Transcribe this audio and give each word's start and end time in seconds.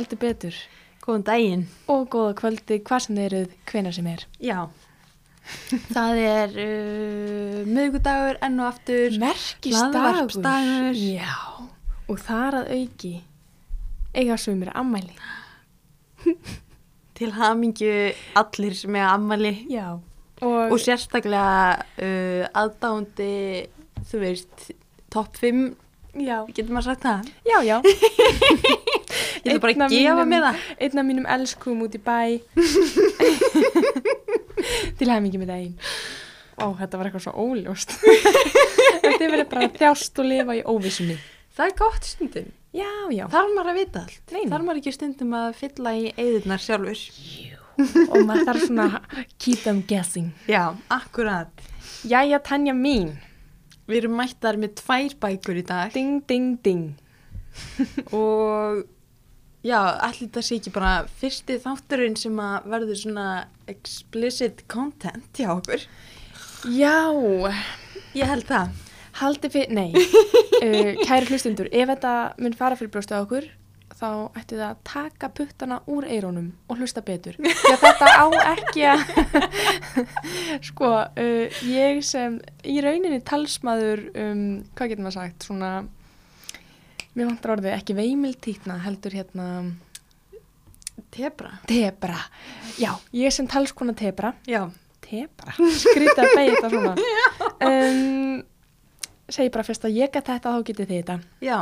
Heldur 0.00 0.16
betur. 0.16 0.54
Góðan 1.04 1.24
daginn. 1.26 1.62
Og 1.92 2.06
góða 2.08 2.30
kvöldi, 2.38 2.78
hvað 2.88 3.02
sem 3.04 3.18
þið 3.18 3.24
eruð, 3.26 3.50
hvenar 3.68 3.92
sem 3.92 4.06
er. 4.08 4.22
Já. 4.40 4.60
Það 5.96 6.20
er 6.22 6.54
uh, 6.62 7.58
miðgudagur 7.68 8.38
enn 8.46 8.56
og 8.62 8.70
aftur. 8.70 9.18
Merkistagur. 9.20 10.96
Já. 10.96 11.34
Og 12.08 12.16
þar 12.24 12.62
að 12.62 12.72
auki 12.78 13.12
eiga 14.16 14.40
sumir 14.40 14.72
ammæli. 14.72 15.12
Til 17.20 17.34
hamingju 17.36 17.92
allir 18.40 18.80
sem 18.80 18.96
er 18.96 19.10
ammali. 19.10 19.52
Já. 19.68 19.90
Og, 20.40 20.60
Og 20.72 20.78
sérstaklega 20.80 21.76
uh, 21.76 22.48
aðdándi, 22.56 23.68
þú 24.08 24.24
veist, 24.24 24.70
topp 25.12 25.36
5, 25.44 25.66
já. 26.24 26.38
getur 26.56 26.72
maður 26.72 26.94
sagt 26.94 27.04
það? 27.04 27.34
Já, 27.44 27.58
já. 27.68 27.82
Ég 29.40 29.54
ætla 29.54 29.62
bara 29.62 29.72
Einn 29.72 29.84
af 29.84 29.90
að 29.90 29.96
gefa 29.96 30.24
mig 30.28 30.42
það. 30.44 30.56
Einn 30.84 31.00
af 31.00 31.06
mínum 31.08 31.26
elskum 31.36 31.84
út 31.84 31.94
í 31.96 32.00
bæ. 32.04 32.20
Til 35.00 35.08
hæmingi 35.08 35.40
með 35.40 35.52
daginn. 35.54 35.76
Ó, 36.60 36.76
þetta 36.76 36.98
var 37.00 37.08
eitthvað 37.08 37.24
svo 37.24 37.32
óljóst. 37.40 37.94
þetta 39.04 39.22
er 39.24 39.32
verið 39.32 39.48
bara 39.52 39.70
þjást 39.78 40.20
og 40.20 40.28
lifa 40.28 40.58
í 40.58 40.60
óvissunni. 40.68 41.16
Það 41.56 41.70
er 41.70 41.74
gott 41.78 42.10
stundum. 42.10 42.50
Já, 42.76 42.90
já. 43.10 43.24
Þarf 43.32 43.54
maður 43.56 43.72
að 43.72 43.78
vita 43.80 44.02
allt. 44.04 44.20
Nei, 44.30 44.42
nei. 44.42 44.50
Þarf 44.52 44.66
maður 44.66 44.80
ekki 44.82 44.92
stundum 44.94 45.32
að 45.40 45.48
fylla 45.58 45.94
í 45.96 46.04
eðurnar 46.20 46.62
sjálfur. 46.62 47.00
og 47.80 48.20
maður 48.28 48.46
þarf 48.50 48.66
svona 48.68 48.86
keep 49.40 49.64
them 49.64 49.80
guessing. 49.88 50.28
Já, 50.50 50.64
akkurat. 50.92 51.64
Jæja, 52.06 52.38
Tanja 52.44 52.74
mín. 52.76 53.14
Við 53.88 54.04
erum 54.04 54.20
mættar 54.20 54.60
með 54.60 54.76
tvær 54.84 55.16
bækur 55.24 55.58
í 55.58 55.64
dag. 55.66 55.90
Ding, 55.96 56.20
ding, 56.28 56.58
ding. 56.62 56.84
og 58.14 58.84
já, 59.66 59.78
allir 60.00 60.26
þetta 60.28 60.42
sé 60.46 60.58
ekki 60.60 60.72
bara 60.74 60.92
fyrsti 61.20 61.58
þátturinn 61.62 62.16
sem 62.18 62.38
að 62.40 62.68
verður 62.72 63.00
svona 63.02 63.26
explicit 63.70 64.64
content 64.72 65.30
hjá 65.36 65.50
okkur. 65.56 65.84
Já, 66.70 66.96
Ég 68.16 68.26
held 68.26 68.44
það. 68.48 68.72
haldið 69.20 69.52
fyrir, 69.54 69.72
nei, 69.76 69.90
uh, 69.94 70.92
kæri 71.06 71.28
hlustundur, 71.30 71.68
ef 71.72 71.88
þetta 71.92 72.12
mun 72.42 72.54
fara 72.58 72.76
fyrir 72.78 72.90
brjóstu 72.94 73.14
á 73.14 73.20
okkur, 73.22 73.46
þá 74.00 74.08
ættu 74.38 74.56
það 74.56 74.64
að 74.70 74.78
taka 74.88 75.28
puttana 75.36 75.76
úr 75.92 76.06
eirónum 76.08 76.46
og 76.72 76.78
hlusta 76.80 77.02
betur. 77.04 77.36
Að 77.42 77.82
þetta 77.84 78.10
á 78.16 78.26
ekki 78.54 78.84
að, 78.88 79.02
sko, 80.70 80.90
uh, 81.04 81.60
ég 81.68 82.00
sem 82.06 82.38
í 82.64 82.78
rauninni 82.84 83.20
talsmaður, 83.28 84.06
um, 84.14 84.44
hvað 84.74 84.92
getur 84.94 85.04
maður 85.06 85.18
sagt, 85.20 85.46
svona, 85.50 85.72
mér 87.20 87.28
vantar 87.30 87.52
orðið 87.58 87.74
ekki 87.76 87.96
veimiltýtna, 88.00 88.78
heldur 88.86 89.14
hérna, 89.20 89.46
Tebra. 91.10 91.50
tebra. 91.66 92.18
Já, 92.78 92.92
ég 93.16 93.32
sem 93.34 93.46
talskona 93.50 93.94
tebra, 93.96 94.34
Já. 94.46 94.68
tebra, 95.02 95.52
skrítið 95.56 96.20
að 96.22 96.34
beigja 96.36 96.56
þetta 96.56 96.70
svona. 96.74 96.94
Um, 97.60 98.38
segi 99.28 99.50
bara 99.52 99.64
fyrst 99.66 99.82
að 99.84 99.96
ég 99.98 100.12
get 100.14 100.24
þetta, 100.30 100.48
þá 100.54 100.62
getið 100.64 100.86
þið 100.88 101.00
þetta. 101.00 101.16
Já, 101.44 101.58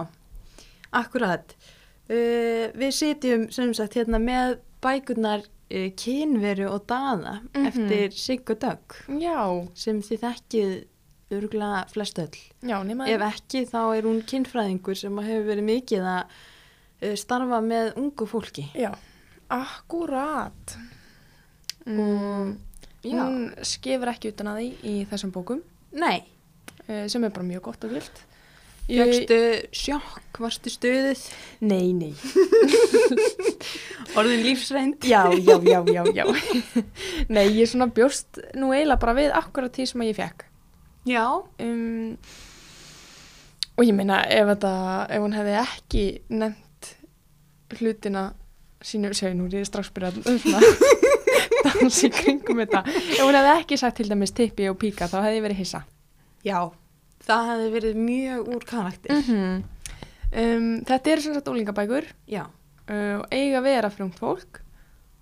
akkurat. 0.94 1.54
Uh, 2.08 2.68
við 2.78 2.92
sitjum 2.94 3.46
sem 3.54 3.72
sagt 3.74 3.96
hérna 3.98 4.20
með 4.22 4.58
bækurnar 4.84 5.42
uh, 5.42 5.88
kynveru 5.98 6.68
og 6.70 6.84
daða 6.90 7.38
Mhm. 7.50 7.66
eftir 7.66 8.14
Siggu 8.14 8.54
Dögg 8.62 8.94
Já, 9.20 9.40
sem 9.74 9.98
þið 10.06 10.22
þekkið 10.22 10.76
örgulega 11.30 11.84
flest 11.92 12.18
öll. 12.18 12.36
já, 12.62 12.82
nema 12.84 13.04
Ef 13.08 13.20
ekki 13.20 13.66
þá 13.68 13.82
er 13.98 14.02
hún 14.08 14.22
kynfræðingur 14.24 14.96
sem 14.96 15.18
hefur 15.18 15.44
verið 15.50 15.64
mikið 15.68 16.06
að 16.08 16.22
uh, 17.02 17.14
starfa 17.20 17.60
með 17.64 17.92
ungu 18.00 18.26
fólki. 18.30 18.64
Já, 18.74 18.94
akkurat. 19.50 20.76
Mm, 21.86 22.56
Og- 23.04 23.04
Já. 23.04 23.22
hún 23.22 23.52
skefur 23.64 24.08
ekki 24.10 24.32
utan 24.32 24.46
að 24.50 24.56
því 24.58 24.70
í 24.84 24.94
þessum 25.10 25.30
bókum, 25.32 25.60
Nei, 25.92 26.24
uh, 26.88 27.06
sem 27.08 27.24
er 27.24 27.30
bara 27.30 27.46
mjög 27.46 27.62
gott 27.62 27.84
og 27.84 27.90
vilt. 27.94 28.24
fjöxtu 28.88 29.68
sjokk, 29.72 30.38
varstu 30.40 30.70
stuðið, 30.72 31.20
Nei, 31.60 31.92
nei. 31.92 32.14
orðin 34.18 34.42
lífsreind. 34.46 35.04
Já, 35.04 35.28
já, 35.36 35.58
já, 35.62 35.80
já, 35.92 36.02
já. 36.16 36.24
nei, 37.34 37.46
ég 37.60 37.68
svona 37.70 37.88
bjóst 37.92 38.40
nú 38.56 38.72
eiginlega 38.72 39.00
bara 39.02 39.16
við 39.18 39.34
akkurat 39.36 39.74
því 39.76 39.86
sem 39.92 40.04
ég 40.08 40.16
fekk. 40.18 40.46
Já, 41.08 41.24
Um, 41.58 42.18
og 43.78 43.86
ég 43.86 43.94
meina 43.94 44.20
ef, 44.26 44.48
þetta, 44.52 44.72
ef 45.14 45.22
hún 45.22 45.36
hefði 45.36 45.54
ekki 45.62 46.04
nefnt 46.34 46.90
hlutina 47.78 48.24
sínu, 48.82 49.12
segja 49.14 49.36
nú, 49.36 49.46
ég 49.52 49.62
er 49.62 49.68
strax 49.68 49.90
byrjað 49.94 50.20
að 50.22 50.42
svona 50.42 50.60
dansa 51.66 52.08
í 52.08 52.12
kringum 52.14 52.62
þetta. 52.62 52.84
Ef 52.90 53.22
hún 53.22 53.38
hefði 53.38 53.54
ekki 53.54 53.80
sagt 53.80 53.98
til 54.00 54.08
dæmis 54.10 54.34
tippi 54.34 54.68
og 54.70 54.78
píka 54.80 55.08
þá 55.10 55.18
hefði 55.22 55.40
ég 55.40 55.46
verið 55.46 55.62
hissa. 55.62 55.82
Já, 56.46 56.60
það 57.26 57.50
hefði 57.52 57.72
verið 57.76 58.00
mjög 58.04 58.52
úr 58.54 58.68
karakter. 58.68 59.18
-hmm. 59.18 59.58
um, 60.44 60.70
þetta 60.90 61.14
eru 61.14 61.26
sem 61.26 61.34
sagt 61.34 61.52
úlingabækur 61.52 62.08
Já, 62.26 62.44
uh, 62.46 63.14
og 63.20 63.26
eiga 63.30 63.62
vera 63.64 63.90
frungt 63.90 64.18
fólk 64.18 64.62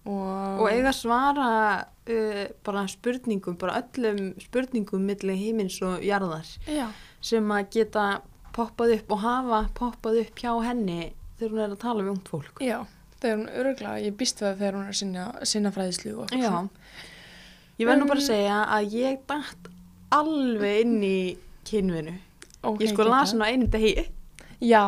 og, 0.06 0.62
og 0.62 0.70
eiga 0.70 0.92
svara 0.94 1.50
uh, 1.82 2.42
bara 2.66 2.86
spurningum, 2.90 3.58
bara 3.60 3.82
öllum 3.82 4.32
spurningum 4.42 5.06
milli 5.06 5.36
heimins 5.38 5.78
og 5.84 6.04
jarðar. 6.06 6.48
Já, 6.70 6.88
sem 7.20 7.52
að 7.52 7.70
geta 7.76 8.06
poppað 8.56 8.96
upp 8.96 9.16
og 9.16 9.24
hafa 9.24 9.62
poppað 9.76 10.22
upp 10.24 10.38
hjá 10.40 10.52
henni 10.64 11.10
þegar 11.36 11.50
hún 11.52 11.64
er 11.64 11.72
að 11.74 11.80
tala 11.82 12.04
við 12.04 12.12
ungt 12.14 12.30
fólk. 12.32 12.60
já, 12.64 12.78
þegar 13.20 13.36
hún 13.36 13.48
öruglega 13.60 14.04
ég 14.06 14.14
býst 14.16 14.40
við 14.40 14.48
að 14.50 14.60
þegar 14.62 14.78
hún 14.78 14.86
er 14.92 15.00
sinna, 15.00 15.24
sinna 15.44 15.72
fræðislu 15.74 16.14
og 16.22 16.32
Já, 16.32 16.52
ég 17.76 17.88
verð 17.90 18.00
nú 18.00 18.08
bara 18.08 18.22
að 18.22 18.30
segja 18.30 18.60
að 18.78 18.94
ég 18.96 19.18
dætt 19.28 19.68
alveg 20.16 20.84
inn 20.86 21.02
í 21.04 21.18
kynvinu. 21.66 22.14
Ok, 22.66 22.80
ég 22.86 22.94
sko 22.94 23.04
las 23.06 23.34
hana 23.34 23.50
einum 23.52 23.68
degi, 23.70 24.06
já, 24.62 24.86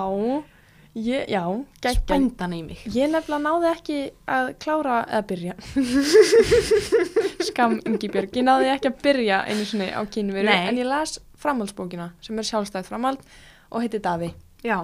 ég, 0.99 1.25
já, 1.31 1.43
geggjað. 1.81 2.03
spændan 2.03 2.55
í 2.57 2.61
mig. 2.67 2.83
Ég 2.95 3.11
nefnilega 3.13 3.41
náði 3.45 3.71
ekki 3.73 3.99
að 4.35 4.51
klára 4.63 4.99
eða 5.07 5.25
byrja. 5.31 5.57
Skam 7.49 7.79
Ingi 7.87 8.11
Björg. 8.13 8.35
Ég 8.37 8.47
náði 8.47 8.71
ekki 8.75 8.91
að 8.93 9.01
byrja 9.07 9.43
einu 9.49 9.67
sinni 9.69 9.89
á 9.95 10.01
kynveru 10.11 10.51
Nei. 10.51 10.69
en 10.69 10.81
ég 10.81 10.89
las 10.89 11.19
framhaldsbókina 11.39 12.13
sem 12.25 12.39
er 12.39 12.49
sjálfstæð 12.49 12.89
framhald 12.91 13.23
og 13.71 13.85
heiti 13.85 14.01
Daði. 14.03 14.33
Já, 14.67 14.83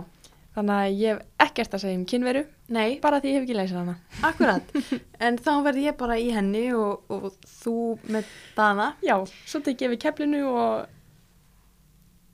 Þannig 0.55 0.75
að 0.79 1.01
ég 1.03 1.09
hef 1.17 1.49
ekkert 1.49 1.73
að 1.75 1.81
segja 1.83 1.99
um 1.99 2.03
kynveru 2.07 2.41
nei, 2.75 2.99
bara 3.03 3.19
því 3.19 3.31
ég 3.33 3.41
hef 3.41 3.47
ekki 3.47 3.57
leysið 3.59 3.79
hana. 3.81 3.95
akkurat. 4.29 4.69
en 5.27 5.39
þá 5.43 5.51
verð 5.67 5.81
ég 5.83 5.97
bara 5.99 6.19
í 6.23 6.29
henni 6.31 6.69
og, 6.79 7.01
og 7.11 7.33
þú 7.57 7.75
með 8.15 8.29
dana. 8.55 8.93
Já, 9.03 9.17
svo 9.51 9.61
tekið 9.67 9.97
við 9.97 10.01
keflinu 10.05 10.45
og 10.53 10.85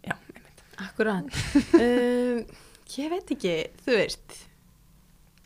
já, 0.04 0.12
einmitt. 0.34 0.60
Akkurat. 0.84 1.40
um, 1.80 2.44
ég 2.98 3.10
veit 3.12 3.30
ekki, 3.34 3.54
þú 3.84 3.92
veist, 3.98 4.32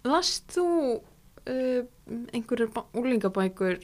last 0.07 0.53
þú 0.55 0.67
uh, 0.95 1.83
einhverjar 2.33 2.71
ba- 2.75 2.89
úlingabækur 2.97 3.77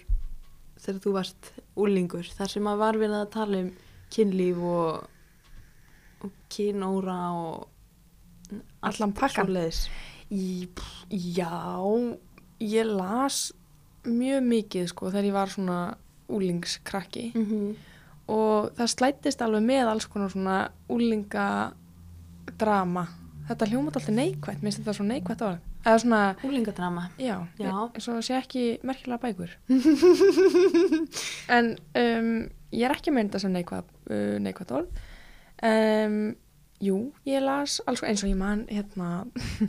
þegar 0.80 1.00
þú 1.04 1.10
varst 1.16 1.42
úlingur, 1.80 2.26
þar 2.36 2.48
sem 2.54 2.66
að 2.70 2.80
var 2.80 2.94
við 3.00 3.12
að 3.16 3.32
tala 3.34 3.56
um 3.64 3.70
kynlíf 4.10 4.58
og, 4.64 4.90
og 6.24 6.30
kynóra 6.52 7.20
og 7.36 7.56
Allan 8.82 9.12
svoleiðis. 9.14 9.80
Í, 10.30 10.68
já, 11.10 11.82
ég 12.62 12.84
las 12.86 13.52
mjög 14.06 14.42
mikið 14.46 14.86
sko 14.90 15.10
þegar 15.10 15.28
ég 15.28 15.36
var 15.36 15.48
svona 15.52 15.80
úlingskrakki. 16.30 17.32
Mm 17.34 17.46
-hmm. 17.46 17.74
og 18.30 18.70
það 18.78 18.86
slættist 18.94 19.42
alveg 19.42 19.62
með 19.62 19.86
alls 19.90 20.06
konar 20.06 20.30
svona 20.30 20.70
úlingadrama 20.88 21.80
þetta 23.50 23.68
hljómat 23.70 23.96
alltaf 23.98 24.14
neikvætt 24.16 24.62
minnst 24.64 24.80
þetta 24.80 24.94
svo 24.96 25.06
neikvætt 25.08 25.42
orð 25.42 25.58
eða 25.84 25.98
svona, 26.02 26.20
Úlingadrama. 26.46 27.06
já, 27.18 27.36
Já. 27.58 27.72
eins 27.94 28.08
og 28.12 28.20
sé 28.24 28.36
ekki 28.40 28.64
merkilega 28.86 29.20
bækur 29.26 29.54
en 31.56 31.72
um, 31.96 32.30
ég 32.72 32.84
er 32.86 32.94
ekki 32.94 33.12
mynda 33.14 33.40
sem 33.42 33.52
neikvætt, 33.54 33.88
uh, 34.10 34.36
neikvætt 34.44 34.74
orð 34.76 34.88
um, 35.66 36.20
jú, 36.80 36.96
ég 37.28 37.42
las 37.44 37.78
alls, 37.90 38.00
eins 38.06 38.22
og 38.24 38.30
ég 38.30 38.38
man 38.40 38.62
hérna 38.70 39.10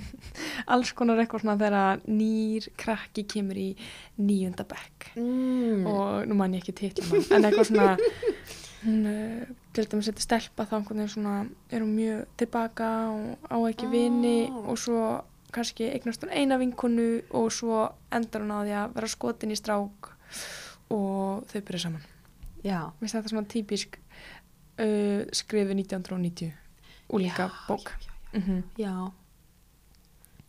alls 0.74 0.94
konar 0.96 1.20
eitthvað 1.20 1.44
svona 1.44 1.58
þegar 1.60 2.04
nýr 2.08 2.70
krakki 2.80 3.26
kemur 3.28 3.60
í 3.60 3.72
níunda 4.22 4.68
bekk 4.68 5.10
Mm. 5.12 5.82
og 5.92 6.22
nú 6.30 6.38
man 6.40 6.54
ég 6.56 6.62
ekki 6.62 6.72
titlum 6.78 7.20
en 7.36 7.44
eitthvað 7.50 7.66
svona 7.68 7.88
hún 8.86 9.02
uh, 9.12 9.42
til 9.72 9.88
dæmis 9.88 10.10
þetta 10.10 10.24
stelpa 10.26 10.66
þá 10.68 10.78
einhvern 10.78 11.02
veginn 11.02 11.14
svona 11.14 11.36
er 11.72 11.84
hún 11.84 11.94
mjög 11.96 12.24
tilbaka 12.40 12.88
og 13.12 13.52
á 13.52 13.58
ekki 13.70 13.88
vini 13.92 14.50
Ó. 14.52 14.72
og 14.72 14.80
svo 14.80 15.02
kannski 15.52 15.90
eignast 15.92 16.24
hún 16.26 16.34
eina 16.36 16.58
vinkonu 16.60 17.22
og 17.38 17.52
svo 17.56 17.86
endar 18.12 18.44
hún 18.44 18.52
á 18.56 18.60
því 18.64 18.76
að 18.82 18.96
vera 18.98 19.12
skotin 19.12 19.54
í 19.56 19.60
strák 19.60 20.12
og 20.92 21.48
þau 21.52 21.62
byrja 21.62 21.86
saman 21.88 22.08
Já. 22.62 22.92
Mér 23.00 23.00
finnst 23.08 23.16
þetta 23.18 23.32
svona 23.32 23.50
típisk 23.50 23.98
uh, 23.98 25.24
skrifu 25.34 25.74
1990 25.74 26.52
úlíka 27.16 27.48
Já, 27.48 27.56
bók 27.68 27.90
Já, 27.90 28.12
já, 28.34 28.40
mm 28.40 28.64
Já. 28.78 28.96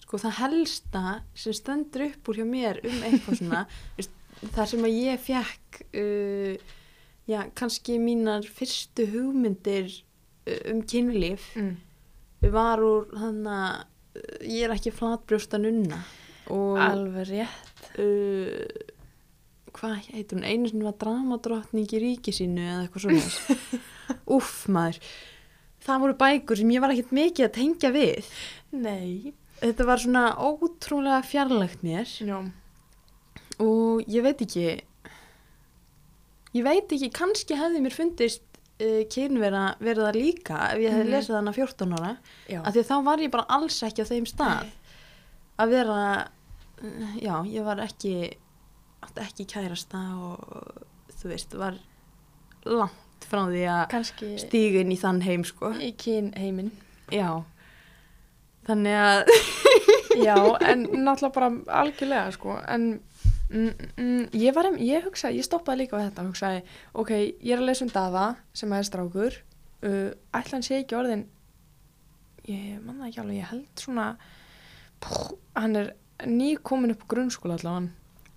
sko 0.02 0.19
það 0.19 0.38
helsta 0.42 1.04
sem 1.34 1.56
stendur 1.56 2.08
upp 2.10 2.28
úr 2.28 2.42
hjá 2.42 2.46
mér 2.46 2.82
um 2.84 3.06
eitthvað 3.06 3.38
svona 3.38 3.64
það 4.56 4.66
sem 4.74 4.86
að 4.86 4.98
ég 4.98 5.22
fekk 5.30 5.82
uh, 5.94 6.78
já, 7.32 7.40
kannski 7.58 7.99
mínar 8.02 8.46
fyrstu 8.46 9.06
hugmyndir 9.12 9.90
um 10.70 10.82
kynlíf. 10.87 11.49
Mm. 11.56 11.76
var 12.52 12.82
úr 12.82 13.08
þannig 13.14 13.52
að 13.56 14.49
ég 14.50 14.67
er 14.67 14.75
ekki 14.75 14.93
flatbrjósta 14.93 15.61
nunna 15.62 16.02
alveg 16.52 17.29
rétt. 17.31 17.84
uh, 18.02 18.93
hvað 19.73 20.08
heitir 20.12 20.37
hún? 20.38 20.46
Einu 20.46 20.70
sinni 20.70 20.87
var 20.87 20.96
dramadrottning 21.00 21.88
í 21.88 22.00
ríki 22.02 22.34
sínu 22.34 22.64
eða 22.64 22.81
eitthvað 22.87 23.06
svona 23.06 23.79
uff 24.37 24.67
maður. 24.73 24.99
Það 25.82 26.02
voru 26.05 26.19
bækur 26.19 26.61
sem 26.61 26.75
ég 26.75 26.82
var 26.82 26.94
ekkert 26.94 27.14
mikið 27.17 27.46
að 27.49 27.55
tengja 27.56 27.93
við. 27.94 28.32
Nei, 28.75 29.32
þetta 29.62 29.87
var 29.88 30.02
svona 30.02 30.26
ótrúlega 30.38 31.23
fjarlægt 31.26 31.82
mér. 31.87 32.11
Já, 32.23 32.38
og 33.62 34.02
ég 34.11 34.26
veit 34.26 34.43
ekki 34.44 34.67
ég 36.54 36.64
veit 36.66 36.93
ekki 36.93 37.10
kannski 37.14 37.56
hefði 37.58 37.81
mér 37.84 37.94
fundist 37.96 38.43
uh, 38.82 39.02
kynvera 39.12 39.64
verið 39.81 40.06
það 40.08 40.19
líka 40.20 40.58
ef 40.72 40.78
ég 40.82 40.93
hefði 40.93 41.06
Mhm. 41.08 41.14
lesið 41.16 41.34
hana 41.38 41.52
14 41.52 41.93
ára. 41.99 42.16
Já. 42.49 42.60
af 42.66 42.75
því 42.75 42.84
þá 42.90 42.96
var 43.04 43.19
ég 43.19 43.31
bara 43.31 43.46
alls 43.49 43.82
ekki 43.82 44.02
á 44.04 44.10
þeim 44.10 44.26
stað 44.26 44.66
að 45.58 45.69
vera 45.76 45.99
uh, 46.82 47.16
já, 47.20 47.37
ég 47.46 47.64
var 47.64 47.81
ekki 47.84 48.16
ekki 49.19 49.44
kærasta 49.50 49.99
og 50.19 50.84
þú 51.20 51.28
veist, 51.32 51.54
var 51.58 51.75
langt 52.64 53.25
frá 53.26 53.43
því 53.50 53.62
að 53.70 53.88
inn 54.81 54.93
í 54.93 54.98
þann 54.98 55.22
heim 55.22 55.44
sko. 55.44 55.72
í 55.78 55.93
kyn 55.98 56.32
heiminn. 56.38 56.70
Já. 57.10 57.43
Þannig 58.66 58.94
að 58.94 59.31
já, 60.22 60.37
en 60.70 60.84
náttúrulega 61.06 61.32
bara 61.34 61.50
algjörlega 61.82 62.32
sko, 62.37 62.56
en 62.69 63.00
mm, 63.52 63.93
mm, 64.00 64.25
ég 64.40 64.56
var, 64.56 64.69
ég 64.81 65.06
hugsaði, 65.06 65.40
ég 65.40 65.46
stoppaði 65.46 65.84
líka 65.84 65.99
við 65.99 66.08
þetta, 66.10 66.26
hugsaði, 66.31 66.64
ok, 66.99 67.14
ég 67.20 67.54
er 67.54 67.62
að 67.62 67.69
lesa 67.70 67.87
um 67.87 67.93
Daða 67.93 68.26
sem 68.56 68.75
er 68.76 68.88
strákur 68.88 69.38
uh, 69.87 70.10
ætla 70.34 70.58
hann 70.58 70.66
sé 70.66 70.81
ekki 70.81 70.99
orðin 70.99 71.26
ég 72.49 72.78
manna 72.82 73.08
ekki 73.08 73.22
alveg, 73.22 73.40
ég 73.40 73.50
held 73.52 73.82
svona 73.84 74.06
pú, 75.02 75.38
hann 75.58 75.78
er 75.78 75.93
ný 76.26 76.54
komin 76.62 76.94
upp 76.94 77.04
á 77.06 77.10
grunnskóla 77.14 77.58
allavega. 77.58 77.93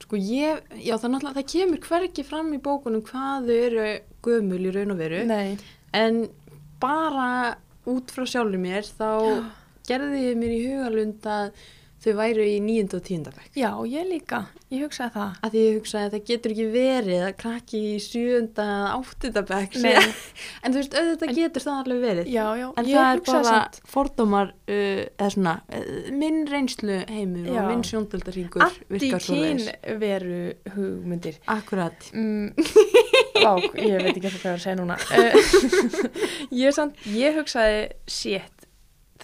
Sko 0.06 0.18
ég, 0.20 0.66
já 0.84 0.98
það 1.00 1.12
náttúrulega 1.14 1.38
það 1.40 1.52
kemur 1.54 1.84
hvergi 1.86 2.26
fram 2.28 2.50
í 2.54 2.62
bókunum 2.62 3.04
hvað 3.08 3.48
þau 3.48 3.60
eru 3.70 3.86
gömul 4.26 4.60
í 4.60 4.74
raun 4.76 4.94
og 4.94 5.00
veru 5.00 5.22
nei, 5.30 5.56
en 5.96 6.26
bara 6.84 7.56
út 7.90 8.12
frá 8.12 8.26
sjálfur 8.28 8.62
mér 8.62 8.86
þá 8.86 9.10
gerði 9.88 10.26
ég 10.28 10.38
mér 10.42 10.54
í 10.54 10.62
hugalund 10.66 11.30
að 11.30 11.64
þau 12.06 12.18
væru 12.22 12.46
í 12.48 12.60
nýjunda 12.64 13.00
og 13.00 13.08
tíundabæk 13.10 13.60
já, 13.60 13.72
ég 13.90 14.08
líka 14.12 14.46
ég 14.76 14.86
hugsaði 14.86 15.14
það. 15.14 15.34
Að 15.46 15.54
því 15.54 15.62
ég 15.62 15.76
hugsaði 15.78 16.06
að 16.08 16.14
það 16.16 16.24
getur 16.30 16.54
ekki 16.54 16.66
verið 16.74 17.24
að 17.26 17.34
krakki 17.42 17.82
í 17.86 17.94
sjöunda 18.02 18.66
áttundabæk 18.96 19.78
en 20.64 20.74
þú 20.74 20.80
veist 20.80 20.98
auðvitað 20.98 21.34
getur 21.40 21.66
það 21.66 21.82
alveg 21.84 22.02
verið. 22.06 22.32
Já, 22.34 22.46
já, 22.60 22.66
en 22.72 22.90
það 22.90 23.10
er 23.10 23.22
bara 23.30 23.44
samt 23.50 23.80
fordómar 23.92 24.54
uh, 24.54 25.04
eða 25.06 25.30
svona 25.36 25.56
uh, 25.70 26.10
minn 26.16 26.42
reynslu 26.50 26.98
heimur 27.12 27.46
Já. 27.46 27.60
og 27.62 27.70
minn 27.70 27.86
sjóndöldarhingur 27.86 28.80
virkar 28.96 29.26
svo 29.26 29.38
veist 29.38 29.70
anti-kyn-veru 29.70 30.42
hugmyndir. 30.76 31.40
Akkurat. 31.56 32.10
Mm, 32.16 32.52
Vá, 33.46 33.54
ég 33.78 34.02
veit 34.02 34.16
ekki 34.16 34.32
hvað 34.32 34.40
ég 34.40 34.50
er 34.50 34.56
að 34.56 34.64
segja 34.64 34.78
núna. 34.80 34.98
Ég, 36.56 36.72
samt, 36.76 36.98
ég 37.12 37.36
hugsaði 37.36 37.82
shit, 38.10 38.55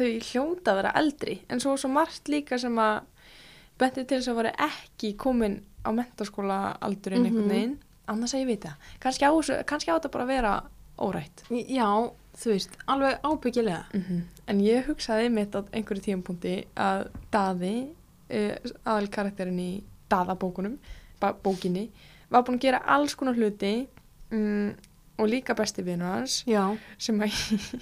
þau 0.01 0.09
hljóta 0.31 0.73
að 0.73 0.79
vera 0.81 0.91
eldri 1.01 1.37
en 1.49 1.59
svo 1.63 1.77
svo 1.77 1.89
margt 1.93 2.29
líka 2.31 2.57
sem 2.61 2.75
að 2.81 3.01
benti 3.81 4.03
til 4.05 4.17
þess 4.19 4.31
að 4.33 4.39
vera 4.41 4.51
ekki 4.67 5.13
komin 5.17 5.59
á 5.85 5.89
mentaskóla 5.95 6.77
aldurinn 6.81 7.25
einhvern 7.25 7.45
Mhm. 7.47 7.49
veginn. 7.55 7.77
Annars 8.11 8.33
að 8.35 8.41
ég 8.43 8.47
veit 8.51 8.65
það, 8.65 8.75
kannski 8.99 9.25
á, 9.25 9.31
þetta 9.97 10.11
bara 10.11 10.23
að 10.23 10.27
vera 10.27 10.63
órætt. 10.99 11.43
Já, 11.49 11.87
þú 12.37 12.49
veist, 12.51 12.69
alveg 12.87 13.19
ábyggilega. 13.23 13.85
-hmm. 13.93 14.21
en 14.47 14.59
ég 14.59 14.85
hugsaði 14.85 15.29
mitt 15.31 15.55
á 15.55 15.63
einhverju 15.73 16.01
tímapunkti 16.01 16.65
að 16.75 17.07
Daði 17.31 17.87
uh, 18.29 18.55
aðal 18.85 19.07
karakterin 19.09 19.59
í 19.59 19.83
Daðabókunum 20.09 20.77
bókinni, 21.43 21.89
var 22.29 22.43
búin 22.43 22.57
að 22.57 22.61
gera 22.61 22.81
alls 22.85 23.15
konar 23.15 23.33
hluti 23.35 23.87
um, 24.31 24.73
og 25.17 25.27
líka 25.29 25.53
besti 25.53 25.83
vinur 25.83 26.05
hans 26.07 26.43
já, 26.47 26.77
sem 26.97 27.19
að 27.21 27.31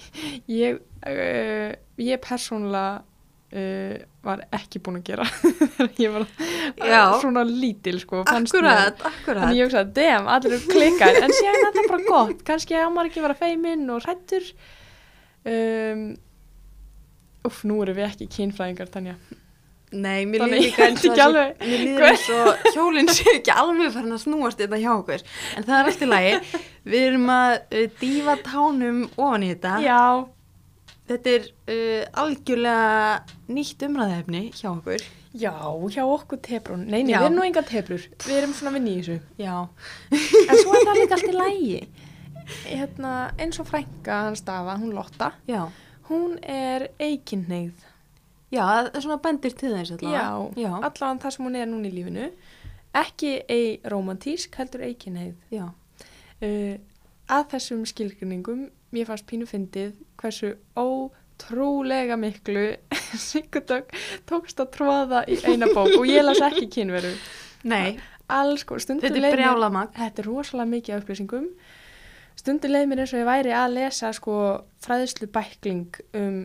ég 0.48 0.78
uh, 1.06 1.74
ég 2.02 2.20
persónulega 2.24 3.00
uh, 3.00 3.96
var 4.24 4.42
ekki 4.54 4.80
búin 4.84 5.00
að 5.00 5.10
gera. 5.10 5.26
Þegar 5.26 5.90
ég 6.04 6.14
var 6.14 6.26
uh, 6.26 7.18
svona 7.22 7.44
lítil 7.48 8.00
sko 8.02 8.22
akkurat, 8.24 9.00
akkurat. 9.00 9.44
Þannig 9.44 9.60
ég 9.60 9.68
hugsaði, 9.68 9.94
damn, 9.98 10.30
allir 10.30 10.56
eru 10.56 10.72
klikkar. 10.74 11.20
En 11.24 11.34
síðan 11.34 11.60
er 11.60 11.76
það 11.76 11.92
bara 11.92 12.08
gott, 12.08 12.42
kannski 12.46 12.78
á 12.78 12.88
maður 12.88 13.12
ekki 13.12 13.22
að 13.22 13.28
vera 13.28 13.40
feiminn 13.44 13.86
og 13.92 14.04
hrættur 14.06 14.50
um, 15.48 16.10
Uff, 17.48 17.62
nú 17.64 17.78
eru 17.80 17.94
við 17.96 18.04
ekki 18.04 18.26
kynfræðingar, 18.34 18.90
Tanja. 18.92 19.14
Nei, 19.90 20.26
mér 20.28 20.44
líður 20.46 20.84
ekki 20.90 21.08
eins 21.08 22.26
og 22.36 22.66
hjólinn 22.74 23.08
sé 23.10 23.38
ekki 23.38 23.54
alveg 23.54 23.94
farin 23.94 24.14
að 24.14 24.20
snúast 24.22 24.60
þetta 24.60 24.78
hjá 24.78 24.90
okkur. 24.92 25.24
En 25.56 25.66
það 25.66 25.78
er 25.78 25.88
allt 25.90 26.04
í 26.04 26.10
lagi. 26.10 26.60
Við 26.92 27.06
erum 27.08 27.32
að 27.34 27.54
uh, 27.56 27.86
dífa 28.02 28.36
tánum 28.44 29.00
ofan 29.16 29.46
í 29.46 29.50
þetta. 29.54 29.72
Já, 29.82 30.02
þetta 31.10 31.32
er 31.36 31.48
uh, 31.74 32.04
algjörlega 32.24 33.50
nýtt 33.50 33.82
umræðefni 33.88 34.44
hjá 34.56 34.68
okkur. 34.72 35.04
Já, 35.30 35.52
hjá 35.94 36.02
okkur 36.10 36.40
tebrún 36.42 36.88
Nei, 36.90 37.04
nei, 37.04 37.12
Já. 37.12 37.20
við 37.20 37.26
erum 37.28 37.36
nú 37.38 37.42
enga 37.46 37.62
tebrur 37.62 38.02
Við 38.24 38.32
erum 38.34 38.54
svona 38.58 38.72
vinn 38.74 38.88
í 38.90 38.94
þessu. 38.96 39.20
Já, 39.38 39.52
En 40.10 40.58
svo 40.58 40.72
er 40.74 40.88
það 40.88 40.98
líka 40.98 41.14
allt 41.20 41.28
í 41.30 41.34
lægi 41.42 41.76
hérna, 42.64 43.12
Eins 43.38 43.60
og 43.62 43.68
frænka 43.70 44.16
hans 44.26 44.42
dafa, 44.42 44.74
hún 44.82 44.90
Lotta 44.96 45.28
já. 45.46 45.68
Hún 46.08 46.34
er 46.42 46.88
eikinnegð 46.98 47.84
já, 48.50 48.64
það 48.66 48.88
er 48.90 49.04
svona 49.06 49.20
bendir 49.22 49.54
til 49.54 49.70
þess 49.76 49.92
Já, 49.94 50.00
allavega. 50.00 50.64
Já, 50.64 50.72
allavega 50.80 51.22
það 51.22 51.36
sem 51.36 51.46
hún 51.46 51.58
er 51.60 51.70
núna 51.70 51.86
í 51.86 51.94
lífinu. 51.94 52.26
Ekki 53.04 53.32
ei 53.46 53.68
romantísk, 53.86 54.58
heldur 54.58 54.82
eikinnegð 54.88 55.36
já. 55.54 55.68
uh, 56.42 56.74
að 57.30 57.46
þessum 57.54 57.86
skilgruningum 57.86 58.66
mér 58.94 59.08
fannst 59.08 59.26
pínu 59.30 59.48
fyndið 59.48 59.92
hversu 60.20 60.54
ótrúlega 60.78 62.18
miklu 62.20 62.66
Sigurdögg 63.28 63.92
tókst 64.30 64.62
að 64.62 64.72
tróða 64.78 65.24
í 65.30 65.40
eina 65.44 65.70
bók 65.74 65.96
og 65.98 66.08
ég 66.08 66.24
las 66.26 66.42
ekki 66.50 66.68
kynveru. 66.78 67.12
Nei, 67.70 67.98
sko, 68.60 68.78
þetta 68.80 69.10
er 69.10 69.36
brjálamag 69.36 69.92
þetta 69.98 70.22
er 70.22 70.30
rosalega 70.30 70.74
mikið 70.76 70.98
upplýsingum. 71.00 71.50
Stundum 72.40 72.72
leið 72.72 72.88
mér 72.88 73.04
eins 73.04 73.12
og 73.12 73.20
ég 73.20 73.28
væri 73.28 73.52
að 73.52 73.76
lesa 73.76 74.12
sko 74.16 74.34
fræðslu 74.84 75.28
bækling 75.34 76.00
um 76.16 76.42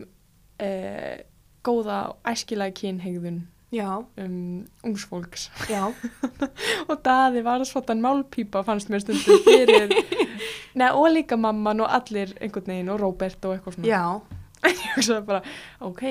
uh, 0.60 1.16
góða 1.66 2.00
og 2.10 2.32
æskilega 2.32 2.74
kynhegðun 2.76 3.44
já, 3.74 4.04
um 4.16 4.64
ungsfólks 4.84 5.50
já, 5.68 5.88
og 6.90 7.00
daði 7.04 7.42
var 7.44 7.64
svona 7.66 7.96
málpípa 7.98 8.62
fannst 8.66 8.90
mér 8.92 9.02
stundum 9.02 9.42
fyrir 9.46 9.94
Nei, 10.80 10.88
og 10.88 11.06
líka 11.12 11.38
mamman 11.40 11.84
og 11.84 11.92
allir 11.98 12.34
einhvern 12.40 12.72
veginn 12.72 12.90
og 12.92 13.00
Róbert 13.02 13.46
og 13.48 13.56
eitthvað 13.56 13.78
svona. 13.78 13.88
Já. 13.90 14.02
Ég 14.66 14.84
hugsaði 14.96 15.22
bara, 15.28 15.40
ok 15.84 16.02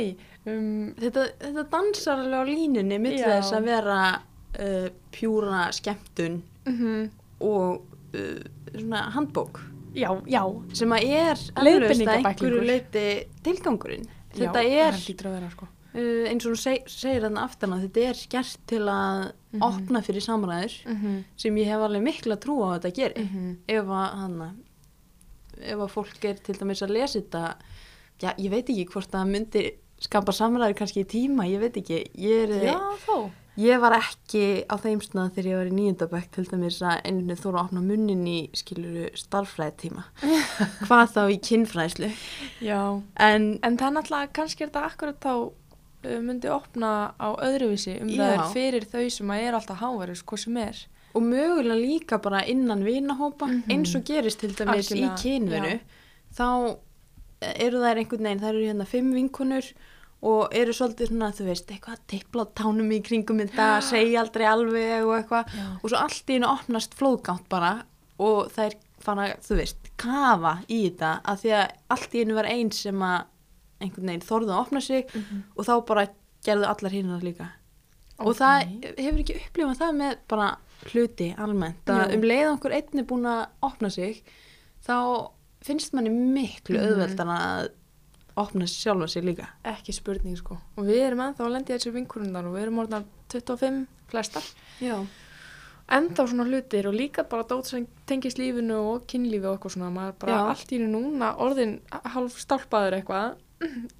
um, 0.47 0.93
þetta, 0.99 1.25
þetta 1.41 1.63
dansar 1.73 2.21
alveg 2.21 2.39
á 2.39 2.45
línunni 2.47 2.99
mitt 3.01 3.17
þess 3.19 3.55
að 3.57 3.69
vera 3.71 3.99
uh, 4.15 4.89
pjúra 5.15 5.67
skemmtun 5.75 6.41
mm 6.69 7.05
og 7.45 7.81
uh, 8.15 8.43
svona 8.71 9.01
handbók. 9.11 9.59
Já, 9.95 10.07
já. 10.23 10.39
Sem 10.73 10.93
að 10.95 11.03
er 11.03 11.41
Leiðbeiningabæklingur. 11.59 12.29
einhverju 12.31 12.61
leiti 12.63 13.03
tilgangurinn. 13.43 14.07
Þetta 14.31 14.63
já, 14.63 14.71
er 14.87 14.95
það 14.95 15.03
hlýtur 15.03 15.27
að 15.29 15.35
vera 15.35 15.49
sko 15.51 15.67
uh, 15.95 16.27
eins 16.29 16.45
og 16.45 16.53
þú 16.53 16.59
seg, 16.61 16.87
segir 16.91 17.23
þarna 17.25 17.43
aftan 17.47 17.73
að 17.75 17.85
þetta 17.87 18.05
er 18.09 18.19
skert 18.25 18.57
til 18.67 18.83
að 18.91 19.31
Mhm. 19.55 19.61
opna 19.63 20.01
fyrir 20.03 20.19
samræður 20.21 20.73
mm 20.85 20.95
-hmm. 21.01 21.23
sem 21.37 21.55
ég 21.55 21.65
hef 21.65 21.79
alveg 21.79 22.01
mikla 22.03 22.35
trú 22.35 22.59
á 22.59 22.67
að 22.75 22.79
þetta 22.81 22.95
geri 22.95 23.23
Mhm. 23.23 23.57
ef 23.67 23.85
að 23.85 24.11
hana 24.19 24.49
ef 25.61 25.77
að 25.79 25.89
fólk 25.93 26.25
er 26.25 26.33
til 26.43 26.55
dæmis 26.55 26.81
að 26.81 26.89
lesa 26.91 27.19
þetta 27.19 27.55
já, 28.21 28.33
ég 28.37 28.49
veit 28.51 28.67
ekki 28.69 28.85
hvort 28.91 29.09
það 29.11 29.29
myndi 29.31 29.71
skapa 29.99 30.31
samræður 30.31 30.75
kannski 30.75 31.03
í 31.05 31.07
tíma, 31.07 31.47
ég 31.47 31.59
veit 31.59 31.77
ekki 31.77 32.03
ég, 32.17 32.49
er, 32.49 32.65
já, 32.65 32.79
þó 33.07 33.31
ég 33.57 33.79
var 33.79 33.93
ekki 33.93 34.65
á 34.67 34.75
þeim 34.75 34.99
snað 35.01 35.31
þegar 35.31 35.45
ég 35.51 35.57
var 35.57 35.65
í 35.71 35.75
nýjöndabæk 35.77 36.31
til 36.31 36.45
dæmis 36.45 36.81
að 36.81 37.01
einu 37.05 37.35
þóra 37.35 37.59
að 37.59 37.65
opna 37.65 37.81
munnin 37.81 38.27
í 38.27 38.49
skiluru 38.53 39.09
starffræði 39.15 39.71
tíma 39.77 40.03
hvað 40.87 41.13
þá 41.15 41.21
í 41.31 41.37
kynfræðslu 41.39 42.11
en 43.17 43.59
en 43.63 43.77
það 43.77 43.87
er 43.87 43.95
náttúrulega, 44.01 44.33
kannski 44.33 44.63
er 44.63 44.67
þetta 44.69 44.85
akkurat 44.91 45.19
þá 45.21 45.51
myndi 46.25 46.49
opna 46.51 47.13
á 47.17 47.27
öðruvísi 47.45 47.97
um 48.01 48.11
það 48.11 48.33
er 48.35 48.43
fyrir 48.53 48.85
þau 48.91 49.05
sem 49.13 49.31
að 49.33 49.45
er 49.47 49.57
alltaf 49.57 49.81
háverðis, 49.81 50.23
hvað 50.27 50.43
sem 50.45 50.57
er. 50.63 50.83
Og 51.15 51.23
mögulega 51.23 51.79
líka 51.79 52.19
bara 52.21 52.43
innan 52.45 52.83
vinahópa. 52.83 53.47
Mhm. 53.47 53.71
eins 53.71 53.95
og 53.95 54.03
gerist 54.07 54.39
til 54.39 54.51
dæmis 54.55 54.91
Algjörlega, 54.91 55.15
í 55.15 55.21
kynveru 55.23 55.79
þá 56.35 56.77
eru 57.41 57.83
þær 57.83 57.99
einhvern 58.01 58.25
veginn, 58.27 58.41
þær 58.43 58.53
eru 58.55 58.65
hérna 58.65 58.87
fimm 58.89 59.11
vinkunur 59.15 59.69
og 60.25 60.55
eru 60.55 60.73
svolítið 60.73 61.11
svona, 61.11 61.31
þú 61.35 61.45
veist, 61.45 61.69
eitthvað 61.69 61.99
á 62.41 62.55
tánum 62.57 62.89
í 62.91 63.01
kringum 63.05 63.39
þetta, 63.43 63.67
segja 63.85 64.23
aldrei 64.23 64.45
alveg 64.49 65.05
og 65.05 65.13
eitthvað. 65.19 65.51
Og 65.83 65.89
svo 65.91 65.97
allt 66.01 66.31
í 66.31 66.37
hennu 66.39 66.47
opnast 66.49 66.95
flóðgátt 66.97 67.47
bara 67.49 67.85
og 68.17 68.49
það 68.55 68.65
er 68.65 68.75
fara, 69.05 69.27
þú 69.43 69.59
veist, 69.59 69.77
kafa 70.01 70.55
í 70.67 70.89
þetta 70.89 71.11
að 71.23 71.41
því 71.43 71.51
að 71.59 71.65
allt 71.95 72.15
í 72.15 72.23
hennu 72.23 72.37
var 72.39 72.49
einn 72.49 72.71
sem 72.71 73.05
að 73.05 73.25
einhvern 73.81 74.07
veginn 74.07 74.21
þorði 74.21 74.51
að 74.53 74.61
opna 74.65 74.81
sig 74.81 75.05
Mhm. 75.13 75.43
og 75.57 75.65
þá 75.65 75.85
bara 75.85 76.07
gerðu 76.45 76.65
allar 76.69 76.91
hinnar 76.91 77.21
líka 77.23 77.47
og 78.19 78.27
Ok. 78.27 78.37
það 78.37 78.83
hefur 78.97 79.19
ekki 79.23 79.39
upplifað 79.41 79.77
það 79.77 79.95
með 79.95 80.17
bara 80.27 80.57
hluti 80.85 81.35
almennt 81.37 81.85
að 81.85 82.13
um 82.15 82.21
leið 82.21 82.51
okkur 82.59 82.71
einni 82.73 83.03
búin 83.03 83.25
að 83.25 83.47
opna 83.63 83.89
sig 83.91 84.23
þá 84.87 85.31
finnst 85.63 85.93
manni 85.93 86.09
miklu 86.09 86.77
Mhm. 86.79 86.85
auðveldan 86.87 87.27
að 87.37 87.69
opna 88.37 88.65
sjálfa 88.67 89.07
sig 89.09 89.23
líka 89.23 89.47
Ekki 89.63 89.93
spurning 89.93 90.35
sko. 90.37 90.57
Og 90.77 90.85
við 90.85 90.99
erum 91.07 91.19
ennþá 91.19 91.39
að 91.45 91.51
lendi 91.51 91.73
þessi 91.73 91.91
vinkurundar 91.93 92.45
og 92.45 92.53
við 92.55 92.61
erum 92.63 92.79
orðnar 92.85 93.03
25 93.29 93.87
flestar. 94.09 94.43
Já, 94.81 95.05
Ennþá 95.87 96.23
svona 96.27 96.45
hlutir 96.49 96.87
og 96.87 96.95
líka 96.95 97.23
bara 97.29 97.43
dót 97.43 97.65
sem 97.67 97.87
tengist 98.07 98.37
lífinu 98.39 98.73
og 98.95 99.03
kynlífi 99.07 99.45
og 99.45 99.59
eitthvað 99.59 99.75
svona. 99.75 99.91
Maður 99.93 100.15
bara 100.19 100.31
Já. 100.31 100.49
allt 100.49 100.71
í 100.73 100.79
núna 100.81 101.35
orðin 101.37 101.79
hálf 101.91 102.39
stálpaður 102.41 103.03
eitthvað. 103.03 103.35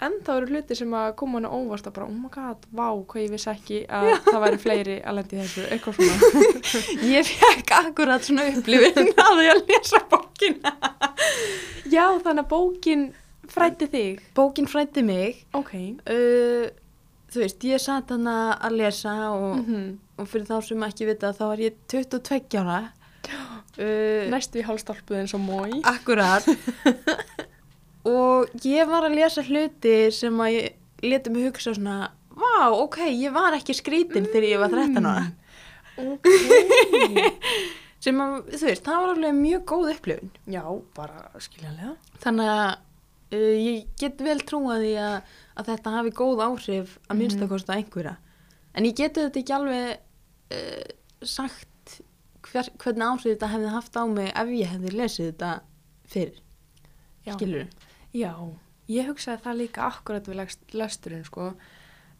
Ennþá 0.07 0.35
eru 0.39 0.49
hlutir 0.51 0.77
sem 0.79 0.93
að 0.97 1.09
koma 1.19 1.39
henni 1.39 1.51
óvart 1.55 1.89
að 1.89 1.95
bara, 1.97 2.07
oh 2.07 2.15
my 2.19 2.29
god, 2.33 2.63
vá, 2.75 2.87
hvað 3.11 3.23
ég 3.23 3.33
vissi 3.35 3.49
ekki 3.51 3.81
að 3.89 4.09
það 4.27 4.39
væri 4.45 4.61
fleiri 4.63 4.95
að 5.01 5.17
lendi 5.19 5.41
þessu, 5.41 5.65
eitthvað 5.73 5.99
svona. 5.99 6.53
ég 7.15 7.29
fekk 7.31 7.75
akkurat 7.81 8.25
svona 8.27 8.47
upplifin 8.53 9.11
að 9.25 9.43
ég 9.45 9.53
að 9.55 9.61
lesa 9.73 10.01
bókina 10.11 10.73
Já, 11.91 12.05
þannig 12.25 12.41
að 12.43 12.49
bókin 12.49 13.05
frætti 13.51 13.87
þig. 13.93 14.23
Bókin 14.35 14.67
frætti 14.67 15.03
mig 15.05 15.43
Ok. 15.55 15.73
uh, 16.09 16.65
þú 17.31 17.43
veist, 17.43 17.63
ég 17.67 17.81
satt 17.83 18.09
hana 18.15 18.55
að 18.57 18.79
lesa 18.81 19.13
og, 19.35 19.61
Mm 19.65 19.93
og 20.15 20.29
fyrir 20.31 20.45
þá 20.47 20.59
sem 20.63 20.83
ekki 20.87 21.09
vita 21.09 21.33
þá 21.35 21.41
var 21.49 21.59
ég 21.59 21.73
22 21.91 22.55
ára 22.61 22.77
uh, 23.27 24.29
Næstu 24.31 24.61
í 24.61 24.63
hálfstálpuð 24.63 25.17
eins 25.19 25.33
og 25.35 25.41
mói. 25.43 25.81
Akkurat 25.83 26.47
og 28.05 28.51
ég 28.65 28.87
var 28.89 29.07
að 29.07 29.15
lesa 29.19 29.43
hluti 29.47 29.95
sem 30.13 30.37
að 30.45 30.53
ég 30.55 31.09
leti 31.09 31.29
mig 31.33 31.47
hugsa 31.49 31.73
svona 31.75 32.11
Vá, 32.35 32.67
ok, 32.75 32.97
ég 33.15 33.31
var 33.31 33.55
ekki 33.55 33.71
skrítin 33.77 34.25
þegar 34.27 34.47
ég 34.49 34.59
var 34.59 34.73
13 34.73 35.05
ára 35.07 35.27
Ok. 35.95 36.27
sem 38.05 38.17
að, 38.21 38.33
þú 38.51 38.67
veist, 38.67 38.83
það 38.85 38.99
var 39.01 39.13
alveg 39.13 39.37
mjög 39.39 39.61
góð 39.71 39.91
upplifun 39.95 40.31
Já, 40.51 40.63
bara 40.97 41.29
skiljanlega. 41.41 41.93
þannig 42.25 42.51
að 42.51 42.65
uh, 43.37 43.55
ég 43.55 43.85
get 44.01 44.19
vel 44.27 44.37
trúa 44.45 44.75
því 44.81 44.91
að, 45.01 45.15
að 45.55 45.69
þetta 45.71 45.93
hafi 45.95 46.13
góð 46.19 46.43
áhrif 46.49 46.97
að 47.07 47.23
Mhm. 47.23 47.47
kosta 47.53 47.77
einhverja 47.79 48.17
en 48.75 48.85
ég 48.89 48.95
geti 48.99 49.23
þetta 49.23 49.39
ekki 49.41 49.55
alveg 49.55 49.87
uh, 50.51 50.83
sagt 51.23 51.95
hver, 52.51 52.69
hvernig 52.83 53.07
áhrif 53.07 53.31
þetta 53.31 53.51
hefði 53.55 53.71
haft 53.73 53.95
á 53.97 54.03
mig 54.11 54.29
ef 54.35 54.51
ég 54.59 54.73
hefði 54.75 54.93
lesið 54.99 55.31
þetta 55.31 55.53
fyrir 56.11 56.41
Já. 57.25 57.33
skilur 57.39 57.65
Já, 58.15 58.31
ég 58.87 59.09
hugsaði 59.09 59.41
það 59.43 59.57
líka 59.59 59.87
akkurat 59.89 60.27
við 60.29 60.39
lesturinn 60.79 61.25
sko 61.27 61.49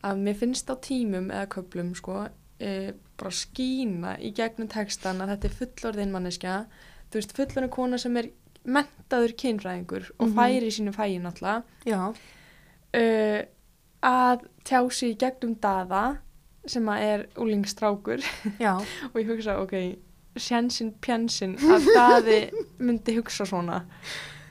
að 0.06 0.20
mér 0.26 0.36
finnst 0.42 0.70
á 0.70 0.76
tímum 0.84 1.30
eða 1.32 1.48
köplum 1.56 1.94
sko 1.98 2.26
e, 2.60 2.94
bara 3.18 3.32
skína 3.32 4.18
í 4.20 4.34
gegnum 4.36 4.68
textan 4.72 5.22
að 5.24 5.32
þetta 5.36 5.48
er 5.50 5.56
fullorðin 5.62 6.12
manneskja 6.14 6.58
þú 7.10 7.20
veist 7.22 7.36
fullorðin 7.38 7.72
kona 7.74 7.98
sem 8.02 8.18
er 8.20 8.30
mentaður 8.66 9.34
kynfræðingur 9.40 10.08
og 10.20 10.28
Mhm. 10.28 10.36
færi 10.36 10.68
í 10.68 10.74
sínu 10.74 10.92
fæi 10.96 11.20
náttúrulega. 11.22 11.64
Já, 11.86 12.16
uh, 12.96 13.42
að 14.04 14.46
tjá 14.66 14.80
sig 14.92 15.14
í 15.16 15.18
gegnum 15.22 15.56
daða 15.62 16.18
sem 16.68 16.86
að 16.90 17.02
er 17.06 17.26
úlingstrákur 17.38 18.24
og 19.14 19.20
ég 19.22 19.28
hugsa, 19.30 19.60
ok, 19.62 19.76
sjansinn 20.36 20.94
pjansinn 21.02 21.56
að 21.62 21.86
daði 21.96 22.40
myndi 22.86 23.16
hugsa 23.20 23.46
svona 23.46 23.84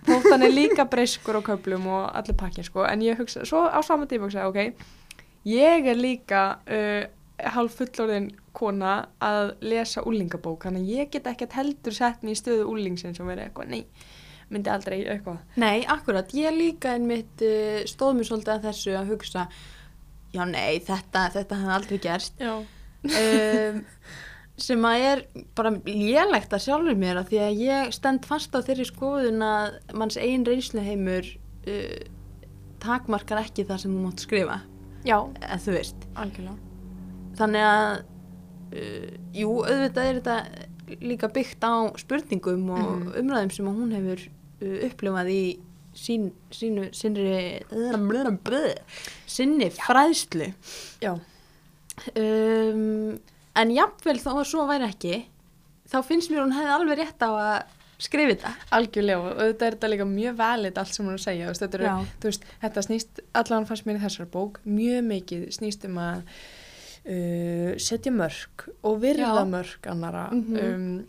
þótt 0.06 0.30
hann 0.30 0.46
er 0.46 0.54
líka 0.54 0.86
breyskur 0.90 1.40
á 1.40 1.42
köflum 1.46 1.86
og 1.90 2.06
allir 2.16 2.36
pakkin 2.40 2.66
sko, 2.66 2.84
en 2.88 3.04
ég 3.04 3.18
hugsa, 3.20 3.44
svo 3.48 3.64
á 3.68 3.80
sama 3.86 4.08
tíma 4.10 4.28
hugsa, 4.28 4.48
ok, 4.50 4.74
ég 5.50 5.88
er 5.90 6.00
líka 6.00 6.42
uh, 6.64 7.04
hálf 7.54 7.78
fullorðin 7.80 8.30
kona 8.54 8.96
að 9.24 9.54
lesa 9.66 10.04
úlingabók, 10.06 10.66
þannig 10.66 10.84
að 10.84 10.98
ég 10.98 11.14
get 11.14 11.30
ekkert 11.32 11.56
heldur 11.58 11.96
sett 11.96 12.22
mér 12.22 12.36
í 12.36 12.42
stöðu 12.42 12.68
úlingsinn 12.70 13.16
sem 13.16 13.26
verið 13.26 13.48
eitthvað, 13.48 13.72
nei, 13.74 14.10
myndi 14.52 14.70
aldrei 14.70 15.00
eitthvað. 15.02 15.40
nei, 15.58 15.84
akkurat 15.90 16.30
ég 16.36 16.54
líka 16.54 16.94
einmitt 16.94 17.42
uh, 17.42 17.80
stóð 17.90 18.20
mér 18.20 18.30
svolítið 18.30 18.54
að 18.58 18.68
þessu 18.68 18.94
að 19.00 19.10
hugsa 19.14 19.48
já, 20.34 20.44
nei, 20.48 20.78
þetta, 20.84 21.28
þetta 21.34 21.58
hefði 21.60 21.74
aldrei 21.78 21.98
gerst 22.02 22.40
Já. 22.42 22.54
um, 23.04 23.82
sem 24.56 24.84
að 24.86 25.04
er 25.10 25.22
bara 25.58 25.70
lélegt 25.84 26.52
að 26.54 26.62
sjálfur 26.68 26.94
mér 27.00 27.18
að 27.18 27.30
því 27.32 27.38
að 27.42 27.62
ég 27.64 27.94
stend 27.96 28.26
fast 28.28 28.54
á 28.54 28.62
þeirri 28.62 28.84
skoðun 28.86 29.42
að 29.42 29.78
manns 29.98 30.16
einn 30.20 30.44
reynsluheimur 30.46 31.26
uh, 31.66 32.04
takmarkar 32.84 33.40
ekki 33.42 33.64
það 33.66 33.80
sem 33.82 33.96
þú 33.96 34.04
mátt 34.06 34.22
skrifa 34.22 34.60
Já, 35.04 35.18
eða 35.42 35.58
þú 35.64 35.74
veist 35.74 36.06
algjörlega. 36.14 36.56
þannig 37.40 37.66
að 37.66 37.90
uh, 38.78 39.10
jú, 39.34 39.50
auðvitað 39.66 40.06
er 40.12 40.20
þetta 40.20 40.98
líka 41.02 41.28
byggt 41.32 41.64
á 41.64 41.74
spurningum 41.98 42.70
og 42.70 42.88
Mhm. 42.94 43.12
umræðum 43.20 43.52
sem 43.52 43.66
hún 43.66 43.92
hefur 43.96 44.20
uh, 44.62 44.78
upplifað 44.88 45.30
í 45.34 45.42
sín, 45.94 46.30
sínu 46.50 46.88
sinni, 46.94 47.60
sinni 49.26 49.68
fræðslu 49.70 50.48
Já. 51.02 51.12
um, 52.16 53.18
en 53.56 53.70
jafnvel 53.74 54.18
þó 54.18 54.30
að 54.40 54.44
svo 54.50 54.66
væri 54.70 54.88
ekki 54.90 55.16
þá 55.92 55.98
finnst 56.08 56.30
mér 56.32 56.42
hún 56.44 56.54
hefði 56.56 56.74
alveg 56.78 56.98
rétt 57.02 57.22
á 57.22 57.30
að 57.30 57.80
skrifa 58.04 58.34
þetta 58.34 58.52
Algjörlega 58.74 59.20
og 59.20 59.38
auðvitað 59.38 59.66
er 59.68 59.74
þetta 59.76 59.90
líka 59.92 60.06
mjög 60.10 60.36
valið 60.40 60.78
allt 60.82 60.94
sem 60.96 61.04
hún 61.06 61.14
er 61.14 61.20
að 61.20 61.24
segja, 61.28 61.52
þetta, 61.60 61.78
eru, 61.78 62.08
veist, 62.24 62.44
þetta 62.64 62.82
snýst, 62.88 63.20
allan 63.40 63.66
fannst 63.68 63.86
mér 63.86 64.00
í 64.00 64.02
þessar 64.04 64.30
bók, 64.34 64.58
mjög 64.66 65.04
mikið 65.12 65.44
snýst 65.54 65.86
um 65.88 66.00
að 66.02 66.22
uh, 67.06 67.74
setja 67.80 68.12
mörg 68.14 68.64
og 68.82 68.98
virða 69.02 69.44
mörg 69.48 69.88
annara. 69.92 70.28
Mhm. 70.32 70.56
um, 70.64 71.04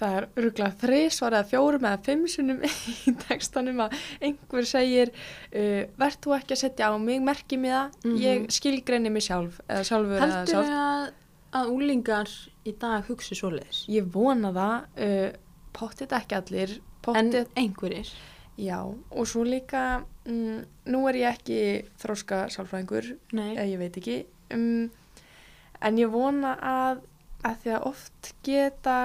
það 0.00 0.14
er 0.16 0.26
örgulega 0.40 0.76
þrísvar 0.80 1.34
eða 1.36 1.48
fjórum 1.50 1.82
eða 1.84 1.98
fimm 2.06 2.22
sunnum 2.32 2.60
í 3.08 3.12
textanum 3.26 3.82
að 3.84 3.96
einhver 4.24 4.64
segir 4.68 5.10
uh, 5.12 5.82
verð 6.00 6.20
þú 6.24 6.36
ekki 6.38 6.56
að 6.56 6.62
setja 6.62 6.88
á 6.88 6.96
mig, 7.00 7.20
merki 7.24 7.58
mig 7.60 7.74
það, 7.74 7.98
Mhm. 8.04 8.20
ég 8.24 8.46
skilgreini 8.56 9.12
mig 9.12 9.26
sjálf 9.26 9.58
eða 9.68 9.84
sjálfur 9.90 10.16
eða 10.16 10.30
heldur 10.38 10.54
sjálf. 10.54 10.70
að, 10.84 11.10
að 11.56 11.70
úlingar 11.74 12.30
í 12.68 12.74
dag 12.78 13.06
hugsi 13.08 13.38
svoleiðis 13.38 13.84
Ég 13.90 14.10
vona 14.12 14.52
það, 14.54 14.76
uh, 15.06 15.30
pottið 15.76 16.14
ekki 16.20 16.38
allir, 16.38 16.76
en 16.78 17.30
pottið 17.30 17.50
einhverjir 17.58 18.12
Já, 18.60 18.82
og 18.84 19.28
svo 19.28 19.44
líka, 19.46 20.04
mm, 20.28 20.64
nú 20.92 21.06
er 21.08 21.16
ég 21.16 21.36
ekki 21.38 21.60
þróska 22.02 22.42
sálfræðingur, 22.52 23.14
eða 23.32 23.64
ég 23.64 23.78
veit 23.80 23.96
ekki, 23.96 24.16
um, 24.52 24.90
en 25.80 26.00
ég 26.00 26.10
vona 26.12 26.56
að, 26.60 27.00
að 27.40 27.62
því 27.62 27.72
að 27.76 27.86
oft 27.88 28.32
geta 28.44 28.98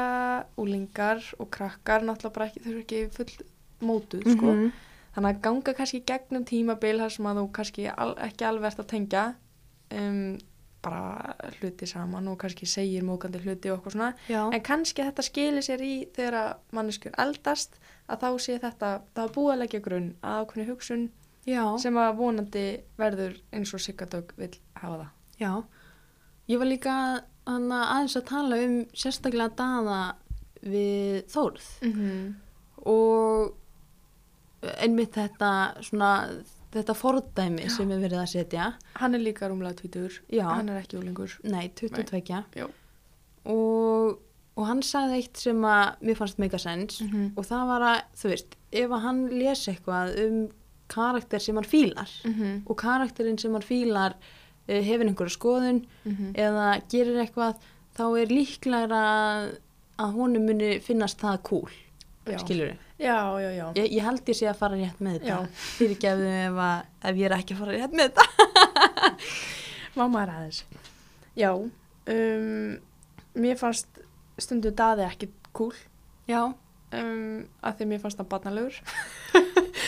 úlingar 0.60 1.24
og 1.40 1.48
krakkar 1.56 2.04
náttúrulega 2.04 2.36
bara 2.36 2.50
ekki, 2.50 2.64
þau 2.66 2.72
eru 2.74 2.84
ekki 2.84 3.02
full 3.16 3.48
mótuð, 3.86 4.28
sko. 4.34 4.52
Mhm. 4.52 4.74
Þannig 5.16 5.32
að 5.32 5.42
ganga 5.46 5.74
kannski 5.78 6.04
gegnum 6.04 6.44
tímabil 6.44 6.98
þar 7.00 7.12
sem 7.16 7.26
að 7.30 7.38
þú 7.40 7.46
kannski 7.56 7.88
al, 7.88 8.10
ekki 8.20 8.44
alveg 8.50 8.74
ert 8.74 8.82
að 8.84 8.92
tengja 8.92 9.24
um, 9.96 10.38
bara 10.86 11.36
hluti 11.58 11.90
saman 11.90 12.30
og 12.32 12.38
kannski 12.42 12.68
segir 12.70 13.04
mókandi 13.06 13.42
hluti 13.44 13.72
og 13.72 13.80
eitthvað 13.80 13.96
svona. 13.98 14.14
Já. 14.30 14.42
En 14.54 14.64
kannski 14.66 15.04
þetta 15.04 15.26
skilir 15.26 15.66
sér 15.66 15.84
í 15.86 15.94
þegar 16.16 16.40
að 16.42 16.52
manneskjur 16.78 17.18
eldast 17.26 17.80
að 18.08 18.26
þá 18.26 18.30
sé 18.46 18.58
þetta, 18.62 18.92
það 19.18 19.34
búið 19.38 19.54
að 19.54 19.62
leggja 19.64 19.86
grunn 19.90 20.10
að 20.22 20.42
ákveðni 20.44 20.68
hugsun 20.70 21.06
Já. 21.46 21.64
sem 21.82 21.98
að 21.98 22.18
vonandi 22.20 22.66
verður 22.98 23.38
eins 23.54 23.74
og 23.74 23.82
Sigardögg 23.84 24.34
vil 24.38 24.52
hafa 24.78 24.98
það. 25.02 25.12
Já, 25.42 25.52
ég 26.54 26.62
var 26.62 26.70
líka 26.70 26.96
aðeins 27.46 28.16
að 28.18 28.28
tala 28.30 28.62
um 28.66 28.80
sérstaklega 28.94 29.52
daða 29.58 30.00
við 30.66 31.26
Þórð 31.30 31.68
Mm 31.82 31.94
-hmm. 31.94 32.34
og 32.86 33.54
einmitt 34.82 35.14
þetta 35.14 35.82
svona, 35.82 36.12
þetta 36.76 36.96
fordæmi 37.00 37.70
sem 37.72 37.92
er 37.92 38.00
verið 38.04 38.20
að 38.22 38.32
setja 38.34 38.74
Hann 39.00 39.16
er 39.16 39.20
líka 39.24 39.48
rúmlega 39.50 39.76
tvítur, 39.82 40.20
Já. 40.32 40.44
hann 40.56 40.70
er 40.70 40.82
ekki 40.84 40.98
úlingur. 41.00 41.38
nei, 41.44 41.70
22 41.76 42.44
Já. 42.56 42.68
og, 43.46 44.20
og 44.56 44.68
hann 44.70 44.82
sagði 44.86 45.20
eitt 45.22 45.38
sem 45.42 45.62
að 45.68 46.00
mér 46.06 46.16
fannst 46.20 46.40
mega 46.42 46.58
sens 46.62 47.02
Mm 47.02 47.10
-hmm. 47.12 47.32
og 47.38 47.46
það 47.46 47.68
var 47.68 47.82
að, 47.82 48.02
þú 48.22 48.30
veist, 48.30 48.56
ef 48.72 48.90
að 48.92 49.02
hann 49.02 49.28
les 49.30 49.68
eitthvað 49.68 50.16
um 50.28 50.50
karakter 50.88 51.40
sem 51.40 51.56
hann 51.56 51.64
fílar 51.66 52.10
Mm 52.26 52.34
-hmm. 52.34 52.62
og 52.70 52.78
karakterinn 52.78 53.38
sem 53.40 53.52
hann 53.52 53.62
fílar 53.62 54.14
uh, 54.70 54.82
hefur 54.82 55.06
einhverja 55.08 55.38
skoðun 55.38 55.86
eða 56.36 56.82
gerir 56.90 57.20
eitthvað 57.26 57.56
þá 57.98 58.22
er 58.22 58.28
líklega 58.28 59.02
að, 59.98 60.14
honum 60.14 60.46
muni 60.46 60.80
finnast 60.80 61.20
það 61.22 61.42
cool 61.44 61.70
Já. 62.28 62.38
skilur 62.40 62.68
við 62.72 62.78
Já, 62.96 63.18
já, 63.44 63.50
já. 63.52 63.66
ég, 63.76 63.90
ég 63.92 64.04
held 64.08 64.30
ég 64.32 64.38
sé 64.40 64.46
að 64.48 64.60
fara 64.62 64.78
rétt 64.80 65.00
með 65.04 65.18
Já. 65.28 65.36
þetta 65.44 65.64
fyrirgefðu 65.76 66.30
ef, 66.32 66.60
ef 67.10 67.18
ég 67.20 67.26
er 67.28 67.34
ekki 67.36 67.56
að 67.56 67.60
fara 67.60 67.74
rétt 67.76 67.96
með 68.00 68.14
þetta 68.14 68.24
Mamma 70.00 70.22
er 70.26 70.32
aðeins. 70.36 70.62
Já, 71.40 71.50
um, 71.56 72.78
mér 73.36 73.58
fannst 73.60 74.00
stundu 74.40 74.72
daði 74.76 75.06
ekki 75.08 75.30
cool 75.56 75.74
Já, 76.28 76.42
um, 76.96 77.44
að 77.64 77.78
því 77.82 77.88
mér 77.92 78.02
fannst 78.04 78.20
það 78.22 78.30
barnalegur. 78.32 78.80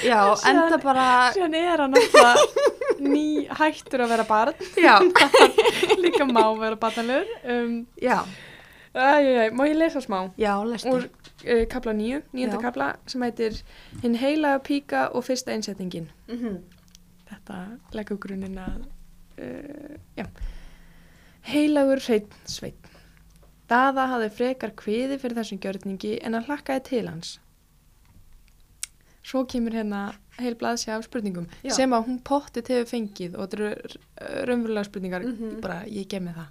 já, 0.03 0.19
Síðan- 0.43 0.61
enda 0.65 0.79
bara, 0.83 1.05
Síðan 1.35 1.55
er 1.59 1.83
hann 1.85 1.95
náttúrulega 1.95 3.07
ný 3.07 3.25
hættur 3.59 4.03
að 4.03 4.11
vera 4.15 4.25
barn, 4.27 4.67
já, 4.79 4.95
líka 6.03 6.27
má 6.27 6.43
vera 6.59 6.75
barnalegur. 6.79 7.31
Um, 7.47 7.73
já, 8.01 8.19
æj, 8.95 9.51
má 9.55 9.63
ég 9.71 9.79
lesa 9.79 10.03
smá? 10.03 10.25
já, 10.39 10.55
lestu. 10.67 10.91
Úr 10.95 11.07
uh, 11.45 11.65
kapla 11.69 11.93
nýju, 11.93 12.21
nýjönda 12.33 12.59
kapla, 12.61 12.95
sem 13.07 13.21
heitir 13.21 13.59
Hinn 14.03 14.15
heilaga 14.15 14.59
píka 14.63 15.07
og 15.13 15.23
fyrsta 15.27 15.51
einsetningin. 15.53 16.09
Mm 16.27 16.59
Þetta 17.27 17.55
leggur 17.91 18.17
grunninn 18.23 18.55
að, 18.63 18.85
uh, 19.43 19.97
já, 20.15 20.25
heilagur 21.51 21.99
hreinn 21.99 22.29
sveit. 22.47 22.87
Daða 23.67 24.05
hafði 24.13 24.29
frekar 24.31 24.71
kviði 24.79 25.17
fyrir 25.19 25.35
þessum 25.35 25.59
gjörningi 25.59 26.13
en 26.23 26.35
að 26.39 26.45
hlakkaði 26.47 26.83
til 26.87 27.07
hans. 27.09 27.33
Svo 29.27 29.41
kemur 29.43 29.75
hérna 29.75 30.05
heil 30.39 30.53
blaðsja 30.55 30.95
af 30.95 31.03
spurningum 31.03 31.49
Já. 31.65 31.73
sem 31.75 31.91
að 31.91 32.05
hún 32.07 32.19
pottið 32.23 32.69
hefur 32.71 32.87
fengið 32.93 33.35
og 33.35 33.49
þetta 33.49 33.57
eru 33.59 34.45
raunverulega 34.47 34.87
spurningar, 34.87 35.25
Mhm. 35.27 35.59
bara 35.61 35.81
ég 35.85 36.07
gef 36.07 36.21
mig 36.21 36.33
það. 36.35 36.47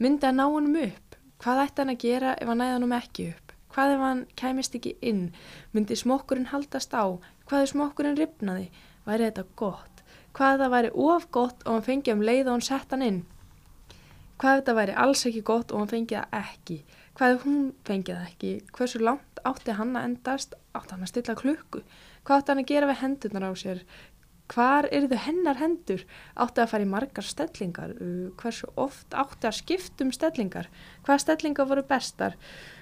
Myndi 0.00 0.24
að 0.26 0.34
ná 0.38 0.44
honum 0.48 0.76
upp? 0.82 1.16
Hvað 1.40 1.60
ætti 1.66 1.76
hann 1.84 1.90
að 1.94 1.98
gera 1.98 2.32
ef 2.40 2.48
hann 2.48 2.58
næði 2.58 2.72
honum 2.78 2.92
ekki 3.02 3.28
upp? 3.34 3.49
Hvað 3.70 3.94
ef 3.94 4.00
hann 4.02 4.22
kæmist 4.40 4.74
ekki 4.74 4.96
inn? 5.06 5.26
Myndi 5.72 5.96
smokkurinn 5.98 6.50
haldast 6.50 6.94
á? 6.96 7.06
Hvað 7.46 7.66
ef 7.66 7.72
smokkurinn 7.72 8.18
ripnaði? 8.18 8.70
Væri 9.06 9.28
þetta 9.28 9.44
gott? 9.60 10.02
Hvað 10.34 10.54
ef 10.56 10.62
það 10.62 10.72
væri 10.74 10.90
of 11.06 11.28
gott 11.30 11.62
og 11.66 11.76
hann 11.76 11.86
fengi 11.86 12.14
um 12.14 12.24
leið 12.26 12.48
og 12.48 12.56
hann 12.56 12.66
sett 12.66 12.94
hann 12.94 13.06
inn? 13.06 13.20
Hvað 14.40 14.56
ef 14.56 14.62
þetta 14.62 14.76
væri 14.80 14.98
alls 15.04 15.24
ekki 15.30 15.44
gott 15.46 15.70
og 15.70 15.82
hann 15.82 15.92
fengi 15.92 16.18
það 16.18 16.38
ekki? 16.40 16.78
Hvað 17.18 17.34
ef 17.36 17.42
hún 17.46 17.64
fengi 17.86 18.14
það 18.14 18.28
ekki? 18.30 18.52
Hversu 18.76 19.02
langt 19.04 19.42
átti 19.46 19.74
hann 19.78 19.96
að 19.98 20.06
endast? 20.08 20.54
Átti 20.74 20.96
hann 20.96 21.06
að 21.06 21.12
stilla 21.12 21.36
klukku? 21.38 21.82
Hvað 22.24 22.40
átti 22.40 22.52
hann 22.52 22.62
að 22.64 22.70
gera 22.72 22.90
við 22.90 23.02
hendurnar 23.04 23.46
á 23.46 23.52
sér? 23.60 23.84
Hvar 24.50 24.88
eru 24.90 25.14
hennar 25.14 25.60
hendur? 25.60 26.02
Átti 26.34 26.62
að 26.64 26.72
fara 26.72 26.86
í 26.86 26.90
margar 26.90 27.26
stellingar? 27.26 27.94
Hversu 28.40 28.66
oft 28.74 29.14
átti 29.14 29.46
að 29.46 29.58
skipta 29.60 30.06
um 30.06 30.10
stellingar? 30.14 30.66
Hvaða 31.06 31.22
stellingar 31.22 31.68
voru 31.70 31.84
bestar? 31.86 32.34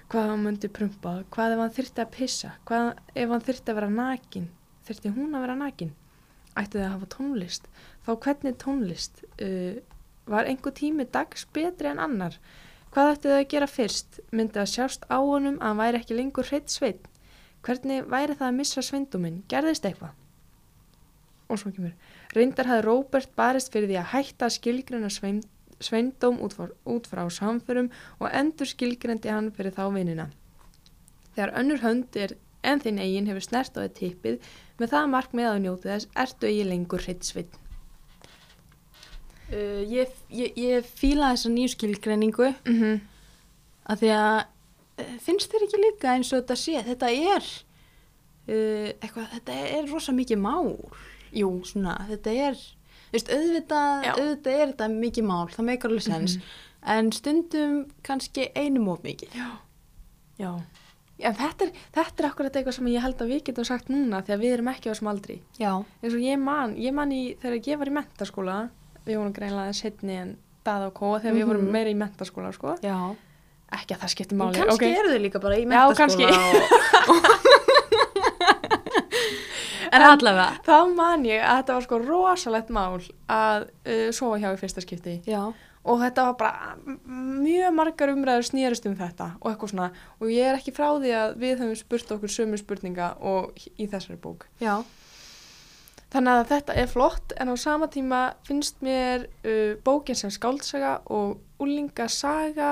Hvað 0.09 0.31
hann 0.31 0.45
myndi 0.47 0.69
prumpa? 0.73 1.11
Hvað 1.35 1.55
ef 1.55 1.59
hann 1.61 1.75
þyrfti 1.77 2.01
að 2.01 2.13
pissa? 2.15 2.51
Hvað 2.69 2.87
ef 3.13 3.33
hann 3.35 3.43
þyrfti 3.45 3.73
að 3.73 3.79
vera 3.79 3.89
nakin? 3.93 4.47
Þyrfti 4.89 5.11
hún 5.13 5.35
að 5.37 5.43
vera 5.45 5.57
nakin? 5.61 5.91
Ætti 6.57 6.79
þið 6.79 6.85
að 6.87 6.95
hafa 6.95 7.09
tónlist? 7.13 7.69
Þá 8.07 8.11
hvernig 8.25 8.57
tónlist? 8.63 9.21
Uh, 9.37 9.83
var 10.33 10.49
einhver 10.49 10.73
tími 10.79 11.05
dags 11.13 11.45
betri 11.53 11.91
en 11.91 12.01
annar? 12.01 12.39
Hvað 12.95 13.11
ætti 13.13 13.29
þau 13.29 13.37
að 13.37 13.51
gera 13.53 13.69
fyrst? 13.69 14.19
Myndi 14.33 14.63
að 14.63 14.73
sjást 14.73 15.05
á 15.13 15.21
honum 15.21 15.61
að 15.61 15.67
hann 15.67 15.83
væri 15.83 16.01
ekki 16.01 16.17
lengur 16.17 16.49
hreitt 16.49 16.73
sveit? 16.73 17.05
Hvernig 17.69 18.09
væri 18.09 18.39
það 18.39 18.49
að 18.49 18.59
missa 18.63 18.85
sveinduminn? 18.87 19.43
Gerðist 19.53 19.85
eitthvað? 19.85 20.17
Og 21.53 21.61
svo 21.61 21.73
kemur. 21.77 21.93
Reyndar 22.33 22.69
hafði 22.71 22.87
Róbert 22.89 23.37
barist 23.37 23.73
fyrir 23.73 23.93
því 23.93 24.01
að 24.01 24.11
hætta 24.15 24.49
að 24.49 24.57
skilgrina 24.57 25.13
svein, 25.13 25.43
sveindóm 25.81 26.41
út 26.43 26.57
út 26.85 27.07
frá 27.07 27.25
samförum 27.31 27.91
og 28.19 28.29
endur 28.33 28.67
skilgrindi 28.67 29.31
hann 29.31 29.53
fyrir 29.55 29.75
þá 29.77 29.87
vinnina. 29.95 30.29
Þegar 31.37 31.55
önnur 31.61 31.83
hönd 31.85 32.17
er 32.19 32.35
en 32.67 32.83
þinn 32.83 32.99
eigin 32.99 33.29
hefur 33.31 33.45
snert 33.45 33.77
á 33.79 33.87
þið 33.87 33.95
tippið 33.99 34.51
með 34.81 34.93
það 34.95 35.11
markmið 35.15 35.49
að 35.51 35.61
njóti 35.65 35.91
þess 35.93 36.11
ertu 36.25 36.51
eigi 36.51 36.67
lengur 36.67 37.05
hreitt 37.05 37.27
sveit. 37.27 37.59
Uh, 39.49 39.81
ég, 39.89 40.11
ég, 40.35 40.59
ég 40.61 40.89
fíla 40.99 41.33
þessa 41.33 41.53
nýju 41.55 41.73
skilgreiningu 41.73 42.51
Mm 42.69 42.81
-hmm. 42.81 42.99
að 43.89 44.03
því 44.03 44.11
að 44.13 44.39
uh, 45.01 45.15
finnst 45.25 45.53
þér 45.53 45.65
ekki 45.65 45.81
líka 45.85 46.13
eins 46.13 46.33
og 46.33 46.43
þetta 46.43 46.57
sé, 46.57 46.83
þetta 46.85 47.09
er 47.11 47.45
uh, 48.49 48.89
eitthvað, 49.01 49.31
þetta 49.33 49.53
er 49.79 49.89
rosa 49.89 50.13
mikið 50.13 50.39
mál 50.39 50.77
Jú. 51.33 51.65
svona, 51.65 51.97
þetta 52.09 52.31
er 52.31 52.59
veist, 53.13 53.29
auðvitað, 53.33 54.09
auðvitað 54.15 54.53
er 54.63 54.67
þetta 54.73 54.89
mikið 54.95 55.25
mál, 55.31 55.47
það 55.55 55.69
meikar 55.71 55.91
alveg 55.91 56.03
sens 56.09 56.39
en 56.87 57.13
stundum 57.13 57.79
kannski 58.07 58.49
einum 58.57 58.89
of 58.93 59.03
mikið 59.07 59.35
Já. 59.35 59.49
Já. 60.39 60.53
Já, 61.19 61.33
þetta 61.35 61.65
er, 61.67 61.71
þetta 61.97 62.23
er 62.23 62.27
akkurat 62.31 62.55
eitthvað 62.61 62.75
sem 62.77 62.87
ég 62.93 63.03
held 63.03 63.23
að 63.25 63.31
við 63.33 63.41
getum 63.49 63.65
sagt 63.67 63.89
núna 63.91 64.21
því 64.23 64.35
að 64.37 64.43
við 64.45 64.53
erum 64.55 64.69
ekki 64.71 64.87
á 64.87 64.93
þessum 64.93 65.09
aldri. 65.11 65.41
Já, 65.59 65.73
eins 66.05 66.15
og 66.15 66.21
ég 66.23 66.39
man, 66.39 66.77
ég 66.79 66.95
man 66.95 67.11
í, 67.11 67.23
þegar 67.43 67.57
ég 67.67 67.79
var 67.81 67.91
í 67.91 67.95
mentaskóla, 67.97 68.59
við 69.05 69.19
vorum 69.19 69.33
greinlega 69.35 69.73
setni 69.75 70.15
en 70.15 70.37
dað 70.69 70.85
og 70.87 70.95
kóa 70.95 71.19
þegar 71.19 71.35
við 71.41 71.49
vorum 71.51 71.65
Mhm. 71.67 71.73
meira 71.75 71.91
í 71.91 71.97
mentaskóla, 71.99 72.53
sko. 72.55 72.77
já 72.83 73.17
Ekki 73.69 73.95
að 73.97 74.01
það 74.01 74.13
skipti 74.15 74.33
En 74.33 74.39
máli. 74.39 74.55
kannski 74.55 74.87
ok. 74.87 74.99
eru 74.99 75.09
þau 75.13 75.21
líka 75.27 75.41
bara 75.43 75.57
í 75.59 75.65
Já, 75.67 75.83
kannski. 75.99 76.25
mentaskóla 76.25 77.09
og... 77.09 77.45
En 79.93 80.05
allavega. 80.05 80.59
Þá 80.67 80.77
man 80.97 81.25
ég 81.29 81.41
að 81.45 81.63
þetta 81.63 81.79
var 81.79 81.87
sko 81.87 81.99
rosalegt 82.03 82.71
mál 82.75 83.01
að 83.31 83.69
uh, 83.69 84.11
sofa 84.15 84.39
hjá 84.43 84.51
í 84.53 84.61
fyrsta 84.61 84.85
skipti. 84.85 85.17
Já, 85.29 85.43
og 85.89 86.03
þetta 86.03 86.27
var 86.29 86.37
bara 86.41 86.77
mjög 87.09 87.75
margar 87.77 88.13
umræður 88.13 88.49
snýrist 88.51 88.87
um 88.91 88.97
þetta 88.99 89.31
og 89.41 89.51
eitthvað 89.53 89.73
svona. 89.73 89.91
Og 90.21 90.33
ég 90.35 90.51
er 90.51 90.59
ekki 90.59 90.75
frá 90.77 90.91
því 90.99 91.13
að 91.17 91.37
við 91.41 91.63
höfum 91.63 91.79
spurt 91.81 92.15
okkur 92.19 92.35
sömu 92.35 92.61
spurninga 92.61 93.15
og 93.21 93.57
í 93.79 93.89
þessari 93.89 94.21
bók. 94.21 94.49
já, 94.61 94.77
Þannig 96.09 96.39
að 96.39 96.47
þetta 96.49 96.75
er 96.81 96.87
flott 96.89 97.33
en 97.37 97.51
á 97.53 97.57
sama 97.61 97.87
tíma 97.93 98.19
finnst 98.49 98.79
mér 98.81 99.27
uh, 99.45 99.75
bókin 99.85 100.17
sem 100.17 100.31
skáltsaga 100.33 101.03
og 101.13 101.43
úlingasaga 101.61 102.71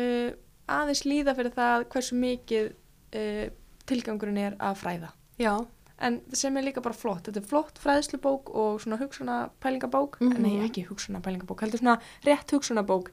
uh, 0.00 0.30
aðeins 0.64 1.04
líða 1.04 1.34
fyrir 1.36 1.52
það 1.52 1.84
hversu 1.92 2.16
mikið 2.16 2.70
uh, 2.72 3.44
tilgangurinn 3.84 4.40
er 4.40 4.56
að 4.56 4.80
fræða. 4.80 5.12
já 5.36 5.52
En 6.00 6.20
sem 6.32 6.56
er 6.56 6.64
líka 6.64 6.80
bara 6.82 6.94
flott. 6.96 7.26
Þetta 7.28 7.42
er 7.42 7.48
flott 7.50 7.78
fræðslubók 7.82 8.48
og 8.56 8.80
svona 8.80 8.96
hugsunapælingabók. 9.00 10.16
Mhm. 10.20 10.40
Nei, 10.42 10.54
ekki 10.64 10.86
hugsunapælingabók, 10.88 11.60
heldur 11.60 11.78
svona 11.82 11.98
rétt 12.24 12.50
hugsunabók. 12.50 13.10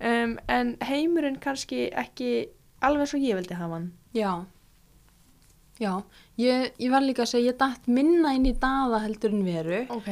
Um, 0.00 0.38
en 0.48 0.76
heimurinn 0.84 1.38
kannski 1.40 1.86
ekki 1.94 2.48
alveg 2.82 3.08
svo 3.08 3.18
ég 3.18 3.34
vildi 3.38 3.54
hafa 3.56 3.78
hann. 3.78 3.92
Já, 4.12 4.44
já, 5.80 6.02
ég, 6.36 6.72
ég 6.78 6.90
var 6.92 7.00
líka 7.04 7.22
að 7.24 7.30
segja, 7.30 7.52
ég 7.52 7.58
dætt 7.60 7.88
minna 7.88 8.34
inn 8.36 8.44
í 8.48 8.52
daða 8.60 9.00
heldur 9.06 9.32
en 9.32 9.44
veru, 9.46 9.80
Ok. 9.96 10.10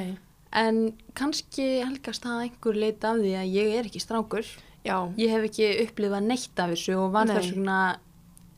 en 0.53 0.81
kannski 1.14 1.66
helgast 1.85 2.22
það 2.24 2.38
að 2.38 2.44
einhver 2.46 2.81
leita 2.81 3.11
af 3.12 3.18
því 3.20 3.35
að 3.42 3.53
ég 3.53 3.74
er 3.79 3.85
ekki 3.90 4.00
strákur. 4.00 4.46
Já. 4.85 4.98
Ég 5.16 5.31
hef 5.33 5.44
ekki 5.50 5.68
upplifað 5.87 6.27
neitt 6.29 6.59
af 6.61 6.70
þessu 6.70 6.96
og 6.98 7.12
var 7.12 7.27
þess 7.27 7.53
vegna 7.55 7.79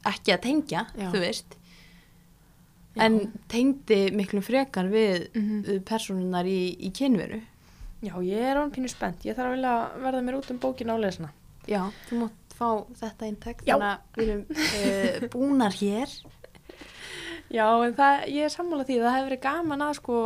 ekki 0.05 0.33
að 0.35 0.43
tengja, 0.43 0.87
Já. 0.97 1.11
þú 1.11 1.21
veist. 1.23 1.56
Já. 2.97 3.05
En 3.05 3.19
tengdi 3.53 4.11
miklu 4.17 4.41
frekar 4.41 4.89
við 4.89 5.29
mm 5.35 5.85
personunar 5.85 6.47
í, 6.49 6.77
í 6.81 6.91
kynveru. 6.91 7.43
Já, 8.01 8.15
ég 8.25 8.41
er 8.41 8.57
án 8.57 8.73
pínu 8.73 8.89
spennt. 8.89 9.25
Ég 9.25 9.37
þarf 9.37 9.57
að 9.61 10.03
verða 10.03 10.23
mér 10.23 10.39
út 10.39 10.51
um 10.51 10.59
bókina 10.59 10.95
og 10.95 11.01
lesna. 11.05 11.33
Já, 11.69 11.91
þú 12.09 12.23
mátt 12.25 12.57
fá 12.57 12.69
þetta 12.97 13.27
Já. 13.67 13.77
þannig 13.77 13.89
að 13.89 14.21
við 14.21 14.29
erum 14.29 14.45
uh, 14.51 15.29
búnar 15.35 15.77
hér. 15.77 16.13
Já, 17.53 17.67
en 17.87 17.95
það, 17.95 18.29
ég 18.33 18.45
er 18.45 18.55
sammála 18.55 18.85
því. 18.87 19.01
Það 19.03 19.17
hefur 19.17 19.29
verið 19.31 19.43
gaman 19.47 19.87
að 19.87 19.97
sko 20.01 20.21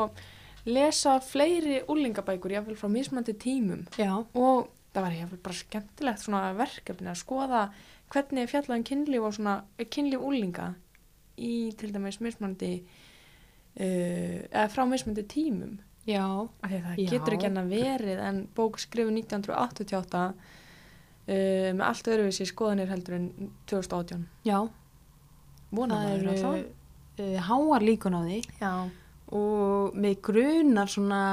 lesa 0.70 1.20
fleiri 1.24 1.80
úlingabækur, 1.88 2.52
jáfnvel 2.54 2.76
frá 2.76 2.88
mismandi 2.92 3.34
tímum. 3.34 3.86
Já, 3.98 4.12
og 4.20 4.68
það 4.94 5.06
var 5.06 5.16
jáfnvel 5.16 5.40
bara 5.42 5.58
skemmtilegt 5.60 6.28
verkefni 6.60 7.10
að 7.10 7.20
skoða 7.20 7.64
hvernig 8.10 8.44
er 8.44 8.50
fjallað 8.50 8.78
um 8.78 8.86
kynlíf 8.86 9.26
og 9.26 9.34
svona 9.36 9.56
eh, 9.78 9.86
kynlíf 9.86 10.22
úlinga 10.26 10.72
í 11.40 11.54
til 11.78 11.92
dæmis 11.94 12.20
mismandi 12.22 12.72
uh, 12.80 14.38
eða 14.50 14.68
frá 14.72 14.84
mismandi 14.88 15.26
tímum. 15.30 15.78
Já, 16.08 16.24
það 16.64 16.96
Já. 16.96 17.08
getur 17.12 17.36
ekki 17.36 17.48
enn 17.50 17.60
að 17.60 17.74
verið 17.74 18.22
en 18.24 18.40
bók 18.56 18.80
skrifu 18.80 19.12
1988 19.12 20.22
uh, 20.24 20.34
með 21.28 21.84
allt 21.86 22.10
öðruvísi 22.10 22.48
skoðanir 22.48 22.90
heldur 22.90 23.18
en 23.18 23.28
2018 23.70 24.24
já. 24.48 24.58
það 25.70 26.08
eru 26.14 26.34
uh, 26.40 27.36
háar 27.46 27.84
líkun 27.84 28.16
á 28.16 28.20
því. 28.24 28.40
já, 28.58 28.74
og 29.36 29.98
með 29.98 30.20
grunar 30.26 30.90
svona 30.90 31.24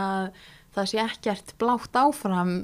það 0.76 0.90
sé 0.92 1.00
ekkert 1.02 1.54
blátt 1.62 1.96
áfram 1.98 2.58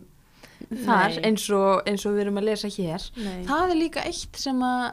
þar 0.85 1.17
eins 1.25 1.47
og, 1.53 1.81
eins 1.89 2.05
og 2.07 2.15
við 2.15 2.25
erum 2.27 2.39
að 2.39 2.49
lesa 2.51 2.69
hér. 2.71 3.05
Nei. 3.19 3.39
Það 3.47 3.73
er 3.73 3.79
líka 3.79 4.03
eitt 4.07 4.39
sem 4.39 4.59
að 4.63 4.83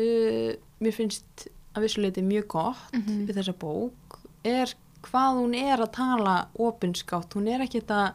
uh, 0.00 0.54
mér 0.82 0.96
finnst 0.96 1.46
að 1.74 1.82
vissuleiti 1.86 2.22
mjög 2.22 2.46
gott 2.48 2.92
Mhm. 2.92 3.26
við 3.28 3.36
þessa 3.40 3.54
bók 3.58 4.18
er 4.44 4.74
hvað 5.02 5.38
hún 5.40 5.54
er 5.56 5.78
að 5.78 5.92
tala 5.92 6.46
opinskátt, 6.58 7.32
hún 7.34 7.48
er 7.48 7.60
ekki 7.64 7.80
þetta 7.80 8.12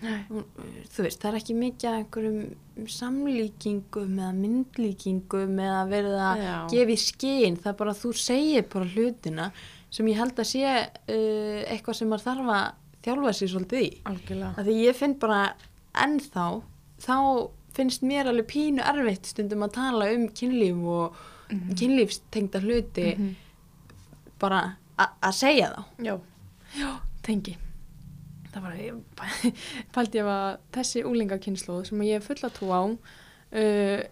þú 0.00 1.02
veist, 1.04 1.20
það 1.20 1.28
er 1.30 1.36
ekki 1.40 1.54
mikið 1.60 1.96
einhverjum 1.98 2.88
samlíkingum 2.88 4.14
eða 4.16 4.30
myndlíkingum 4.38 5.58
eða 5.60 5.80
verið 5.90 6.16
að 6.24 6.42
Já. 6.44 6.54
gefa 6.72 6.94
í 6.94 6.98
skinn, 7.02 7.56
það 7.60 7.72
er 7.72 7.78
bara 7.82 7.92
að 7.94 8.00
þú 8.04 8.12
segir 8.16 8.66
bara 8.72 8.88
hlutina 8.94 9.48
sem 9.90 10.06
ég 10.08 10.16
held 10.20 10.38
að 10.40 10.48
sé 10.52 10.62
uh, 10.70 11.60
eitthvað 11.74 11.98
sem 11.98 12.08
maður 12.08 12.26
þarf 12.28 12.52
að 12.54 12.66
þjálfa 13.04 13.32
sér 13.40 13.52
svolítið 13.54 13.84
í. 13.84 13.90
algjörlega. 14.10 14.52
Af 14.60 14.66
því 14.66 14.74
ég 14.84 14.96
finn 14.98 15.14
bara 15.20 15.40
ennþá, 16.04 16.46
þá 17.00 17.14
finnst 17.76 18.02
mér 18.06 18.28
alveg 18.30 18.48
pínu 18.50 18.82
erfitt 18.84 19.26
stundum 19.34 19.64
að 19.66 19.72
tala 19.78 20.08
um 20.14 20.26
kynlíf 20.36 20.80
og 20.84 21.20
Mhm. 21.50 21.74
kynlífstengda 21.78 22.60
hluti 22.60 23.16
Mhm. 23.16 23.34
bara 24.38 24.76
a- 24.98 25.12
að 25.22 25.32
segja 25.34 25.72
þá. 25.74 25.84
Já, 26.04 26.20
já, 26.78 27.00
tengi. 27.22 27.56
Það 28.52 28.62
var, 28.62 28.72
ég 28.72 29.02
pældi 29.94 30.18
ég 30.18 30.26
að 30.26 30.58
þessi 30.72 31.04
úlingakynnslóð 31.06 31.86
sem 31.86 32.00
ég 32.02 32.22
fulla 32.22 32.50
trú 32.50 32.70
á, 32.74 32.82
uh, 32.90 34.02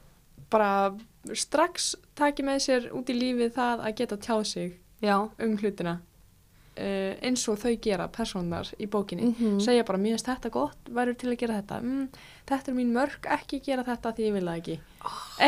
bara 0.51 0.95
strax 1.35 1.95
taki 2.15 2.43
með 2.43 2.59
sér 2.63 2.91
út 2.93 3.09
í 3.11 3.15
lífið 3.19 3.53
það 3.53 3.83
að 3.85 3.95
geta 3.97 4.17
tjáð 4.17 4.47
sig 4.47 4.79
Já. 5.03 5.29
um 5.39 5.57
hlutina 5.59 6.01
uh, 6.79 7.13
eins 7.27 7.43
og 7.51 7.59
þau 7.61 7.73
gera 7.85 8.07
persónar 8.15 8.71
í 8.79 8.87
bókinni. 8.91 9.33
Mm 9.35 9.59
Segja 9.65 9.85
bara, 9.89 9.99
mér 9.99 10.15
finnst 10.17 10.31
þetta 10.31 10.51
gott, 10.55 10.79
verður 10.95 11.19
til 11.21 11.31
að 11.33 11.37
gera 11.43 11.59
þetta. 11.59 11.81
Mm, 11.83 12.07
þetta 12.49 12.71
er 12.73 12.77
mín 12.79 12.93
mörg, 12.95 13.29
ekki 13.39 13.61
gera 13.67 13.85
þetta 13.87 14.13
því 14.17 14.27
ég 14.29 14.37
vil 14.39 14.45
það 14.49 14.61
ekki. 14.63 14.79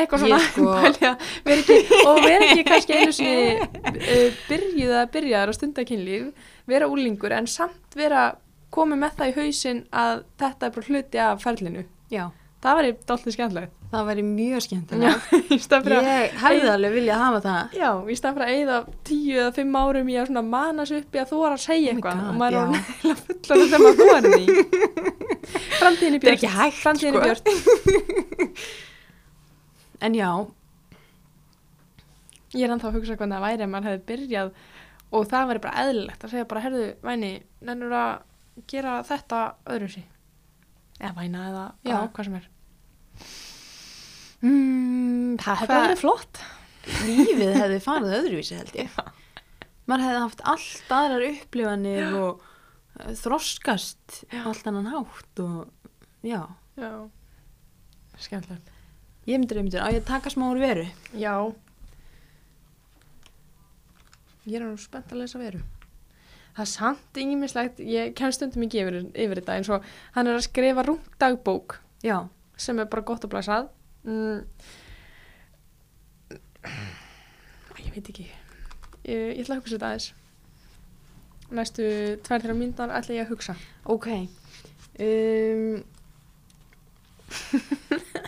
Eitthvað 0.01 0.25
svona, 0.25 0.41
sko- 0.51 0.77
vera 1.47 1.61
ekki, 1.63 1.79
og 2.05 2.21
vera 2.27 2.51
ekki 2.51 2.67
kannski 2.69 2.99
einu 3.01 3.17
sinni 3.17 3.57
uh, 3.61 4.39
byrjuð 4.51 4.95
að 5.01 5.11
byrjaður 5.17 5.53
á 5.53 5.59
stundakynlíf, 5.59 6.31
vera 6.71 6.91
úlingur 6.91 7.35
en 7.39 7.49
samt 7.51 7.99
vera 7.99 8.29
komið 8.71 9.01
með 9.03 9.17
það 9.19 9.33
í 9.33 9.37
hausinn 9.41 9.83
að 9.91 10.25
þetta 10.39 10.67
er 10.69 10.77
bara 10.77 10.91
hluti 10.93 11.23
af 11.27 11.43
ferlinu. 11.43 11.87
Já. 12.13 12.29
Það 12.61 12.77
var 12.77 12.87
ég 12.91 12.99
dálítið 13.09 13.35
skemmtilegt. 13.39 13.77
Það 13.91 14.05
væri 14.07 14.23
mjög 14.23 14.61
skemmtilegt. 14.63 15.25
að, 15.67 15.89
Ég 15.91 16.37
hefði 16.39 16.69
alveg 16.71 16.93
viljað 16.95 17.23
hafa 17.25 17.41
það. 17.47 17.73
já, 17.81 17.89
í 18.07 18.17
stað 18.21 18.37
að 18.45 18.53
eyða 18.55 18.77
tíu 19.09 19.35
eða 19.41 19.55
fimm 19.57 19.79
árum 19.81 20.13
í 20.13 20.19
að 20.21 20.29
svona 20.29 20.45
mana 20.47 20.87
sig 20.87 21.03
upp 21.03 21.19
í 21.19 21.23
að 21.23 21.33
þú 21.33 21.41
var 21.41 21.57
að 21.57 21.65
segja 21.65 21.91
Oh 21.91 21.97
eitthvað 21.97 22.23
og 22.29 22.39
maður 22.39 22.55
er 22.55 22.61
orðinn 22.63 23.19
fullur 23.25 23.65
þegar 23.65 23.83
maður 23.83 23.99
þú 23.99 24.07
er 24.15 24.25
í. 24.31 24.47
Framtíðin 25.81 26.15
í 26.15 26.21
Þetta 26.23 26.31
er 26.31 26.39
ekki 26.39 26.53
hægt, 26.55 26.79
sko. 27.03 27.59
En 30.07 30.15
já, 30.17 30.31
Ég 32.51 32.67
er 32.67 32.73
ennþá 32.75 32.89
að 32.89 32.97
hugsa 32.99 33.15
hvernig 33.19 33.37
það 33.37 33.45
væri 33.47 33.63
ef 33.63 33.71
maður 33.71 33.89
hefði 33.91 34.07
byrjað 34.09 34.49
og 35.15 35.27
það 35.31 35.51
væri 35.51 35.61
bara 35.67 35.83
eðlilegt 35.85 36.25
að 36.27 36.33
segja 36.33 36.47
bara, 36.51 36.63
herðu, 36.65 36.87
væni, 37.07 37.31
nennur 37.67 37.95
að 37.95 38.65
gera 38.71 38.95
þetta 39.07 39.43
öðru 39.71 39.91
sí. 39.93 40.03
Eða 40.99 41.13
væna 41.19 41.45
eða 41.51 41.67
já. 41.87 41.95
hvað 42.15 42.27
sem 42.27 42.39
er. 42.41 42.49
Mm, 44.41 45.37
það 45.43 45.63
hefði 45.63 45.81
verið 45.85 46.01
flott. 46.01 46.41
lífið 47.05 47.57
hefði 47.61 47.81
farið 47.85 48.15
öðruvísi 48.21 48.57
held 48.57 48.77
ég. 48.81 49.01
Maður 49.91 50.05
hefði 50.07 50.21
haft 50.25 50.45
allt 50.55 50.93
aðrar 50.97 51.25
upplifanir 51.29 52.15
og 52.17 52.45
uh, 52.45 53.11
þroskast 53.21 54.21
Já. 54.31 54.43
allt 54.49 54.69
annan 54.71 54.89
hátt 54.93 55.43
og 55.45 55.91
já. 56.25 56.45
Já. 56.81 56.93
Skemmtilegt. 58.21 58.71
Ég 59.29 59.41
myndir 59.41 59.61
einmitt, 59.61 59.77
á 59.77 59.93
ég 59.93 60.01
að 60.01 60.09
taka 60.09 60.33
smá 60.33 60.47
úr 60.49 60.61
veru. 60.63 60.87
Já. 61.13 61.35
Ég 64.49 64.57
er 64.57 64.65
nú 64.65 64.79
spennt 64.81 65.13
að 65.13 65.21
lesa 65.23 65.41
veru. 65.41 65.61
Það 66.57 66.63
er 66.65 66.71
samt 66.73 67.19
yngislegt, 67.21 67.83
ég 67.85 68.15
kem 68.19 68.33
stundum 68.35 68.65
ekki 68.67 68.81
yfir, 68.83 68.97
yfir 69.15 69.41
þetta 69.41 69.59
eins 69.59 69.69
og 69.71 69.85
hann 70.17 70.27
er 70.29 70.39
að 70.39 70.47
skrifa 70.49 70.83
rúmt 70.87 71.13
dagbók 71.21 71.77
Já, 72.03 72.25
sem 72.59 72.81
er 72.81 72.89
bara 72.91 73.05
gott 73.07 73.25
að 73.27 73.33
blæsað. 73.37 73.69
Mm. 74.05 74.45
Ég 77.81 77.93
veit 77.95 78.09
ekki. 78.13 78.27
Ég, 79.03 79.37
ég 79.37 79.41
ætla 79.45 79.57
að 79.57 79.63
hugsa 79.63 79.77
þetta 79.77 79.89
aðeins. 79.91 80.09
Næstu 81.51 81.87
tvær 82.27 82.43
þeirra 82.45 82.57
myndar 82.59 82.93
ætla 82.95 83.17
ég 83.17 83.25
að 83.27 83.33
hugsa. 83.35 83.57
ok. 83.91 84.09
Um, 85.01 85.81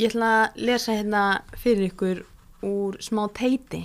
ég 0.00 0.08
ætla 0.10 0.30
að 0.42 0.62
lesa 0.68 0.96
hérna 0.98 1.22
fyrir 1.62 1.90
ykkur 1.92 2.24
úr 2.66 2.98
smá 3.02 3.24
teiti. 3.36 3.84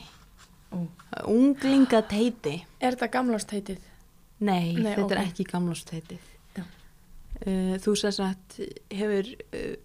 Ó. 0.74 0.84
Unglinga 1.30 2.02
teiti. 2.10 2.60
Er 2.82 2.96
þetta 2.98 3.12
gamlásteitið? 3.18 3.80
Nei, 4.38 4.74
Nei, 4.78 4.94
þetta 4.94 5.14
er 5.16 5.22
ok. 5.22 5.30
ekki 5.30 5.48
gamlásteitið. 5.54 6.34
Uh, 7.38 7.76
þú 7.78 7.92
sem 8.02 8.14
sagt 8.16 8.56
hefur 8.90 9.28
uh, 9.54 9.76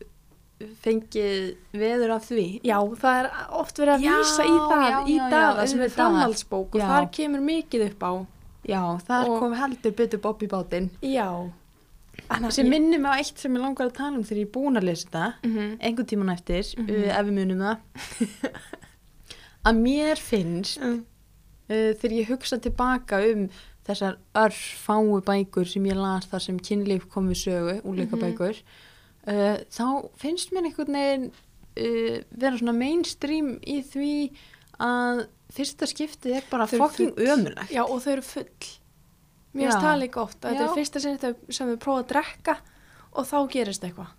fengið 0.85 1.57
veður 1.73 2.11
af 2.17 2.29
því. 2.31 2.47
Já, 2.65 2.79
það 3.03 3.19
er 3.25 3.31
oft 3.63 3.77
verið 3.79 3.95
að 3.95 4.03
Já, 4.07 4.13
vísa 4.19 4.45
í 4.45 4.55
það 4.73 4.85
já, 4.91 4.99
í 5.07 5.17
já, 5.17 5.67
sem 5.67 5.81
er 5.81 5.89
framhaldsbók 5.97 6.75
og 6.75 6.81
þar 6.81 7.09
kemur 7.13 7.41
mikið 7.41 7.87
upp 7.91 8.03
á. 8.03 8.13
Já, 8.69 8.83
Og- 9.27 9.39
kom 9.41 9.53
heldur 9.59 9.93
betur 9.93 10.21
Bob 10.21 10.43
í 10.43 10.47
bátinn. 10.49 10.91
Já. 11.03 11.51
Sem 12.51 12.69
minnir 12.69 13.01
mig 13.01 13.11
á 13.11 13.17
eitt 13.19 13.39
sem 13.39 13.55
ég 13.57 13.61
langar 13.61 13.89
að 13.89 13.95
tala 13.95 14.17
um 14.17 14.23
þegar 14.23 14.39
ég 14.39 14.47
er 14.47 14.53
búin 14.53 14.77
að 14.79 14.85
lesa 14.85 15.09
þetta, 15.09 15.35
Mm 15.43 15.53
-hmm. 15.57 15.79
einhvern 15.81 16.07
tíman 16.07 16.31
eftir, 16.33 16.65
Mhm. 16.79 16.91
uh, 16.91 17.19
ef 17.19 17.27
við 17.27 17.33
munum 17.33 17.59
það, 17.59 17.77
að 19.67 19.77
mér 19.83 20.17
finnst, 20.19 20.79
Mm. 20.81 21.05
uh, 21.71 21.93
þegar 21.99 22.13
ég 22.19 22.27
hugsa 22.29 22.59
tilbaka 22.59 23.17
um 23.33 23.49
þessar 23.87 24.17
örfáu 24.35 25.21
bækur 25.25 25.67
sem 25.67 25.85
ég 25.85 25.95
las 25.97 26.27
þar 26.27 26.41
sem 26.41 26.59
kynlíf 26.59 27.09
kom 27.11 27.29
við 27.29 27.41
sögu, 27.47 27.83
úleika 27.83 28.17
bækur, 28.17 28.57
uh, 29.29 29.59
þá 29.73 29.87
finnst 30.21 30.53
mér 30.55 30.69
einhvern 30.71 30.99
veginn 30.99 31.27
uh, 31.33 32.17
vera 32.31 32.59
svona 32.59 32.75
mainstream 32.77 33.55
í 33.63 33.81
því 33.87 34.13
að 34.83 35.27
fyrsta 35.53 35.87
skiptið 35.91 36.39
er 36.41 36.47
bara 36.51 36.67
full. 36.67 37.11
ömulegt. 37.13 37.71
Já, 37.75 37.83
og 37.85 38.01
þau 38.03 38.13
eru 38.17 38.25
full. 38.25 38.49
Mér 39.53 39.69
finnst 39.69 39.85
það 39.85 39.99
líka 40.01 40.23
oft. 40.23 40.39
að 40.41 40.55
Þetta 40.55 40.65
er 40.65 40.77
fyrsta 40.79 41.01
sinn 41.05 41.19
þetta 41.21 41.53
sem 41.59 41.69
þau 41.75 41.81
prófa 41.85 42.03
að 42.05 42.11
drekka 42.15 42.55
og 43.13 43.27
þá 43.29 43.37
gerist 43.53 43.85
eitthvað. 43.85 44.15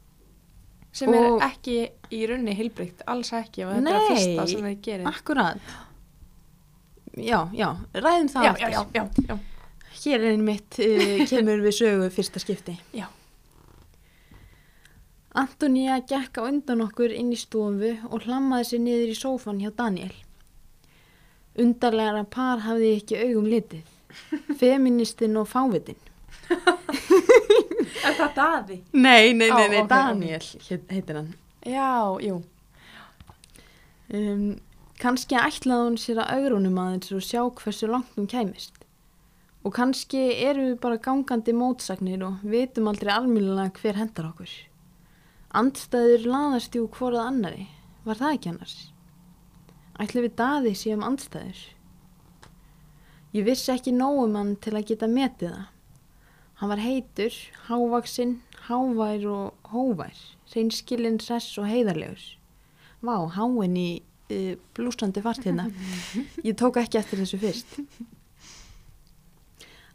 Sem 0.93 1.09
Og- 1.09 1.15
er 1.41 1.47
ekki 1.47 1.77
í 2.13 2.19
runni 2.29 2.53
heilbrygt, 2.53 3.01
alls 3.09 3.31
ekki. 3.33 3.63
Og 3.65 3.73
þetta 3.73 3.89
er 3.89 3.97
að 3.97 4.03
Nei. 4.05 4.11
fyrsta 4.13 4.45
sem 4.51 4.67
þau 4.67 4.75
gerir. 4.85 5.07
Akkurat. 5.09 5.73
Já, 7.17 7.39
já, 7.53 7.67
ræðum 7.93 8.29
það 8.29 8.45
já, 8.45 8.53
já, 8.93 9.03
já. 9.29 9.37
Hér 10.03 10.15
er 10.19 10.31
einmitt 10.33 10.77
uh, 10.81 11.25
kemur 11.29 11.61
við 11.65 11.75
sögu 11.77 12.07
fyrsta 12.13 12.41
skipti. 12.41 12.77
Já. 12.93 13.05
Antonía 15.33 15.95
gekk 16.05 16.37
á 16.37 16.41
undan 16.45 16.83
okkur 16.85 17.09
inn 17.15 17.31
í 17.33 17.39
stofu 17.39 17.95
og 18.11 18.25
hlammaði 18.27 18.67
sér 18.69 18.81
niður 18.85 19.13
í 19.13 19.17
sófan 19.17 19.61
hjá 19.63 19.71
Daniel. 19.77 20.13
Undarlegra 21.57 22.23
par 22.29 22.61
hafði 22.65 22.91
ég 22.91 23.01
ekki 23.01 23.17
augum 23.23 23.47
litið. 23.49 23.89
Feministinn 24.61 25.37
og 25.41 25.47
fávitinn. 25.49 25.97
Er 28.03 28.13
það 28.17 28.33
daði? 28.37 28.77
Nei, 28.93 29.33
nei, 29.33 29.47
nei, 29.49 29.67
nei 29.71 29.79
ok, 29.81 29.89
Daniel 29.89 30.43
heit- 30.67 30.91
heitir 30.93 31.17
hann. 31.19 31.31
Já, 31.65 31.89
jú. 32.21 32.41
Um, 34.13 34.59
kannski 35.01 35.37
ætlaði 35.39 35.87
hún 35.87 35.97
sér 36.01 36.19
að 36.21 36.33
augrunum 36.37 36.77
aðeins 36.83 37.13
og 37.15 37.23
sjá 37.25 37.41
hversu 37.61 37.89
langt 37.89 38.13
hún 38.19 38.27
kæmist. 38.29 38.75
Og 39.63 39.73
kannski 39.77 40.21
eru 40.43 40.67
við 40.73 40.77
bara 40.83 40.99
gangandi 41.01 41.53
mótsagnir 41.55 42.21
og 42.27 42.41
vitum 42.43 42.89
aldrei 42.91 43.13
almjölulega 43.15 43.71
hver 43.79 43.97
hendar 44.01 44.29
okkur. 44.33 44.51
Andstæður 45.53 46.23
laðast 46.25 46.73
jú 46.73 46.87
hvorað 46.89 47.27
annari. 47.29 47.67
Var 48.07 48.17
það 48.19 48.35
ekki 48.35 48.51
annars? 48.51 48.77
Ætli 50.01 50.23
við 50.25 50.35
daði 50.39 50.71
séum 50.77 51.03
andstæður. 51.05 51.59
Ég 53.37 53.45
vissi 53.45 53.69
ekki 53.73 53.93
nóg 53.93 54.23
um 54.23 54.37
hann 54.37 54.55
til 54.61 54.73
að 54.73 54.87
geta 54.89 55.09
metið 55.09 55.53
það. 55.53 55.69
Hann 56.61 56.71
var 56.71 56.81
heitur, 56.81 57.37
hávaksinn, 57.67 58.33
hávær 58.67 59.27
og 59.29 59.69
hóvær, 59.73 60.17
reynskilinn, 60.53 61.19
sess 61.21 61.57
og 61.61 61.69
heiðarlegur. 61.69 62.25
Vá, 63.03 63.15
háinn 63.35 63.77
í 63.77 63.87
uh, 64.31 64.53
blúsandi 64.77 65.21
fart 65.25 65.45
hérna. 65.45 65.67
Ég 66.47 66.57
tók 66.57 66.79
ekki 66.81 67.01
eftir 67.01 67.21
þessu 67.23 67.41
fyrst. 67.41 67.77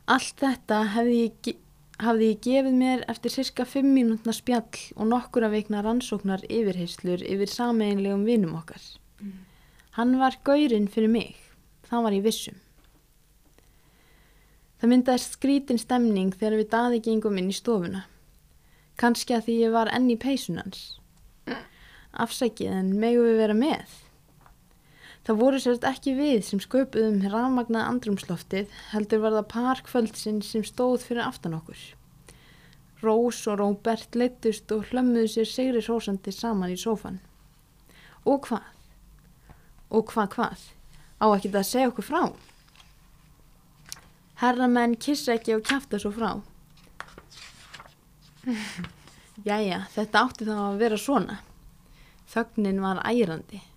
Allt 0.08 0.42
þetta 0.42 0.82
hefði 0.94 1.16
ég, 1.20 1.54
hafði 1.98 2.30
ég 2.30 2.40
gefið 2.44 2.78
mér 2.78 3.02
eftir 3.10 3.34
cirka 3.34 3.66
fimm 3.66 3.90
mínútna 3.96 4.32
spjall 4.34 4.82
og 4.96 5.10
nokkura 5.10 5.50
veikna 5.50 5.82
rannsóknar 5.82 6.44
yfirheyslur 6.46 7.24
yfir 7.26 7.50
sameinlegum 7.50 8.24
vinum 8.28 8.54
okkar. 8.60 8.82
Hann 9.98 10.18
var 10.20 10.38
gaurinn 10.46 10.86
fyrir 10.86 11.10
mig. 11.10 11.34
Það 11.88 12.04
var 12.04 12.14
ég 12.14 12.26
vissum. 12.26 12.58
Það 14.78 14.92
myndaðist 14.92 15.34
skrítin 15.34 15.80
stemning 15.82 16.30
þegar 16.36 16.58
við 16.60 16.68
daði 16.70 17.00
gengum 17.02 17.38
inn 17.40 17.50
í 17.50 17.56
stofuna. 17.56 18.04
Kanski 18.98 19.34
að 19.34 19.48
því 19.48 19.56
ég 19.64 19.74
var 19.74 19.90
enn 19.90 20.06
í 20.10 20.18
peysun 20.20 20.60
hans. 20.62 20.84
Afsækið 22.14 22.76
en 22.76 22.92
megu 23.00 23.24
við 23.26 23.40
vera 23.42 23.56
með. 23.58 23.96
Það 25.28 25.40
voru 25.42 25.58
sérst 25.60 25.82
ekki 25.84 26.14
við 26.16 26.38
sem 26.46 26.60
sköpuðum 26.64 27.18
rafmagnað 27.28 27.84
andrumsloftið, 27.84 28.70
heldur 28.94 29.20
var 29.20 29.34
það 29.36 29.50
par 29.52 29.82
kvöldsinn 29.84 30.38
sem 30.40 30.62
stóð 30.64 31.04
fyrir 31.04 31.20
aftan 31.26 31.58
okkur. 31.58 31.82
Rós 33.02 33.42
og 33.52 33.58
Róbert 33.60 34.16
leittust 34.16 34.72
og 34.72 34.88
hlömmuðu 34.88 35.28
sér 35.34 35.50
sigri 35.52 35.84
hrósandi 35.84 36.32
saman 36.32 36.72
í 36.72 36.78
sófan. 36.80 37.20
Og 38.24 38.48
hvað? 38.48 38.72
Og 39.92 40.08
hvað 40.14 40.32
hvað? 40.38 40.66
Á 41.20 41.26
ekki 41.28 41.52
það 41.52 41.60
að 41.60 41.70
segja 41.74 41.92
okkur 41.92 42.08
frá? 42.08 42.22
Herramenn 44.40 44.96
kissa 44.96 45.36
ekki 45.36 45.58
og 45.60 45.64
kjafta 45.68 46.00
svo 46.00 46.16
frá. 46.16 46.30
Jæja, 49.52 49.84
þetta 49.92 50.24
átti 50.24 50.48
þá 50.48 50.58
að 50.70 50.84
vera 50.86 51.04
svona. 51.04 51.42
Þögnin 52.32 52.80
var 52.80 53.04
ærandi. 53.04 53.68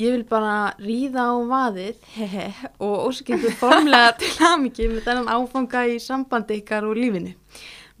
Ég 0.00 0.14
vil 0.14 0.22
bara 0.24 0.72
ríða 0.80 1.26
á 1.28 1.36
vaðið 1.44 2.04
hehe, 2.14 2.46
og 2.80 3.10
óskildu 3.10 3.50
formlega 3.60 4.14
til 4.22 4.30
hamingi 4.38 4.86
með 4.88 5.04
þennan 5.04 5.28
áfanga 5.34 5.82
í 5.92 5.98
sambandi 6.00 6.56
ykkar 6.62 6.86
og 6.88 6.96
lífinu. 6.96 7.34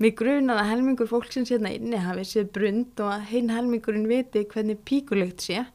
Mig 0.00 0.14
grunar 0.16 0.62
að 0.62 0.70
helmingur 0.70 1.10
fólksins 1.10 1.52
hérna 1.52 1.74
inni 1.76 2.00
hafi 2.00 2.24
séð 2.24 2.48
brund 2.54 3.02
og 3.04 3.12
að 3.18 3.26
hinn 3.34 3.52
helmingurinn 3.52 4.08
viti 4.08 4.46
hvernig 4.48 4.80
píkulegt 4.88 5.44
sé 5.44 5.66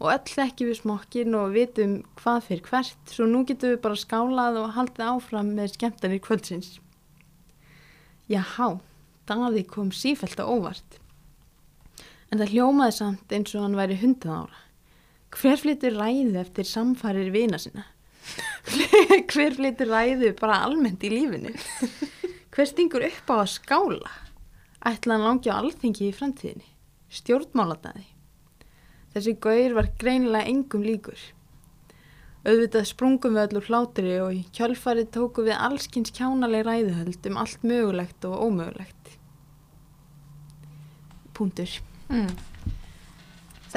og 0.00 0.08
öll 0.14 0.32
þekki 0.32 0.70
við 0.70 0.80
smokkin 0.80 1.36
og 1.36 1.52
vitum 1.52 1.96
hvað 2.22 2.42
fyrir 2.48 2.66
hvert, 2.70 3.12
svo 3.12 3.28
nú 3.28 3.44
getum 3.48 3.74
við 3.74 3.82
bara 3.84 4.00
skálað 4.00 4.60
og 4.62 4.74
haldið 4.78 5.08
áfram 5.10 5.54
með 5.58 5.74
skemmtanir 5.76 6.24
kvöldsins. 6.24 6.78
Jáhá, 8.32 8.78
Daði 9.28 9.64
kom 9.68 9.92
sífælt 9.92 10.40
á 10.40 10.48
óvart. 10.48 11.00
En 12.32 12.40
það 12.40 12.52
hljómaði 12.54 12.96
samt 12.96 13.32
eins 13.36 13.52
og 13.52 13.66
hann 13.66 13.76
væri 13.76 14.00
hundað 14.00 14.46
ára. 14.46 14.62
Hver 15.36 15.60
flyttur 15.60 15.98
ræðu 16.00 16.38
eftir 16.40 16.64
samfarir 16.68 17.28
vina 17.34 17.58
sinna? 17.60 17.84
Hver 19.32 19.56
flyttur 19.58 19.90
ræðu 19.92 20.32
bara 20.38 20.62
almennt 20.64 21.04
í 21.04 21.10
lífinu? 21.12 21.52
Hver 22.54 22.70
stingur 22.70 23.04
upp 23.04 23.28
á 23.28 23.36
að 23.42 23.52
skála? 23.58 24.12
Ætla 24.86 25.16
hann 25.16 25.26
langi 25.26 25.52
á 25.52 25.58
alþingi 25.58 26.08
í 26.08 26.14
framtíðinni? 26.16 26.70
Stjórnmáladaði? 27.12 28.06
Þessi 29.12 29.36
gaur 29.44 29.76
var 29.76 29.92
greinilega 30.00 30.48
engum 30.48 30.84
líkur. 30.86 31.20
Auðvitað 32.46 32.88
sprungum 32.88 33.36
við 33.36 33.42
allur 33.42 33.68
hlátri 33.68 34.16
og 34.22 34.34
í 34.36 34.42
kjölfarið 34.56 35.12
tóku 35.16 35.44
við 35.46 35.56
allskins 35.58 36.12
kjánaleg 36.16 36.64
ræðuhöld 36.64 37.30
um 37.30 37.40
allt 37.42 37.64
mögulegt 37.66 38.26
og 38.28 38.44
ómögulegt. 38.46 39.16
Puntur. 41.36 41.80
Mm. 42.08 42.30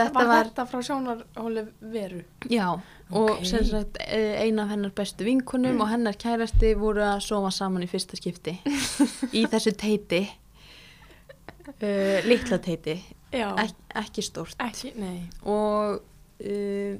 Þetta 0.08 0.20
var, 0.20 0.28
var, 0.32 0.50
þetta 0.50 0.66
frá 0.72 0.82
sjónarhóli 0.88 1.64
veru. 1.94 2.22
já, 2.50 2.68
og 3.12 3.30
Ok. 3.32 3.46
sem 3.50 3.64
sagt 3.66 3.98
eh, 4.06 4.42
ein 4.44 4.60
af 4.60 4.70
hennar 4.70 4.92
bestu 4.96 5.26
vinkunum 5.26 5.82
og 5.82 5.90
hennar 5.90 6.14
kærasti 6.20 6.74
voru 6.78 7.02
að 7.02 7.20
sofa 7.26 7.50
saman 7.52 7.84
í 7.84 7.90
fyrsta 7.90 8.16
skipti 8.20 8.54
í 9.34 9.46
þessu 9.52 9.74
teiti, 9.78 10.24
uh, 11.82 12.20
litla 12.28 12.60
teiti, 12.64 12.98
Ek, 13.32 13.74
ekki 14.02 14.24
stórt. 14.26 14.56
ekki, 14.60 14.94
nei. 14.98 15.28
Og 15.46 16.00
uh, 16.02 16.96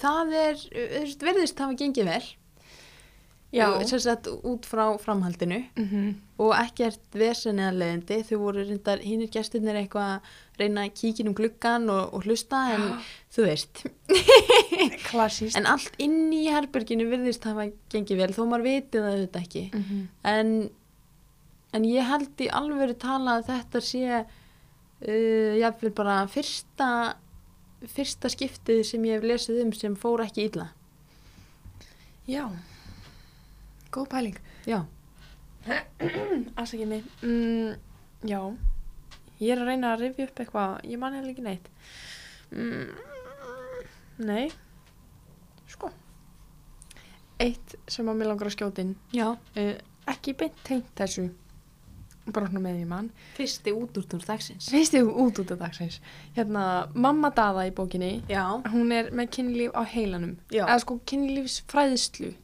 það 0.00 0.32
er, 0.38 0.62
verðist 1.20 1.58
hafa 1.60 1.76
gengið 1.76 2.08
vel, 2.08 2.22
Já, 3.52 3.66
sem 3.84 4.00
sagt 4.00 4.28
út 4.32 4.64
frá 4.66 4.86
framhaldinu. 4.98 5.64
mm 5.76 6.14
og 6.42 6.52
ekkert 6.56 7.14
vesen 7.14 7.60
eða 7.62 7.74
leðindi 7.78 8.16
þau 8.26 8.38
voru 8.40 8.64
reyndar 8.66 9.02
hinnir 9.04 9.30
gestirnir 9.30 9.76
eitthvað 9.78 10.16
að 10.16 10.30
reyna 10.58 10.86
að 10.86 10.94
kíkja 10.98 11.26
um 11.28 11.36
gluggan 11.38 11.88
og, 11.92 12.14
og 12.16 12.26
hlusta 12.26 12.62
en 12.74 12.86
þú 13.34 13.46
veist. 13.46 13.82
En 15.58 15.68
allt 15.70 15.94
inn 16.02 16.32
í 16.34 16.46
herberginu 16.50 17.06
virðist 17.10 17.44
hafa 17.46 17.68
gengið 17.92 18.22
vel 18.22 18.30
þó 18.34 18.42
maður 18.48 18.66
viti 18.66 18.98
það 18.98 19.10
auðvitað 19.12 19.42
ekki. 19.42 19.64
Mm 19.72 19.84
-hmm. 19.88 20.06
en, 20.32 20.70
en 21.78 21.84
ég 21.84 22.10
held 22.10 22.42
í 22.42 22.48
alvöru 22.60 22.96
tala 22.98 23.38
að 23.38 23.48
þetta 23.52 23.80
sé 23.80 24.04
uh, 24.24 25.52
jáfnvel 25.60 25.92
bara 25.94 26.16
fyrsta 26.26 26.88
fyrsta 27.90 28.30
skiptið 28.30 28.82
sem 28.86 29.04
ég 29.04 29.18
hef 29.18 29.26
lesið 29.26 29.62
um 29.64 29.72
sem 29.72 29.96
fór 29.96 30.22
ekki 30.24 30.48
illa. 30.50 30.68
Já, 32.26 32.46
góð 33.92 34.08
pæling. 34.12 34.38
já, 34.66 34.80
Afsakið 36.58 36.88
mig. 36.90 37.04
Mm, 37.22 37.76
já, 38.26 38.40
ég 39.38 39.52
er 39.54 39.62
að 39.62 39.68
reyna 39.70 39.92
að 39.94 40.00
rifja 40.06 40.26
upp 40.26 40.40
eitthvað, 40.42 40.72
ég 40.90 40.98
man 40.98 41.14
hefði 41.18 41.34
ekki 41.34 41.44
neitt. 41.46 41.68
Mm, 42.50 42.88
nei, 44.26 44.48
sko. 45.70 45.92
Eitt 47.42 47.76
sem 47.90 48.10
að 48.10 48.18
mér 48.20 48.32
langar 48.32 48.50
að 48.50 48.56
skjóta 48.56 48.82
inn, 48.84 48.96
já. 49.14 49.28
uh, 49.34 49.72
ekki 50.10 50.34
beint 50.38 50.58
tengt 50.66 50.90
þessu, 50.98 51.28
svona 52.26 52.60
með 52.62 52.76
því 52.80 52.84
mann. 52.90 53.08
fyrsti 53.34 53.72
út 53.74 53.96
úr 53.98 54.04
úr 54.14 54.26
dagsins 54.26 54.68
ég 54.70 55.08
út 55.10 55.38
út 55.42 55.50
af 55.54 55.58
dagsins. 55.58 55.96
Hérna, 56.36 56.88
mamma 56.94 57.30
Daða 57.34 57.64
í 57.66 57.72
bókinni, 57.74 58.12
já, 58.30 58.44
hún 58.70 58.92
er 58.94 59.10
með 59.10 59.30
kynlíf 59.38 59.74
á 59.74 59.82
heilanum. 59.82 60.36
Já. 60.54 60.66
Eða 60.68 60.78
sko 60.84 61.00
kynlífsfræðislu, 61.10 62.34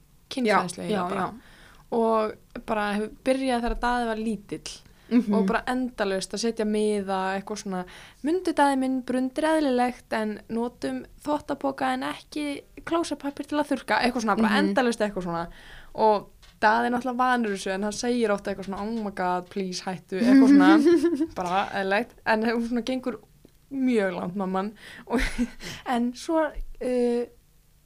bara. 1.08 1.32
Og 1.90 2.64
bara 2.66 2.92
hefur 2.94 3.10
byrjað 3.24 3.62
þegar 3.64 3.80
Daði 3.80 4.06
var 4.12 4.16
lítill. 4.16 4.78
Mhm. 5.10 5.32
og 5.34 5.46
bara 5.48 5.62
endalaust 5.72 6.34
að 6.36 6.40
setja 6.42 6.64
miða 6.68 7.18
eitthvað 7.38 7.56
svona, 7.62 7.84
myndu 8.22 8.52
dæði 8.52 8.76
minn 8.76 8.98
brundir 9.08 9.46
eðlilegt 9.48 10.12
en 10.12 10.34
notum 10.52 10.98
þvottapoka 11.24 11.94
en 11.94 12.02
ekki 12.02 12.60
klósapapir 12.84 13.46
til 13.48 13.56
að 13.56 13.70
þurka, 13.70 14.02
eitthvað 14.04 14.20
svona, 14.26 14.36
bara 14.36 14.48
Mhm. 14.50 14.58
endalaust 14.68 15.00
eitthvað 15.00 15.24
svona 15.24 15.46
og 15.94 16.28
daði 16.60 16.86
er 16.86 16.90
náttúrulega 16.92 17.16
vanur 17.16 17.50
þessu 17.56 17.70
en 17.72 17.82
hann 17.84 17.92
segir 17.92 18.28
ofta 18.30 18.50
eitthvað 18.52 18.66
svona, 18.68 18.82
oh 18.82 19.02
my 19.04 19.10
god, 19.10 19.48
please 19.48 19.80
hættu, 19.80 20.20
eitthvað 20.20 20.52
svona 20.52 21.34
bara 21.40 21.64
eðlilegt, 21.72 22.12
en 22.26 22.42
hún 22.42 22.68
svona 22.68 22.82
gengur 22.84 23.18
mjög 23.72 24.12
langt 24.14 24.36
mamman 24.36 24.72
og, 25.06 25.20
en 25.86 26.12
svo 26.12 26.44
uh, 26.52 27.24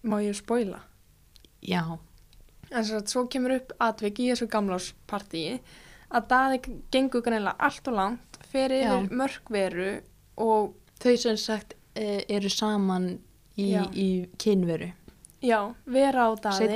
má 0.03 0.19
ég 0.27 0.35
spoila 0.35 0.81
já, 1.63 1.99
en 2.73 2.85
svo, 3.07 3.27
kemur 3.31 3.57
upp 3.59 3.75
atvik 3.81 4.21
í 4.23 4.31
þessu 4.33 4.49
gamláspartíi 4.53 5.59
að 6.13 6.27
daði 6.29 6.63
gengur 6.93 7.25
greinlega 7.25 7.57
allt 7.59 7.89
og 7.89 7.99
langt 7.99 8.41
fyrir 8.53 8.85
Já. 8.85 8.97
mörgveru 9.09 9.93
og 10.43 10.75
þau 11.01 11.15
sem 11.17 11.39
sagt 11.41 11.77
eh, 11.95 12.23
eru 12.29 12.51
saman 12.53 13.15
í, 13.57 13.73
í 13.77 14.09
kynveru. 14.41 14.93
Já, 15.43 15.59
vera 15.91 16.29
á 16.31 16.39
daði. 16.39 16.69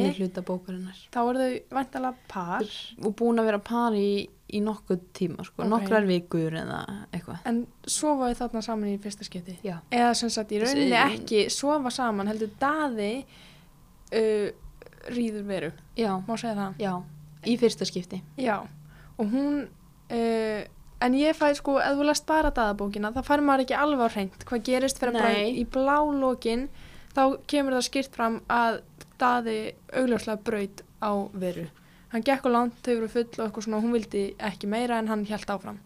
Þá 1.15 1.21
eru 1.23 1.39
þau 1.39 1.77
væntalega 1.77 2.15
par. 2.29 2.65
Og 2.99 3.13
búin 3.15 3.39
að 3.39 3.47
vera 3.53 3.61
par 3.63 3.95
í, 3.95 4.27
í 4.27 4.61
nokkuð 4.65 5.05
tíma 5.15 5.47
sko, 5.47 5.63
Ok. 5.63 5.69
nokkrar 5.71 6.07
vikur 6.09 6.57
eða 6.59 6.81
eitthvað. 7.15 7.45
En 7.47 7.61
sofa 7.87 8.33
þau 8.33 8.41
þarna 8.41 8.63
saman 8.67 8.91
í 8.91 8.99
fyrsta 9.03 9.27
skipti. 9.29 9.55
Já, 9.63 9.79
eða 9.95 10.13
sem 10.19 10.33
sagt 10.35 10.51
í 10.57 10.61
rauninni 10.65 10.99
ekki 10.99 11.47
sofa 11.55 11.93
saman 11.95 12.27
heldur 12.33 12.51
daði 12.59 13.13
uh, 13.23 14.51
rýður 15.13 15.47
veru 15.49 15.71
já, 15.99 16.11
má 16.27 16.33
segja 16.37 16.55
það 16.59 16.83
já, 16.83 16.93
í 17.47 17.57
fyrsta 17.61 17.89
skipti 17.89 18.23
Já, 18.41 18.57
og 19.17 19.33
hún, 19.33 19.63
uh, 20.11 20.61
en 21.07 21.17
ég 21.19 21.37
fæ 21.39 21.53
sko, 21.59 21.79
ef 21.83 21.97
þú 21.99 22.09
lest 22.09 22.27
bara 22.29 22.53
daðabókina, 22.55 23.13
þá 23.15 23.23
fær 23.27 23.45
maður 23.45 23.67
ekki 23.67 23.79
alveg 23.79 24.05
á 24.07 24.15
hreint 24.17 24.47
hvað 24.49 24.67
gerist 24.71 25.01
fyrir 25.01 25.17
bara 25.19 25.33
Nei. 25.37 25.57
í 25.63 25.65
blálókin, 25.65 26.69
þá 27.17 27.23
kemur 27.49 27.79
það 27.79 27.89
skýrt 27.89 28.17
fram 28.17 28.41
að 28.53 28.83
daði 29.21 29.59
augljóslega 29.97 30.43
braut 30.45 30.83
á 31.01 31.13
veru. 31.33 31.67
Hann 32.13 32.25
gekk 32.25 32.47
á 32.47 32.51
langt, 32.53 32.79
þau 32.85 32.95
voru 32.95 33.09
full 33.13 33.27
og 33.27 33.43
eitthvað 33.47 33.67
svona, 33.67 33.83
hún 33.83 33.95
vildi 33.97 34.25
ekki 34.39 34.69
meira 34.71 35.01
en 35.01 35.11
hann 35.11 35.25
hjælt 35.29 35.51
áfram. 35.53 35.81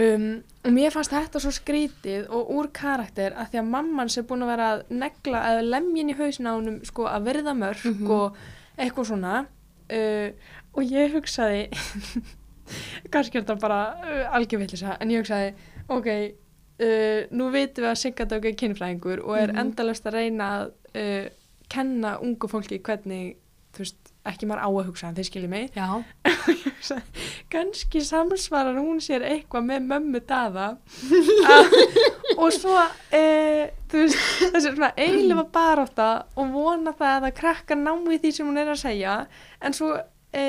Um, 0.00 0.42
og 0.64 0.72
mér 0.72 0.92
fannst 0.94 1.12
þetta 1.12 1.40
svo 1.42 1.50
skrítið 1.52 2.28
og 2.32 2.48
úr 2.56 2.68
karakter 2.72 3.34
að 3.36 3.50
því 3.52 3.58
að 3.60 3.66
mamman 3.74 4.08
sem 4.12 4.24
búin 4.24 4.44
að 4.46 4.52
vera 4.54 4.68
að 4.76 4.82
negla 5.02 5.40
eða 5.50 5.64
lemjin 5.66 6.12
í 6.12 6.14
honum 6.16 6.78
sko 6.88 7.04
að 7.10 7.26
verða 7.26 7.52
mörg 7.58 7.82
Mhm. 7.84 8.10
og 8.10 8.36
eitthvað 8.78 9.08
svona 9.10 9.34
uh, 9.92 10.28
og 10.72 10.82
ég 10.88 11.12
hugsaði 11.12 11.66
kannski 13.12 13.38
er 13.38 13.42
þetta 13.44 13.58
bara 13.60 13.80
uh, 13.98 14.36
algjörvillisa 14.38 14.96
en 15.00 15.10
ég 15.10 15.20
hugsaði 15.24 15.52
ok, 15.90 16.08
uh, 16.80 17.20
nú 17.34 17.50
vitum 17.52 17.84
við 17.84 17.90
að 17.90 18.00
Siggadögg 18.04 18.46
er 18.52 18.56
kynfræðingur 18.62 19.24
og 19.26 19.36
er 19.38 19.52
Mhm. 19.52 19.58
endalaust 19.64 20.06
að 20.06 20.16
reyna 20.20 20.48
að 20.60 20.72
uh, 20.94 21.28
kenna 21.68 22.16
ungu 22.22 22.48
fólki 22.48 22.80
hvernig 22.80 23.36
þú 23.74 23.84
veist, 23.84 24.09
ekki 24.28 24.48
maður 24.48 24.64
á 24.64 24.68
að 24.68 24.88
hugsa 24.90 25.08
en 25.08 25.16
þið 25.16 25.28
skiljið 25.28 25.52
mig. 25.52 25.76
Kannski 27.52 28.02
samsvarar 28.04 28.76
hún 28.80 29.00
sér 29.04 29.24
eitthvað 29.26 29.68
með 29.70 29.86
mömmu 29.92 30.20
daða. 30.28 30.66
Að, 31.54 31.78
og 32.42 32.52
svo 32.56 32.76
e, 33.16 33.22
veist, 33.92 34.18
þessi 34.42 34.74
svona 34.74 34.92
eiginlega 34.98 35.46
barátta 35.54 36.10
og 36.36 36.52
vona 36.52 36.92
það 36.96 37.14
að 37.14 37.26
það 37.26 37.38
krakka 37.40 37.80
námi 37.80 38.20
því 38.20 38.34
sem 38.36 38.50
hún 38.50 38.60
er 38.60 38.74
að 38.74 38.82
segja 38.82 39.16
en 39.64 39.76
svo 39.76 39.94
e, 40.36 40.44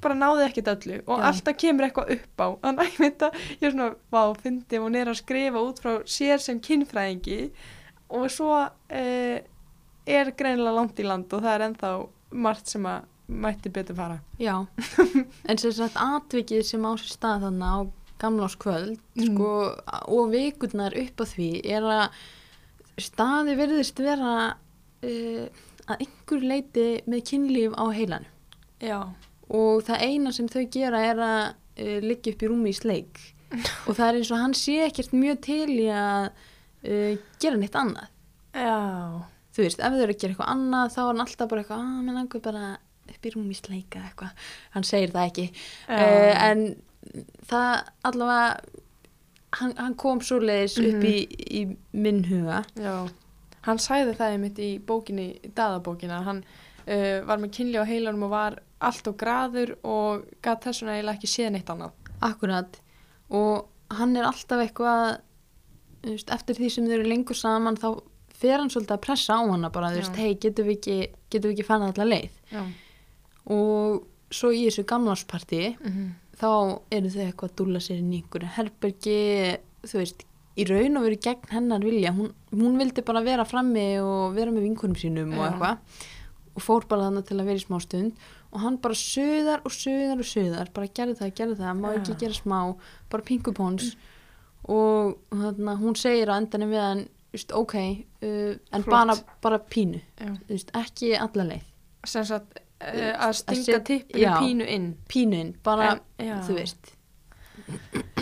bara 0.00 0.16
náði 0.16 0.46
ekkert 0.46 0.70
öllu 0.74 1.00
og 1.06 1.20
Já. 1.20 1.26
alltaf 1.30 1.58
kemur 1.60 1.88
eitthvað 1.88 2.14
upp 2.16 2.44
á. 2.44 2.48
Þannig 2.62 3.02
að 3.02 3.26
að 3.26 3.44
ég 3.50 3.66
er 3.66 3.74
svona, 3.74 3.90
vá, 4.12 4.22
fyndi 4.38 4.78
ef 4.78 4.86
hún 4.86 4.98
er 5.00 5.10
að 5.10 5.20
skrifa 5.24 5.66
út 5.66 5.82
frá 5.82 5.92
sér 6.06 6.42
sem 6.42 6.62
kynfræðingi. 6.62 7.42
Og 8.14 8.30
svo 8.32 8.54
e, 8.90 9.42
er 10.10 10.32
greinilega 10.36 10.76
langt 10.76 10.98
í 11.00 11.06
land 11.06 11.30
og 11.34 11.44
það 11.44 11.54
er 11.54 11.66
ennþá 11.68 11.92
margt 12.32 12.68
sem 12.70 12.84
að 12.86 13.06
mætti 13.30 13.70
betur 13.70 13.94
fara 13.98 14.18
já 14.42 14.54
en 15.48 15.58
sem 15.58 15.72
sagt 15.72 15.96
atvikið 16.02 16.64
sem 16.66 16.82
á 16.86 16.90
sér 16.98 17.12
stað 17.14 17.44
þannig 17.46 17.70
á 17.70 17.78
gamláskvöld 18.20 18.98
Mm. 19.16 19.30
sko, 19.30 19.50
og 20.12 20.30
vikurnar 20.32 20.92
upp 20.96 21.22
á 21.22 21.24
því 21.30 21.48
er 21.64 21.86
að 21.88 22.18
staði 23.00 23.54
virðist 23.58 23.98
vera 24.02 24.32
uh, 24.52 25.46
að 25.90 26.04
einhver 26.04 26.44
leiti 26.44 26.84
með 27.10 27.22
kynlíf 27.30 27.74
á 27.80 27.84
heilan 27.96 28.26
Já. 28.80 28.98
og 29.48 29.82
það 29.88 30.04
eina 30.06 30.32
sem 30.36 30.48
þau 30.52 30.64
gera 30.72 31.00
er 31.10 31.22
að 31.24 31.42
uh, 31.50 31.98
liggja 32.04 32.34
upp 32.34 32.42
í 32.44 32.50
rúmi 32.52 32.72
í 32.74 32.76
sleik 32.76 33.20
og 33.88 33.96
það 33.96 34.06
er 34.10 34.18
eins 34.20 34.30
og 34.34 34.42
hann 34.42 34.54
sé 34.54 34.76
ekkert 34.86 35.12
mjög 35.16 35.40
til 35.48 35.68
í 35.80 35.88
að 35.90 36.28
uh, 36.30 37.14
gera 37.40 37.56
neitt 37.60 37.76
annað 37.78 38.08
Já. 38.54 38.76
Þú 39.54 39.64
veist, 39.66 39.80
ef 39.80 39.94
þau 39.94 40.04
eru 40.04 40.14
að 40.14 40.20
gera 40.22 40.34
eitthvað 40.34 40.52
annað 40.54 40.94
þá 40.94 41.00
er 41.02 41.10
hann 41.10 41.24
alltaf 41.24 41.50
bara 41.50 41.64
eitthvað, 41.64 41.88
að 41.88 42.04
mér 42.06 42.18
langur 42.18 42.44
bara 42.44 42.68
upp 43.10 43.26
í 43.26 43.32
rúmi 43.34 43.56
í 43.56 43.58
sleik 43.58 43.96
eða 43.98 44.10
eitthvað. 44.10 44.46
Hann 44.76 44.86
segir 44.86 45.14
það 45.14 45.30
ekki. 45.30 45.46
Uh, 45.88 46.32
en 46.46 46.64
það 47.50 47.70
allavega 48.10 48.46
hann, 49.58 49.74
hann 49.80 49.96
kom 49.98 50.22
svo 50.24 50.38
leiðis 50.42 50.78
upp 50.82 51.06
í, 51.06 51.14
í 51.26 51.64
minn 51.96 52.22
huga. 52.28 52.62
Já. 52.78 52.94
Hann 53.66 53.80
sæði 53.82 54.16
það 54.16 54.34
einmitt 54.36 54.60
í 54.62 54.70
bókinni, 54.86 55.30
í 55.42 55.52
daðabókina, 55.56 56.22
hann 56.26 56.44
uh, 56.44 57.18
var 57.28 57.42
með 57.42 57.56
kynli 57.58 57.80
á 57.82 57.84
heilanum 57.88 58.28
og 58.28 58.34
var 58.34 58.60
allt 58.80 59.10
og 59.10 59.18
graður 59.20 59.74
og 59.84 60.28
gæt 60.44 60.70
þessuna 60.70 60.94
eiginlega 60.96 61.18
ekki 61.18 61.28
séð 61.34 61.52
neitt 61.56 61.72
annað. 61.72 61.98
Akkurat. 62.24 62.78
Og 63.36 63.66
hann 63.98 64.14
er 64.16 64.28
alltaf 64.28 64.62
eitthvað 64.62 65.18
eftir 66.32 66.56
því 66.56 66.70
sem 66.72 66.86
þau 66.88 66.94
eru 66.96 67.10
lengur 67.10 67.36
saman 67.36 67.76
þá 67.76 67.90
fer 68.40 68.56
hann 68.58 68.70
svolítið 68.72 68.96
að 68.96 69.02
pressa 69.04 69.36
á 69.36 69.40
hana 69.44 69.70
bara, 69.74 69.90
þú 69.92 70.00
veist, 70.02 70.16
hei, 70.16 70.34
getum 70.40 70.68
við 70.70 70.78
ekki 70.78 70.96
getum 71.30 71.50
við 71.50 71.54
ekki 71.58 71.68
fannað 71.68 71.92
allar 71.94 72.10
leið? 72.14 72.40
Já. 72.50 72.62
og 73.56 74.06
svo 74.30 74.50
í 74.54 74.64
þessu 74.68 74.84
gamlarsparti 74.86 75.76
Mm 75.80 75.92
-hmm. 75.92 76.10
þá 76.40 76.80
eru 76.90 77.08
þau 77.10 77.22
eitthvað 77.26 77.50
að 77.50 77.56
dúlla 77.56 77.80
sér 77.80 77.98
inn 77.98 78.12
í 78.12 78.22
einhverju 78.22 78.48
herbergi, 78.56 79.56
þú 79.84 79.96
veist 79.98 80.24
í 80.56 80.64
raun 80.68 80.96
og 80.96 81.04
veru 81.06 81.16
gegn 81.16 81.50
hennar 81.50 81.80
vilja. 81.84 82.12
Hún, 82.12 82.32
hún 82.52 82.78
vildi 82.78 83.02
bara 83.06 83.22
vera 83.22 83.44
frammi 83.44 84.00
og 84.00 84.34
vera 84.34 84.50
með 84.50 84.66
vinkunum 84.68 84.96
sínum 84.96 85.32
og 85.38 85.44
Já. 85.44 85.50
eitthvað. 85.50 85.76
Og 86.56 86.62
fór 86.62 86.86
bara 86.88 87.06
þannig 87.08 87.26
til 87.28 87.38
að 87.38 87.44
vera 87.44 87.60
í 87.60 87.64
smá 87.64 87.78
stund. 87.80 88.12
Og 88.52 88.60
hann 88.60 88.76
bara 88.82 88.94
söðar 88.94 89.60
og 89.64 89.72
söðar 89.72 90.18
og 90.18 90.26
söðar 90.26 90.72
bara 90.74 90.86
gerði 90.88 91.14
það, 91.20 91.34
gerði 91.38 91.56
það, 91.60 91.76
má 91.80 91.88
ekki 91.94 92.16
gera 92.18 92.34
smá 92.34 92.76
bara 93.10 93.22
pinkupóns 93.22 93.96
og 94.68 95.16
þarna, 95.30 95.76
hún 95.78 95.96
segir 95.96 96.28
á 96.28 96.34
endanum 96.36 96.70
við 96.70 96.82
hann 96.82 97.04
just, 97.32 97.52
ok, 97.52 97.74
uh, 98.22 98.56
en 98.72 98.82
bara, 98.86 99.14
bara 99.42 99.58
pínu, 99.58 100.00
veist, 100.48 100.70
ekki 100.74 101.14
alla 101.18 101.44
leið 101.44 101.62
Sem 102.04 102.24
sagt, 102.24 102.58
uh, 102.80 103.12
að 103.28 103.32
stinga 103.34 103.80
tippinu 103.84 104.22
já. 104.24 104.38
pínu 104.40 104.66
inn. 104.68 104.96
pínuinn, 105.08 105.54
bara, 105.62 106.00
En- 106.18 106.40
þú 106.42 106.54
veist 106.54 106.94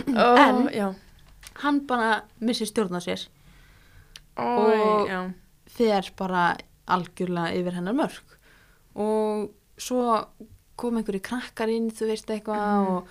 Ó, 0.09 0.35
En- 0.37 0.69
Já. 0.73 0.93
hann 1.63 1.85
bara 1.87 2.23
missir 2.39 2.67
stjórn 2.67 2.95
á 2.97 3.01
sér 3.01 3.27
Ó, 4.37 4.43
Og- 4.43 5.07
já. 5.09 5.33
fer 5.67 6.11
bara 6.17 6.55
algjörlega 6.87 7.53
yfir 7.55 7.73
hennar 7.73 7.93
mörg 7.93 8.21
og 8.95 9.51
svo 9.77 10.25
kom 10.75 10.97
einhverju 10.97 11.21
krakkar 11.21 11.69
inn 11.69 11.89
þú 11.91 12.07
veist 12.09 12.25
eitthvað 12.27 12.63
Mhm. 12.65 12.87
og 12.89 13.07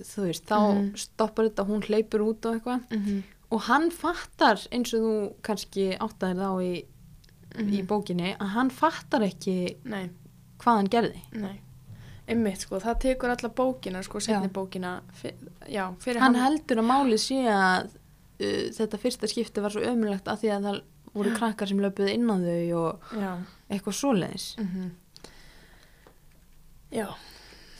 þú 0.00 0.22
veist, 0.26 0.44
þá 0.46 0.58
Mhm. 0.74 0.96
stoppar 0.96 1.44
þetta 1.50 1.66
hún 1.66 1.82
hleypur 1.82 2.20
út 2.20 2.46
og 2.46 2.54
eitthvað 2.60 2.80
Mm 2.90 3.22
og 3.54 3.62
hann 3.68 3.88
fattar 3.94 4.60
eins 4.74 4.92
og 4.96 5.04
þú 5.04 5.12
kannski 5.46 5.86
áttaðir 5.96 6.42
þá 6.42 6.50
í, 6.64 6.72
í 7.78 7.80
bókinni 7.88 8.34
að 8.36 8.52
hann 8.56 8.70
fattar 8.74 9.24
ekki 9.24 9.56
Nei. 9.88 10.10
hvað 10.60 10.80
hann 10.82 10.90
gerði. 10.92 11.22
Nei, 11.40 11.56
einmitt 12.28 12.66
sko, 12.66 12.80
það 12.82 13.00
tekur 13.06 13.32
alla 13.32 13.50
bókina 13.62 14.02
sko, 14.04 14.20
setni 14.20 14.50
Já. 14.50 14.54
bókina, 14.58 14.92
fyr, 15.16 15.34
já, 15.66 15.86
fyrir 16.02 16.20
hann 16.20 16.36
hann, 16.36 16.44
heldur 16.44 16.82
að 16.82 16.88
málið 16.90 17.22
sé 17.24 17.40
að 17.48 17.88
uh, 17.88 18.68
þetta 18.76 19.00
fyrsta 19.00 19.30
skipti 19.30 19.64
var 19.64 19.72
svo 19.74 19.84
ömulegt 19.88 20.28
að 20.28 20.44
því 20.44 20.54
að 20.54 20.68
það 20.68 20.80
voru 21.14 21.32
krakkar 21.34 21.70
sem 21.70 21.80
löpuði 21.82 22.14
inn 22.18 22.28
á 22.28 22.36
þau 22.36 22.82
og 22.82 23.12
já, 23.16 23.30
eitthvað 23.72 24.00
svoleiðis. 24.02 24.50
Mm 24.60 24.90
já, 26.92 27.08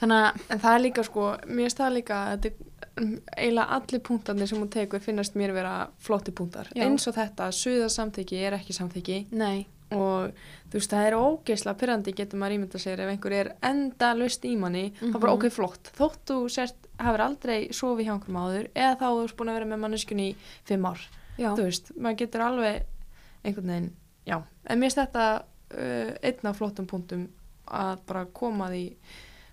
þannig 0.01 0.43
en 0.51 0.59
það 0.63 0.75
er 0.75 0.85
líka 0.85 1.05
sko, 1.07 1.29
mér 1.47 1.65
finnst 1.69 1.81
það 1.83 1.95
líka, 1.99 2.19
að 2.35 2.51
eiginlega 2.99 3.67
allir 3.79 4.01
punktarnir 4.03 4.49
sem 4.51 4.59
hún 4.59 4.71
tekur 4.75 5.01
finnast 5.03 5.37
mér 5.39 5.53
vera 5.55 5.75
flotti 6.03 6.33
punktar, 6.35 6.69
Já. 6.75 6.85
eins 6.87 7.07
og 7.07 7.15
þetta, 7.15 7.51
suða 7.55 7.89
samþykki 7.95 8.41
er 8.49 8.57
ekki 8.59 8.75
samþykki. 8.75 9.19
Nei, 9.39 9.67
og 9.95 10.33
þú 10.69 10.81
veist, 10.81 10.91
það 10.93 11.07
er 11.07 11.17
ógeðslega 11.19 11.79
pyrrandi 11.81 12.15
getur 12.19 12.41
maður 12.43 12.57
ímynda 12.59 12.81
sér 12.83 13.01
ef 13.05 13.13
einhver 13.13 13.37
er 13.39 13.53
enda 13.65 14.11
löst 14.19 14.45
í 14.45 14.57
manni, 14.59 14.91
þá 14.99 15.15
bara 15.19 15.33
Mhm. 15.33 15.39
ok, 15.39 15.51
flott. 15.55 15.93
Þótt 15.97 16.25
þú 16.27 16.39
sért, 16.51 16.89
hafur 16.99 17.21
aldrei 17.29 17.69
sofið 17.71 18.05
hjá 18.07 18.13
einhverjum 18.17 18.43
áður, 18.43 18.69
eða 18.75 18.99
þá 18.99 19.07
þú 19.15 19.25
ert 19.25 19.37
búin 19.39 19.49
að 19.53 19.59
vera 19.61 19.71
með 19.71 19.83
manneskjunni 19.87 20.29
í 20.33 20.37
fimm 20.65 20.85
ár. 20.91 21.01
Já, 21.39 21.55
þú 21.55 21.63
veist, 21.69 21.93
maður 21.97 22.17
getur 22.19 22.41
alveg 22.41 22.83
einhvern 23.45 23.67
veginn, 23.71 23.93
já. 24.27 24.43
En 24.67 24.79
mér 24.81 24.91
finnst 24.91 24.99
þetta 24.99 25.43
uh, 25.71 26.13
einn 26.23 26.47
af 26.51 26.57
flottum 26.59 26.87
punktum 26.87 27.29
að 27.69 27.99
bara 28.07 28.25
koma 28.27 28.69
því 28.73 28.83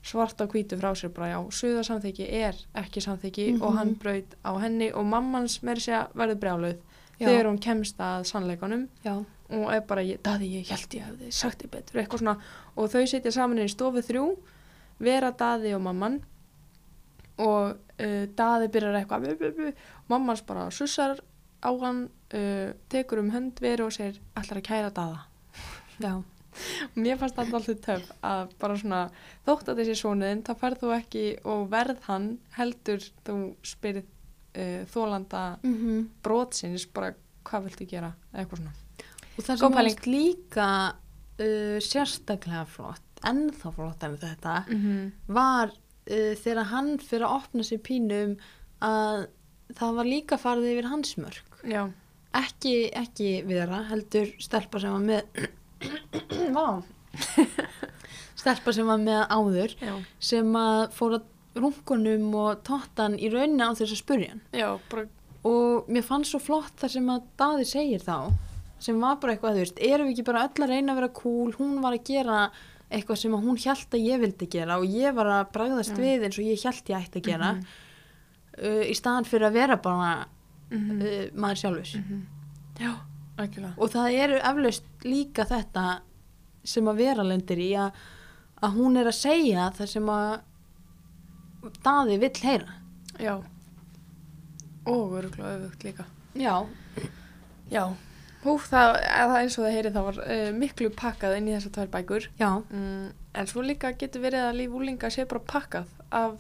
svart 0.06 0.38
á 0.42 0.46
hvítu 0.46 0.78
frá 0.78 0.92
sér 0.96 1.10
bara 1.16 1.32
já, 1.34 1.40
suða 1.50 1.84
samþykki 1.88 2.28
er 2.30 2.56
ekki 2.78 3.02
samþykki 3.02 3.46
Mhm. 3.56 3.62
og 3.66 3.78
hann 3.78 3.94
braut 3.96 4.36
á 4.46 4.52
henni 4.62 4.92
og 4.94 5.06
mammans 5.06 5.60
meiri 5.64 5.82
segja 5.82 6.08
verður 6.14 6.40
brjáluð 6.44 6.78
Já. 7.20 7.28
þegar 7.30 7.46
hún 7.50 7.60
kemst 7.64 7.98
að 7.98 8.26
sannleikanum 8.30 8.88
já, 9.06 9.16
og 9.50 9.74
er 9.74 9.82
bara, 9.82 10.02
daði 10.04 10.50
ég 10.60 10.68
held 10.70 10.90
ég 10.94 11.06
hefði 11.08 11.32
sagt 11.32 11.64
þið 11.64 11.70
betur, 11.72 12.02
eitthvað 12.02 12.20
svona. 12.20 12.38
Og 12.76 12.90
þau 12.92 13.06
sitja 13.08 13.32
saman 13.32 13.58
í 13.64 13.70
stofu 13.72 14.02
þrjú 14.04 14.38
vera 15.00 15.32
daði 15.32 15.74
og 15.76 15.82
mamman 15.82 16.22
og 17.38 17.76
uh, 18.00 18.26
daði 18.36 18.68
byrjar 18.72 19.00
eitthvað 19.02 19.26
bu, 19.26 19.36
bu, 19.40 19.52
bu, 19.58 19.72
mammans 20.12 20.42
bara 20.48 20.70
sussar 20.72 21.18
á 21.64 21.70
hann 21.82 22.06
uh, 22.34 22.74
tekur 22.90 23.20
um 23.24 23.32
hönd 23.32 23.60
veru 23.64 23.88
og 23.90 23.96
segir 23.96 24.20
allar 24.36 24.62
að 24.62 24.68
kæra 24.70 24.92
daða? 24.96 25.20
Já, 26.00 26.14
mér 27.04 27.20
fannst 27.20 27.38
það 27.38 27.58
alltaf 27.60 27.80
töf 27.86 28.10
að 28.26 28.56
bara 28.62 28.80
svona 28.82 29.02
þótt 29.48 29.72
að 29.72 29.82
þessi 29.82 29.96
svonuðin 30.02 30.44
þá 30.48 30.52
ferð 30.62 30.84
þú 30.84 30.92
ekki 30.98 31.24
og 31.54 31.64
verð 31.74 32.04
hann 32.10 32.28
heldur 32.58 33.08
þú 33.28 33.38
spyrð 33.66 34.04
uh, 34.04 34.82
þólanda 34.92 35.46
mm 35.62 35.76
-hmm. 35.78 36.04
brotsins 36.24 36.88
bara 36.88 37.14
hvað 37.46 37.70
viltu 37.70 37.86
gera 37.86 38.14
eitthvað 38.34 38.58
svona 38.58 38.74
og 39.38 39.44
það 39.44 39.58
sem 39.58 39.74
varst 39.80 40.06
líka 40.08 40.70
uh, 41.40 41.80
sérstaklega 41.80 42.66
flott 42.66 43.26
ennþá 43.26 43.72
flott 43.72 44.04
en 44.04 44.18
þetta 44.18 44.64
mm 44.68 44.82
-hmm. 44.82 45.12
var 45.28 45.70
uh, 45.72 46.34
þegar 46.36 46.64
hann 46.64 46.98
fyrir 47.00 47.26
að 47.26 47.36
opna 47.36 47.64
sér 47.64 47.80
pínum 47.80 48.38
að 48.82 49.28
það 49.76 49.96
var 49.96 50.06
líka 50.06 50.38
farið 50.38 50.72
yfir 50.72 50.90
hans 50.90 51.18
mörg 51.18 51.44
já, 51.66 51.90
ekki, 52.36 52.76
ekki 52.96 53.30
vera, 53.48 53.84
heldur 53.90 54.32
stelpa 54.42 54.82
sem 54.82 54.94
var 54.96 55.06
með. 55.06 55.48
stelpa 58.40 58.74
sem 58.76 58.88
var 58.90 59.00
með 59.02 59.22
áður 59.32 59.76
já. 59.80 59.94
sem 60.20 60.56
að 60.60 60.82
fóra 60.96 61.22
rungunum 61.56 62.34
og 62.36 62.64
tóttan 62.68 63.16
í 63.16 63.30
rauninni 63.32 63.64
á 63.64 63.72
þess 63.78 63.94
að 63.96 64.02
spurja 64.02 64.34
hann. 64.34 64.42
Já, 64.52 64.68
bara, 64.92 65.06
og 65.48 65.88
mér 65.94 66.04
fannst 66.04 66.34
svo 66.34 66.42
flott 66.44 66.76
það 66.82 66.96
sem 66.98 67.10
að 67.14 67.24
Daði 67.40 67.68
segir 67.70 68.04
þá 68.04 68.18
sem 68.86 68.98
var 69.02 69.16
bara 69.22 69.34
eitthvað, 69.38 69.56
þú 69.56 69.62
veist, 69.64 69.80
erum 69.88 70.10
við 70.10 70.14
ekki 70.18 70.26
bara 70.28 70.42
öll 70.50 70.66
að 70.66 70.72
reyna 70.74 70.92
að 70.94 71.00
vera 71.00 71.14
cool, 71.16 71.54
hún 71.56 71.78
var 71.82 71.96
að 71.96 72.04
gera 72.12 72.40
eitthvað 72.92 73.18
sem 73.24 73.34
hún 73.34 73.58
hjælt 73.58 73.96
að 73.98 74.04
ég 74.06 74.20
vildi 74.22 74.48
gera 74.52 74.76
og 74.82 74.86
ég 74.92 75.16
var 75.16 75.30
að 75.40 75.48
bregðast 75.56 75.96
Já. 75.96 76.02
við 76.04 76.26
eins 76.28 76.38
og 76.42 76.46
ég 76.52 76.60
hjælt 76.62 76.92
ég 76.92 77.00
ætti 77.08 77.22
að 77.24 77.30
gera 77.32 77.54
Mhm. 77.56 77.66
uh, 78.60 78.84
í 78.92 78.94
staðan 79.00 79.26
fyrir 79.26 79.48
að 79.50 79.56
vera 79.62 79.78
bara 79.82 80.12
mm 80.70 80.92
uh, 81.02 81.26
maður 81.40 81.62
sjálfus 81.64 81.96
já, 82.80 82.92
algjörlega. 83.38 83.74
og 83.78 83.90
það 83.92 84.18
eru 84.24 84.38
eflaust 84.52 84.84
líka 85.04 85.46
þetta 85.46 85.86
sem 86.64 86.86
að 86.88 86.96
vera 86.98 87.24
lendir 87.24 87.58
í 87.62 87.72
að, 87.78 87.92
að 88.64 88.72
hún 88.80 88.98
er 88.98 89.06
að 89.12 89.18
segja 89.20 89.72
það 89.78 89.88
sem 89.96 90.10
að 90.10 90.40
Daði 91.84 92.18
vill 92.22 92.42
heyra 92.46 92.74
Já. 93.20 93.36
Og 94.86 95.14
öruglega 95.18 95.56
öfugt 95.66 95.84
líka. 95.88 96.04
Já, 96.38 96.66
Já. 97.72 97.86
Húf, 98.46 98.68
það, 98.70 98.92
að 99.10 99.32
það 99.32 99.38
eins 99.40 99.56
og 99.58 99.64
það 99.66 99.72
heyri 99.74 99.92
það 99.96 100.04
var 100.06 100.18
uh, 100.22 100.50
miklu 100.54 100.90
pakkað 100.94 101.38
inn 101.40 101.48
í 101.50 101.54
þessar 101.56 101.72
tvær 101.80 101.88
bækur. 101.96 102.28
já, 102.38 102.50
Mm, 102.70 103.08
en 103.34 103.48
svo 103.50 103.64
líka 103.66 103.90
getur 103.98 104.22
verið 104.22 104.44
að 104.52 104.58
líf 104.60 104.76
úlinga 104.78 105.10
sé 105.10 105.26
bara 105.26 105.42
pakkað 105.42 105.88
af 106.12 106.36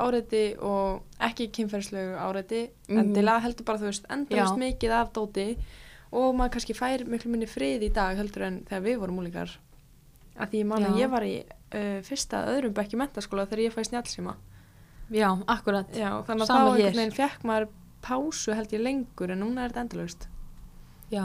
áreiti 0.00 0.56
og 0.64 1.02
ekki 1.20 1.50
kynferðslegu 1.52 2.16
áreiti, 2.16 2.70
Mhm. 2.88 2.98
endilega 3.02 3.42
heldur 3.44 3.64
bara 3.66 3.78
þú 3.78 3.90
veist 3.90 4.06
endalist 4.08 4.56
Já. 4.56 4.62
mikið 4.64 4.90
af 5.02 5.12
dóti 5.12 5.46
og 6.10 6.34
maður 6.34 6.52
kannski 6.56 6.74
fær 6.74 7.04
miklu 7.06 7.30
minni 7.30 7.46
frið 7.50 7.84
í 7.86 7.90
dag 7.94 8.16
heldur 8.18 8.46
en 8.48 8.60
þegar 8.68 8.84
við 8.86 9.00
vorum 9.02 9.18
úlingar. 9.22 9.52
Að 10.40 10.52
því 10.54 10.62
ég 10.62 10.66
man 10.70 10.86
að 10.88 10.94
Já. 10.96 11.00
ég 11.04 11.10
var 11.12 11.26
í 11.26 11.34
uh, 11.44 11.98
fyrsta 12.06 12.44
öðrum 12.54 12.74
bekki 12.74 12.98
mentaskóla 12.98 13.44
þegar 13.50 13.64
ég 13.66 13.74
fæ 13.76 13.82
snjálfsíma. 13.90 14.36
já, 15.10 15.28
akkurat 15.50 15.90
Já, 15.94 16.10
þannig 16.26 16.42
að 16.42 16.46
Sama 16.50 16.70
þá 16.70 16.74
einhvern 16.76 16.96
veginn 17.00 17.16
fekk 17.18 17.44
maður 17.50 17.68
pásu 18.06 18.54
held 18.56 18.72
ég 18.72 18.80
lengur 18.84 19.30
en 19.34 19.40
núna 19.44 19.64
er 19.66 19.72
þetta 19.74 19.84
endalaust. 19.86 20.28
Já, 21.10 21.24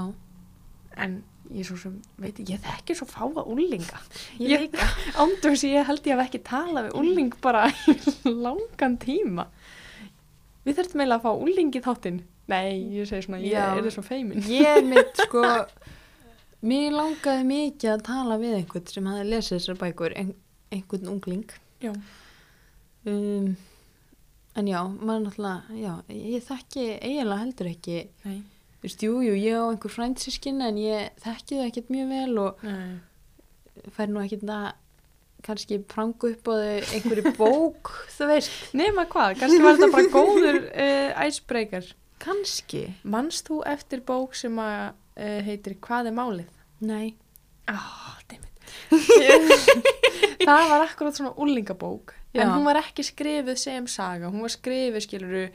En 0.95 1.23
ég 1.51 1.65
svo 1.67 1.75
sem, 1.77 1.95
veit 2.17 2.37
ég, 2.39 2.53
ég 2.55 2.61
þekki 2.63 2.95
svo 2.95 3.05
fáa 3.05 3.43
úlinga. 3.51 3.99
ég 4.39 4.61
líka 4.63 4.85
Ándurs 5.19 5.63
ég 5.67 5.83
held 5.85 6.05
ég 6.07 6.15
hef 6.15 6.25
ekki 6.29 6.39
talað 6.47 6.87
við 6.87 6.95
úling 7.01 7.33
bara 7.43 7.65
í 7.69 7.95
langan 8.45 8.95
tíma. 8.97 9.47
Við 10.65 10.79
þurftum 10.79 11.03
eiginlega 11.03 11.19
að 11.19 11.25
fá 11.27 11.43
úling 11.45 11.75
í 11.75 11.81
þáttinn. 11.85 12.21
Nei, 12.51 12.77
ég 12.93 13.07
segi 13.09 13.25
svona, 13.25 13.39
ég 13.41 13.55
Já. 13.55 13.73
er 13.79 13.91
svo 13.93 14.03
feimin. 14.05 14.41
Ég 14.45 14.85
mitt 14.85 15.17
sko 15.25 15.43
mér 16.65 16.93
langaði 16.93 17.45
mikið 17.49 17.91
að 17.95 18.03
tala 18.07 18.37
við 18.41 18.59
einhvern 18.59 18.89
sem 18.89 19.07
hafði 19.09 19.29
lesið 19.31 19.57
þessar 19.57 19.79
bækur, 19.81 20.15
ein, 20.17 20.33
einhvern 20.73 21.09
ungling. 21.13 21.55
Já. 21.83 21.91
Um, 23.05 23.51
en 24.57 24.69
já, 24.71 24.79
maður 24.97 25.25
náttúrulega, 25.27 25.81
já, 25.81 25.91
ég 26.15 26.45
þekki 26.45 26.85
eiginlega 27.01 27.41
heldur 27.43 27.69
ekki, 27.69 27.97
Nei. 28.25 28.39
þú 28.79 28.87
veist, 28.87 29.03
jú, 29.05 29.17
jú, 29.25 29.35
ég 29.37 29.59
á 29.61 29.65
einhver 29.67 29.93
frændsískin 29.93 30.63
en 30.65 30.79
ég 30.81 31.11
þekki 31.21 31.59
það 31.59 31.67
ekkert 31.69 31.91
mjög 31.93 32.13
vel 32.15 32.39
og 32.45 32.63
Nei. 32.65 32.95
fær 33.93 34.09
nú 34.09 34.23
ekkert 34.23 34.49
að 34.55 34.71
kannski 35.45 35.77
prangu 35.85 36.31
upp 36.33 36.49
á 36.49 36.53
þau 36.57 36.95
einhverju 36.97 37.35
bók, 37.37 37.93
þú 38.15 38.31
veist. 38.31 38.55
Nema 38.77 39.05
hvað, 39.11 39.35
kannski 39.43 39.61
var 39.61 39.77
þetta 39.77 39.93
bara 39.93 40.13
góður 40.15 40.59
uh, 40.71 41.11
icebreaker. 41.27 41.91
Kannski. 42.23 42.87
Manst 43.03 43.49
þú 43.49 43.61
eftir 43.67 44.03
bók 44.05 44.35
sem 44.37 44.55
að 44.61 44.93
uh, 44.93 45.39
heitir 45.45 45.77
Hvað 45.83 46.11
er 46.11 46.15
málið? 46.15 46.51
Nei. 46.85 47.15
Ah, 47.71 48.17
dammit. 48.29 48.51
það 50.47 50.69
var 50.71 50.85
akkurat 50.85 51.17
svona 51.17 51.33
úlingabók. 51.41 52.13
Já. 52.35 52.43
En 52.43 52.53
hún 52.53 52.67
var 52.67 52.79
ekki 52.81 53.05
skrifuð 53.05 53.57
sem 53.59 53.87
saga. 53.87 54.29
Hún 54.31 54.43
var 54.43 54.53
skrifuð, 54.53 55.01
skiluru, 55.05 55.45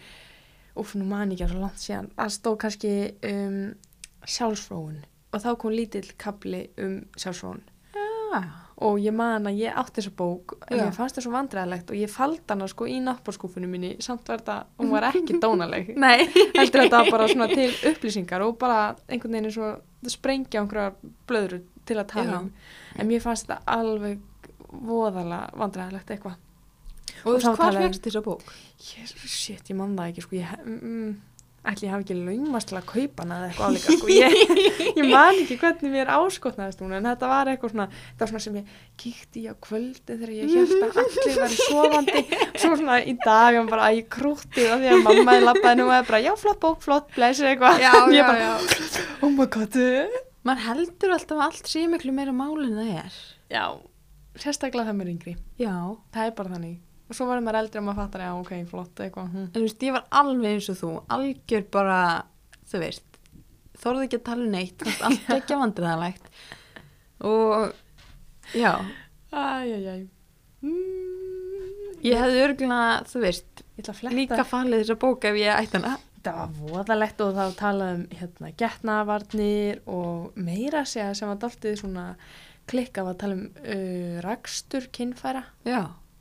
úf, 0.81 0.95
nú 0.97 1.07
man 1.09 1.33
ég 1.33 1.39
ekki 1.39 1.49
að 1.49 1.55
svo 1.55 1.65
langt 1.65 1.83
síðan. 1.83 2.11
Það 2.17 2.35
stóð 2.37 2.59
kannski 2.65 2.95
um, 3.31 3.61
sjálfsfróun. 4.25 4.99
Og 5.31 5.45
þá 5.45 5.51
kom 5.63 5.77
lítill 5.77 6.09
kapli 6.19 6.65
um 6.81 6.97
sjálfsfróun. 7.21 7.63
Já. 7.95 8.41
Og 8.81 8.97
ég 9.03 9.13
man 9.13 9.45
að 9.45 9.59
ég 9.61 9.77
átti 9.77 9.99
þessa 9.99 10.13
bók, 10.17 10.55
en 10.71 10.79
ég 10.81 10.95
fannst 10.97 11.19
það 11.19 11.25
svo 11.27 11.33
vandræðilegt 11.35 11.91
og 11.93 11.99
ég 12.01 12.09
faldi 12.13 12.41
hana 12.49 12.69
sko 12.71 12.87
í 12.89 12.95
náttbórskúfunum 13.05 13.69
minni, 13.75 13.91
samt 14.01 14.31
var 14.31 14.41
þetta, 14.41 14.55
hún 14.81 14.93
var 14.95 15.09
ekki 15.11 15.37
dónaleg. 15.45 15.91
Heldur 16.57 16.87
þetta 16.87 17.03
bara 17.11 17.27
svona 17.29 17.51
til 17.53 17.69
upplýsingar 17.91 18.47
og 18.47 18.57
bara 18.63 18.95
einhvern 19.05 19.37
veginn 19.37 19.51
og 19.67 20.09
sprengja 20.15 20.63
einhverja 20.63 20.95
blöður 21.29 21.61
til 21.85 21.99
að 22.01 22.09
tala 22.15 22.41
um. 22.41 22.49
En 22.97 23.11
mér 23.11 23.21
fannst 23.21 23.51
þetta 23.51 23.61
alveg 23.77 24.23
voðalega 24.71 25.51
vandræðilegt 25.61 26.15
eitthvað. 26.17 26.39
Og, 27.25 27.35
og 27.35 27.43
þá 27.43 27.51
hvað 27.59 27.79
fegst 27.83 28.07
þessa 28.07 28.23
bók? 28.25 28.53
Jésu, 28.81 29.19
shit, 29.29 29.67
ég 29.69 29.77
man 29.77 29.93
það 29.99 30.13
ekki 30.15 30.25
sko, 30.25 30.37
ég, 30.39 30.53
mm, 30.65 31.11
ætli 31.61 31.89
ég 31.89 31.93
hafi 31.93 32.07
ekki 32.07 32.15
laumast 32.17 32.71
til 32.71 32.77
að 32.79 32.87
kaupa 32.89 33.25
hana 33.25 33.37
eða 33.37 33.49
eitthvað 33.51 33.67
áleika 33.69 33.97
sko, 33.99 34.09
ég, 34.15 34.37
ég 34.99 35.09
man 35.11 35.41
ekki 35.43 35.59
hvernig 35.61 35.93
mér 35.93 36.13
áskotnaðist 36.15 36.81
hún 36.81 36.95
en 36.97 37.09
þetta 37.11 37.29
var 37.29 37.51
eitthvað 37.53 37.75
svona, 37.75 37.87
þetta 37.91 38.25
var 38.25 38.33
svona 38.33 38.45
sem 38.47 38.57
ég 38.57 38.71
kíkti 39.03 39.43
í 39.43 39.51
á 39.53 39.55
kvöldi 39.69 40.17
þegar 40.17 40.33
ég 40.39 40.55
held 40.57 40.87
að 40.87 40.99
allir 41.05 41.39
væri 41.43 41.61
sofandi 41.61 42.25
svo 42.63 42.73
svona 42.81 42.99
í 43.05 43.15
dag 43.21 43.61
en 43.61 43.71
bara 43.71 43.91
að 43.91 44.01
ég 44.01 44.11
krútti 44.17 44.65
það 44.65 44.87
því 44.87 44.91
að 44.95 45.05
mamma 45.11 45.37
er 45.37 45.47
labbaði 45.51 45.83
nú 45.83 45.89
og 45.91 46.09
bara 46.09 46.25
já 46.25 46.33
flott 46.41 46.65
bók, 46.65 46.81
flott, 46.87 47.13
bless 47.19 47.45
eitthvað 47.45 47.85
ég 48.17 48.25
bara, 48.25 48.41
já. 48.41 49.07
oh 49.21 49.31
my 49.31 49.49
god 49.53 49.81
Maður 50.41 50.63
heldur 50.71 51.13
alltaf 51.13 51.41
allt 51.45 51.67
sé 51.69 51.85
miklu 51.85 52.15
meira 52.17 52.33
mál 52.33 52.57
en 52.65 52.79
það 52.79 52.95
er. 53.03 53.17
já, 53.53 53.65
sérstaklega 54.41 54.89
það 54.89 54.97
mér 55.03 55.11
yngri 55.13 55.35
Já. 55.61 55.75
það 56.15 56.31
er 56.31 56.39
bara 56.39 56.55
þannig 56.55 56.79
og 57.11 57.19
svo 57.19 57.27
verður 57.27 57.47
maður 57.47 57.61
eldri 57.65 57.81
og 57.81 57.87
maður 57.89 58.01
fattar 58.05 58.25
já 58.25 58.31
ok, 58.39 58.53
flott 58.71 59.03
eitthvað 59.03 59.31
hm. 59.35 59.47
En 59.49 59.55
þú 59.57 59.65
veist, 59.67 59.87
ég 59.87 59.97
var 59.97 60.05
alveg 60.21 60.55
eins 60.55 60.69
og 60.71 60.79
þú, 60.79 60.91
algjör 61.17 61.65
bara, 61.75 62.01
þú 62.71 62.83
veist, 62.85 63.21
þorði 63.81 64.07
ekki 64.07 64.21
að 64.21 64.27
tala 64.29 64.47
um 64.47 64.55
neitt, 64.55 64.85
fannst 64.85 65.07
allt 65.09 65.33
ekki 65.37 65.57
að 65.57 65.63
vandriðalegt. 65.65 66.29
Og, 67.31 67.73
já, 68.57 68.73
æjæjæj 69.35 70.05
mm, 70.65 71.97
ég 72.07 72.23
hefði 72.23 72.45
örgulega, 72.45 72.93
þú 73.11 73.25
veist, 73.25 73.65
að 73.81 74.15
líka 74.15 74.45
falið 74.47 74.85
þessa 74.85 75.01
bók 75.01 75.27
ef 75.29 75.41
ég 75.41 75.57
ætti 75.57 75.81
hana. 75.81 75.97
Það 76.21 76.37
var 76.37 76.57
voðalegt 76.61 77.23
og 77.25 77.31
þá 77.33 77.45
talað 77.57 77.95
um 77.97 78.01
hérna, 78.13 78.51
getnavarnir 78.61 79.79
og 79.89 80.37
meira 80.37 80.83
að 80.83 80.91
segja 80.93 81.15
sem 81.17 81.31
var 81.31 81.39
dáltið 81.41 81.79
svona 81.81 82.07
klikka 82.69 83.05
að 83.07 83.17
tala 83.23 83.39
um 83.39 83.47
uh, 83.65 84.19
rakstur 84.25 84.91
kinnfæra 84.93 85.47
Já. 85.65 85.81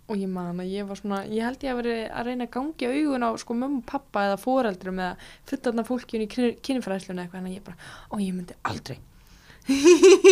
Og 0.10 0.18
ég 0.18 0.32
man 0.34 0.60
að 0.60 0.72
ég 0.74 0.88
var 0.90 0.98
svona, 0.98 1.20
ég 1.30 1.46
held 1.46 1.64
ég 1.64 1.74
að 1.74 1.80
veri 1.84 1.98
að 2.10 2.30
reyna 2.30 2.48
að 2.48 2.54
gangi 2.56 2.90
augun 2.90 3.26
á 3.26 3.30
sko 3.38 3.58
mömmu, 3.58 3.84
pappa 3.86 4.26
eða 4.28 4.40
foreldrum 4.42 5.02
eða 5.04 5.30
fullarna 5.52 5.86
fólkjun 5.86 6.26
í 6.26 6.30
kinnfærasluna 6.66 7.26
eitthvað 7.26 7.44
en 7.44 7.54
ég 7.54 7.66
bara, 7.66 7.78
og 8.10 8.24
ég 8.24 8.34
myndi 8.34 8.58
aldrei 8.66 8.98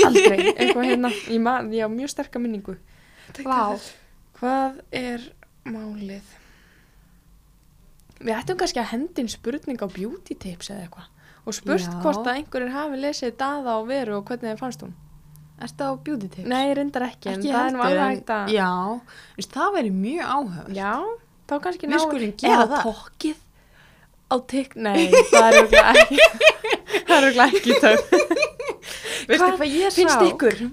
aldrei, 0.07 0.39
eitthvað 0.59 0.87
hérna 0.89 1.11
ég, 1.13 1.41
man, 1.43 1.69
ég 1.73 1.85
á 1.85 1.89
mjög 1.91 2.13
sterka 2.15 2.41
minningu 2.41 2.77
Vá. 3.43 3.75
Hvað 4.37 4.77
er 4.95 5.23
málið? 5.67 6.35
Við 8.21 8.33
ættum 8.33 8.57
kannski 8.57 8.81
að 8.81 8.91
hendin 8.93 9.29
spurning 9.29 9.81
á 9.83 9.87
beauty 9.89 10.37
tips 10.37 10.71
eða 10.71 10.87
eitthvað 10.87 11.13
og 11.47 11.55
spurt 11.55 11.85
Já. 11.85 11.99
hvort 12.03 12.25
að 12.27 12.41
einhverjir 12.41 12.73
hafi 12.73 12.97
lesið 12.99 13.35
daða 13.39 13.77
á 13.77 13.81
veru 13.87 14.17
og 14.17 14.25
hvernig 14.27 14.51
þeim 14.51 14.59
fannst 14.59 14.81
hún. 14.83 14.95
Ertu 15.57 15.81
á 15.89 15.91
beauty 16.05 16.27
tips? 16.29 16.45
Nei, 16.51 16.67
reyndar 16.77 17.03
ekki, 17.07 17.29
en 17.31 17.39
ekki 17.41 17.49
það 17.53 17.65
er 17.67 17.71
nú 17.73 17.79
alveg 17.81 18.01
en- 18.03 18.11
hægt 18.11 18.29
að... 18.35 18.43
Já, 18.53 18.69
þú 19.33 19.37
veist, 19.41 19.53
það 19.57 19.69
væri 19.77 19.91
mjög 19.97 20.25
áhuga. 20.35 20.61
Já, 20.77 20.93
þá 21.49 21.53
kannski 21.65 21.85
Við 21.89 21.99
skulum 22.03 22.33
gera 22.43 22.53
eða 22.57 22.67
það. 22.73 22.81
tokkið 22.91 23.37
á 24.27 24.35
tikk... 24.53 24.71
Nei, 24.85 25.01
það 25.31 25.45
er 25.47 25.53
örugglega 25.57 25.91
ekki, 26.03 26.17
það 27.07 27.17
er 27.17 27.17
örugglega 27.17 27.51
ekki 27.57 27.71
töf. 27.81 28.01
Veistu 29.27 29.49
Hvað 29.57 29.69
ég 29.73 29.89
sá? 29.91 29.97
Finnst 29.97 30.21
ykkur? 30.29 30.55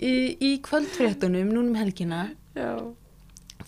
Í, 0.00 0.12
í 0.40 0.50
kvöldfréttunum, 0.64 1.50
núna 1.52 1.74
um 1.74 1.76
helgina, 1.76 2.20
Já. 2.56 2.70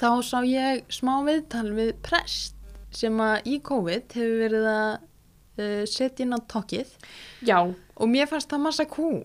þá 0.00 0.06
sá 0.24 0.38
ég 0.48 0.80
smá 0.92 1.18
viðtal 1.26 1.68
við 1.76 1.90
prest 2.06 2.54
sem 2.96 3.18
að 3.20 3.42
í 3.52 3.58
COVID 3.64 4.14
hefur 4.16 4.38
verið 4.40 4.64
að 4.70 4.94
uh, 4.94 5.82
setja 5.88 6.24
inn 6.24 6.32
á 6.32 6.40
tokkið 6.48 6.88
Já, 7.44 7.58
og 8.02 8.10
mér 8.10 8.26
fannst 8.30 8.50
það 8.50 8.64
massa 8.66 8.86
cool. 8.90 9.22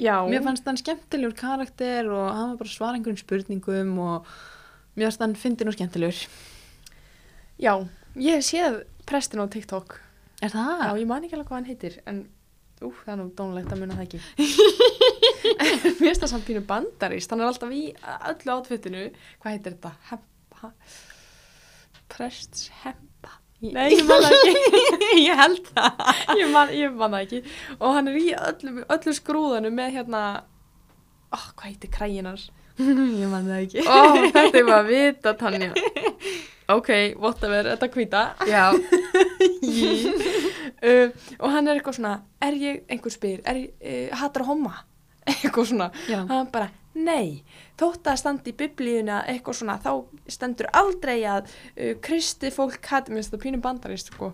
já. 0.00 0.16
Mér 0.30 0.44
fannst 0.46 0.64
hann 0.68 0.78
skemmtilegur 0.80 1.34
karakter 1.36 2.08
og 2.08 2.30
hann 2.30 2.54
var 2.54 2.60
bara 2.62 2.72
svara 2.72 2.96
einhverjum 2.96 3.20
spurningum 3.20 3.96
og 3.98 4.30
mér 4.96 5.10
fannst 5.10 5.24
hann 5.26 5.34
fyndin 5.36 5.68
og 5.68 5.76
skemmtilegur. 5.76 6.22
Já, 7.60 7.74
ég 8.16 8.40
séð 8.46 8.84
prestin 9.06 9.42
á 9.42 9.46
TikTok. 9.50 9.98
Er 10.40 10.54
það? 10.54 10.86
Já, 10.86 10.92
ég 11.02 11.08
man 11.10 11.26
ekki 11.26 11.36
alveg 11.36 11.50
hvað 11.50 11.58
hann 11.58 11.68
heitir, 11.68 11.98
en 12.08 12.22
ú, 12.80 12.88
það 13.02 13.12
er 13.12 13.18
nú 13.20 13.26
dónulegt 13.36 13.74
að 13.74 13.82
muna 13.82 13.98
það 13.98 14.06
ekki. 14.06 14.20
Mér 16.00 16.00
finnst 16.00 16.22
það 16.24 16.32
samt 16.32 16.46
pínu 16.48 16.62
bandarist, 16.64 17.28
hann 17.34 17.42
er 17.44 17.50
alltaf 17.50 17.74
í 17.76 17.82
öllu 18.30 18.54
átfittinu. 18.54 19.04
Hvað 19.42 19.56
heitir 19.58 19.76
þetta? 19.76 19.92
Hempa? 20.08 20.72
Prests 22.14 22.70
hempa? 22.80 23.09
Nei, 23.60 23.90
ég 23.92 24.06
man 24.08 24.22
það 24.24 24.36
ekki. 24.38 24.80
ég 25.26 25.40
held 25.40 25.66
það. 25.74 25.98
ég, 26.38 26.46
man, 26.54 26.72
ég 26.72 26.94
man 26.96 27.16
ekki. 27.18 27.42
Og 27.78 27.96
hann 27.96 28.08
er 28.08 28.16
í 28.16 28.30
öllu, 28.36 28.86
öllu 28.96 29.14
skrúðanu 29.16 29.72
með 29.74 29.98
hérna, 29.98 30.22
ó, 31.28 31.36
hvað 31.36 31.66
heitir 31.68 31.92
kræginar? 31.92 32.46
ég 33.20 33.28
man 33.28 33.50
það 33.50 33.66
ekki. 33.66 33.84
Ó, 33.84 34.00
þetta 34.32 34.62
er 34.62 34.64
bara 34.64 34.80
að 34.80 34.90
vita, 34.94 35.34
Tanja. 35.40 35.70
Ok, 36.70 36.90
whatever, 37.18 37.72
þetta 37.74 37.90
hvita. 37.92 38.22
Já. 38.48 38.64
uh, 40.88 41.08
og 41.40 41.48
hann 41.50 41.68
er 41.68 41.76
eitthvað 41.76 41.98
svona 41.98 42.14
er 42.46 42.56
ég, 42.60 42.84
einhver 42.88 43.12
spyr, 43.12 43.42
er 43.44 43.64
ég, 43.66 43.74
uh, 43.82 44.20
hattar 44.22 44.46
að 44.46 44.54
homma 44.54 44.78
eitthvað 45.28 45.68
svona, 45.70 45.90
Já. 46.08 46.22
hann 46.28 46.48
bara 46.52 46.70
nei, 46.94 47.42
þótt 47.78 48.08
að 48.10 48.18
standi 48.18 48.50
í 48.50 48.56
biblíuna 48.58 49.20
eitthvað 49.30 49.60
svona, 49.60 49.76
þá 49.78 49.92
stendur 50.30 50.66
aldrei 50.74 51.20
að 51.22 51.46
uh, 51.50 51.94
kristi 52.02 52.50
fólk 52.54 52.80
mér 52.82 53.20
finnst 53.20 53.30
þetta 53.30 53.42
pínu 53.44 53.60
bandarist 53.62 54.10
sko. 54.12 54.32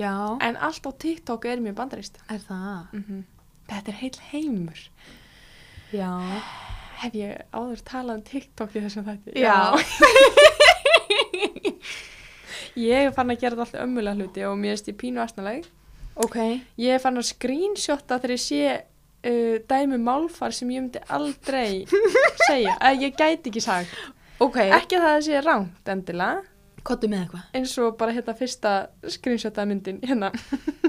Já. 0.00 0.38
en 0.40 0.56
allt 0.56 0.86
á 0.88 0.90
TikTok 0.96 1.44
er 1.44 1.60
mjög 1.60 1.74
bandarist 1.76 2.16
Er 2.32 2.40
það? 2.48 2.86
mm 2.96 3.24
þetta 3.72 3.92
er 3.92 3.98
heil 4.00 4.16
heimur 4.32 4.80
Já. 5.92 6.10
hef 7.02 7.14
ég 7.14 7.44
áður 7.52 7.82
talað 7.84 8.16
um 8.16 8.22
TikTok 8.26 8.74
í 8.76 8.82
þessum 8.86 9.04
þætti 9.06 9.36
Já. 9.36 9.72
ég 12.88 13.12
fann 13.14 13.30
að 13.32 13.40
gera 13.42 13.54
þetta 13.56 13.64
alltaf 13.66 13.84
ömmulega 13.84 14.16
hluti 14.18 14.44
og 14.48 14.58
mér 14.58 14.74
finnst 14.76 14.90
ég 14.92 14.98
pínu 15.00 15.22
aðsnaleg 15.22 15.68
Ok. 16.20 16.36
Ég 16.76 17.00
fann 17.00 17.16
að 17.16 17.24
screenshotta 17.30 18.18
þegar 18.20 18.34
ég 18.34 18.42
sé 18.42 18.64
uh, 19.24 19.56
dæmi 19.70 19.98
málfar 20.02 20.52
sem 20.54 20.70
ég 20.74 20.82
myndi 20.84 21.02
aldrei 21.08 21.84
segja, 22.48 22.76
að 22.80 23.04
ég 23.06 23.16
gæti 23.18 23.50
ekki 23.52 23.62
sagt. 23.64 23.92
Ok. 24.42 24.58
Ekki 24.64 24.98
að 24.98 25.06
það 25.06 25.20
sé 25.28 25.42
ránt 25.46 25.92
endilega, 25.92 26.42
Kottu 26.82 27.06
með 27.06 27.20
eitthvað. 27.26 27.42
eins 27.54 27.76
og 27.78 27.92
bara 28.00 28.14
hérna 28.16 28.34
fyrsta 28.34 28.72
screenshotta 29.14 29.62
myndin, 29.70 30.00
hérna. 30.02 30.32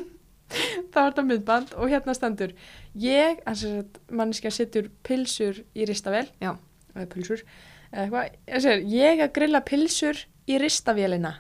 það 0.94 0.98
var 0.98 1.12
þetta 1.12 1.26
myndband 1.28 1.76
og 1.78 1.90
hérna 1.92 2.14
stendur, 2.18 2.56
ég, 2.98 3.40
hans 3.46 3.62
er 3.68 3.80
að 3.84 4.00
manneskja 4.14 4.52
setur 4.54 4.90
pilsur 5.06 5.62
í 5.78 5.86
ristavél, 5.90 6.28
Já. 6.42 6.56
eða 6.96 7.08
pilsur, 7.14 7.46
eða 7.94 8.26
segir, 8.66 8.84
ég 8.94 9.22
að 9.26 9.32
grilla 9.38 9.62
pilsur 9.66 10.24
í 10.50 10.58
ristavélina. 10.62 11.36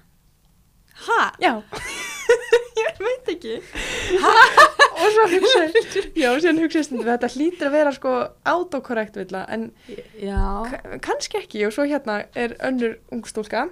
Ha? 1.08 1.20
Já, 1.42 1.56
ég 2.84 3.02
veit 3.02 3.34
ekki 3.34 3.58
og 5.04 5.16
svo 5.16 5.28
hugsaði 5.32 6.04
já, 6.20 6.30
síðan 6.42 6.62
hugsaði 6.64 6.88
stundum 6.90 7.10
þetta 7.12 7.32
hlýtur 7.36 7.70
að 7.70 7.78
vera 7.78 7.96
sko 7.96 8.14
autokorrekt 8.54 9.18
villa 9.22 9.46
en 9.54 9.70
kannski 11.04 11.42
ekki 11.42 11.66
og 11.68 11.74
svo 11.76 11.88
hérna 11.90 12.22
er 12.36 12.58
önnur 12.64 13.00
ungstúlka 13.14 13.68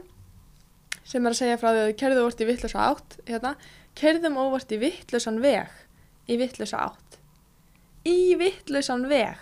sem 1.04 1.26
er 1.26 1.34
að 1.34 1.40
segja 1.42 1.60
frá 1.60 1.72
því 1.74 1.86
að 1.86 1.96
kerðu 2.00 2.26
óvart 2.26 2.42
í 2.44 2.50
vittlösa 2.50 2.84
átt 2.88 3.18
hérna, 3.28 3.56
kerðum 4.00 4.38
óvart 4.40 4.72
í 4.72 4.80
vittlösan 4.82 5.42
veg 5.44 5.72
í 6.32 6.38
vittlösa 6.40 6.86
átt. 6.88 7.20
Í 8.08 8.34
vittlösan 8.40 9.06
veg. 9.12 9.40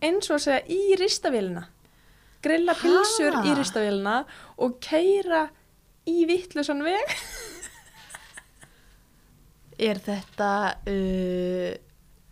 Eins 0.00 0.30
og 0.30 0.38
að 0.38 0.44
segja 0.46 0.60
í 0.72 0.96
ristavélina. 1.00 1.66
Grilla 2.44 2.72
Ha? 2.72 2.80
pilsur 2.80 3.40
í 3.44 3.56
ristavélina 3.58 4.22
og 4.64 4.78
keira 4.84 5.48
í 6.08 6.24
vittlösan 6.28 6.84
veg. 6.86 7.16
Er 9.80 10.00
þetta 10.04 10.50
uh, 10.92 11.70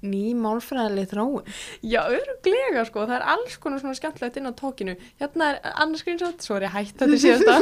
ný 0.04 0.24
málfræðileg 0.38 1.08
þróun? 1.12 1.48
Já, 1.80 2.02
öruglega 2.04 2.84
sko, 2.88 3.06
það 3.08 3.16
er 3.18 3.26
alls 3.34 3.56
konar 3.62 3.82
svona 3.82 3.96
skemmtilegt 3.98 4.36
inn 4.38 4.50
á 4.50 4.52
tókinu. 4.58 4.94
Hérna 5.22 5.54
er 5.54 5.60
annars 5.72 6.04
screenshot, 6.04 6.44
svo 6.44 6.58
er 6.58 6.68
ég 6.68 6.76
hætt 6.76 7.00
þetta 7.00 7.18
síðasta. 7.24 7.54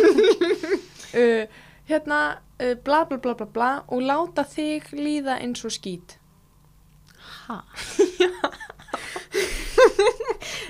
uh, 1.22 1.64
hérna, 1.91 2.20
uh, 2.59 2.74
bla 2.87 3.05
bla 3.09 3.20
bla 3.22 3.37
bla 3.39 3.49
bla 3.55 3.72
og 3.87 4.03
láta 4.05 4.47
þig 4.51 4.91
líða 4.99 5.39
eins 5.45 5.62
og 5.66 5.74
skít. 5.76 6.18
Hæ? 7.47 7.61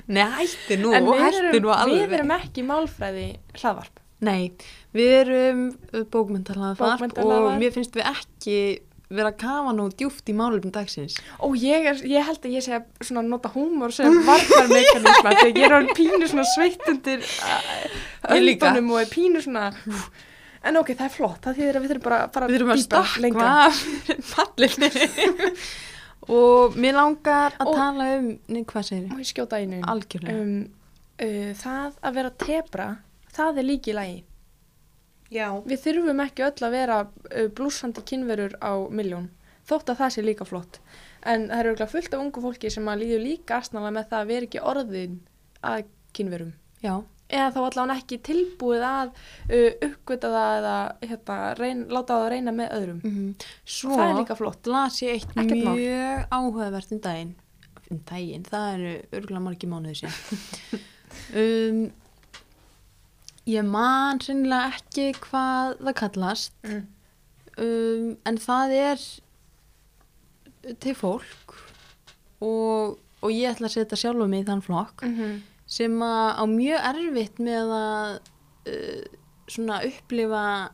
Nei, 0.07 0.23
hætti 0.37 0.77
nú, 0.79 0.93
hætti 0.93 1.61
nú 1.63 1.71
alveg. 1.75 2.05
við 2.11 2.19
erum 2.21 2.35
ekki 2.37 2.63
málfræði 2.67 3.29
hlaðvarp. 3.57 4.03
Nei, 4.27 4.53
við 4.97 5.13
erum 5.21 5.63
bókmyndahlaðvarp 6.13 6.81
og 6.81 6.93
Bókmenntahlaðvarp. 6.95 7.59
mér 7.61 7.75
finnst 7.75 7.97
við 7.99 8.07
ekki 8.09 8.59
vera 9.09 9.31
að 9.31 9.37
kafa 9.39 9.73
nú 9.77 9.85
djúft 9.95 10.27
í 10.29 10.35
málefnum 10.35 10.73
dagsins. 10.75 11.15
Og 11.47 11.55
ég, 11.63 11.85
er, 11.93 12.01
ég 12.11 12.25
held 12.27 12.41
að 12.43 12.55
ég 12.57 12.65
sé 12.67 12.73
að 12.75 12.87
svona 13.07 13.23
nota 13.23 13.49
húmor 13.55 13.93
sem 13.95 14.11
varfarmekanisma 14.27 15.35
þegar 15.39 15.53
ég 15.53 15.67
er 15.69 15.75
alveg 15.79 15.93
pínu 15.99 16.27
svona 16.31 16.47
sveitt 16.57 16.89
undir 16.91 17.23
Ég 17.23 18.43
líka. 18.43 18.73
öndunum 18.73 18.91
og 18.97 19.03
er 19.05 19.11
pínu 19.13 19.43
svona 19.45 19.69
en 20.67 20.81
ok, 20.81 20.91
það 20.99 21.05
er 21.07 21.15
flott, 21.15 21.39
það 21.45 21.61
þýðir 21.61 21.77
að 21.79 21.85
við 21.85 21.93
þurfum 21.93 22.07
bara 22.09 22.19
að 22.25 22.33
fara 22.35 22.47
Við 22.51 22.57
erum 22.59 22.73
að 22.75 22.83
stakka 22.83 23.51
fallinni. 24.33 24.91
og 26.41 26.75
mér 26.83 26.97
langar 26.99 27.55
að 27.61 27.69
Og- 27.71 27.77
tala 27.79 28.09
um, 28.19 28.31
nei, 28.51 28.65
hvað 28.67 28.89
segir 28.89 29.07
ég? 29.07 29.85
Algjörlega. 29.87 30.41
um, 30.43 30.57
uh, 31.23 31.53
það 31.63 31.93
að 32.03 32.19
vera 32.19 32.33
tebra 32.43 32.89
það 33.37 33.61
er 33.63 33.69
líki 33.71 33.95
lægi 33.95 34.19
Já. 35.33 35.49
við 35.67 35.83
þurfum 35.83 36.23
ekki 36.27 36.47
öll 36.47 36.69
að 36.69 36.77
vera 36.77 37.01
blúsandi 37.57 38.05
kynverur 38.07 38.55
á 38.63 38.73
miljón 38.91 39.31
þótt 39.67 39.91
að 39.91 40.01
það 40.03 40.15
sé 40.15 40.25
líka 40.25 40.47
flott 40.47 40.81
en 41.27 41.49
það 41.51 41.59
eru 41.59 41.73
örugglega 41.73 41.93
fullt 41.93 42.15
af 42.15 42.23
ungu 42.23 42.45
fólki 42.45 42.71
sem 42.73 42.89
að 42.91 43.03
líður 43.03 43.25
líka 43.25 43.59
astnala 43.61 43.93
með 43.95 44.09
það 44.13 44.23
að 44.23 44.33
vera 44.33 44.49
ekki 44.49 44.63
orðin 44.73 45.19
að 45.67 45.89
kynverum 46.17 46.53
Já. 46.85 46.95
eða 47.33 47.49
þá 47.57 47.59
allavega 47.63 47.97
ekki 48.01 48.19
tilbúið 48.29 48.87
að 48.87 49.11
uh, 49.11 49.73
uppgöta 49.89 50.33
það 50.37 50.59
eða 50.61 50.77
hérna, 51.11 51.39
reyn, 51.61 51.83
láta 51.91 52.13
það 52.15 52.27
að 52.27 52.31
reyna 52.35 52.57
með 52.61 52.77
öðrum 52.79 53.03
Mm 53.03 53.35
Svo 53.65 53.97
það 53.97 54.07
er 54.07 54.19
líka 54.21 54.39
flott 54.39 54.71
las 54.71 55.03
ég 55.03 55.17
eitt 55.17 55.35
Ekkert 55.35 55.67
mjög 55.67 56.27
áhugavert 56.31 56.95
um 56.95 57.03
daginn. 57.03 57.35
Um 57.91 58.03
daginn, 58.07 58.47
það 58.47 58.69
eru 58.77 58.93
örgulega 59.15 59.45
margir 59.45 59.71
mánuði 59.71 60.01
sér. 60.01 60.15
um, 61.43 61.83
ég 63.47 63.67
man 63.67 64.21
sennilega 64.25 64.75
ekki 64.75 65.11
hvað 65.27 65.77
það 65.81 65.99
kallast, 66.01 66.55
mm. 66.67 66.87
um, 67.63 68.09
en 68.27 68.41
það 68.43 68.77
er 68.81 69.05
til 70.83 70.97
fólk 70.99 71.55
og, 72.43 72.97
og 73.23 73.31
ég 73.33 73.53
ætla 73.53 73.71
að 73.71 73.77
setja 73.77 74.01
sjálfa 74.01 74.27
mig 74.31 74.45
í 74.45 74.49
þann 74.49 74.65
flokk 74.67 75.05
Mm 75.07 75.15
-hmm. 75.19 75.37
sem 75.67 76.03
að 76.03 76.29
á 76.43 76.45
mjög 76.47 76.81
erfitt 76.91 77.39
með 77.39 77.71
að 77.77 78.19
uh, 78.67 79.05
svona 79.47 79.83
upplifa 79.87 80.71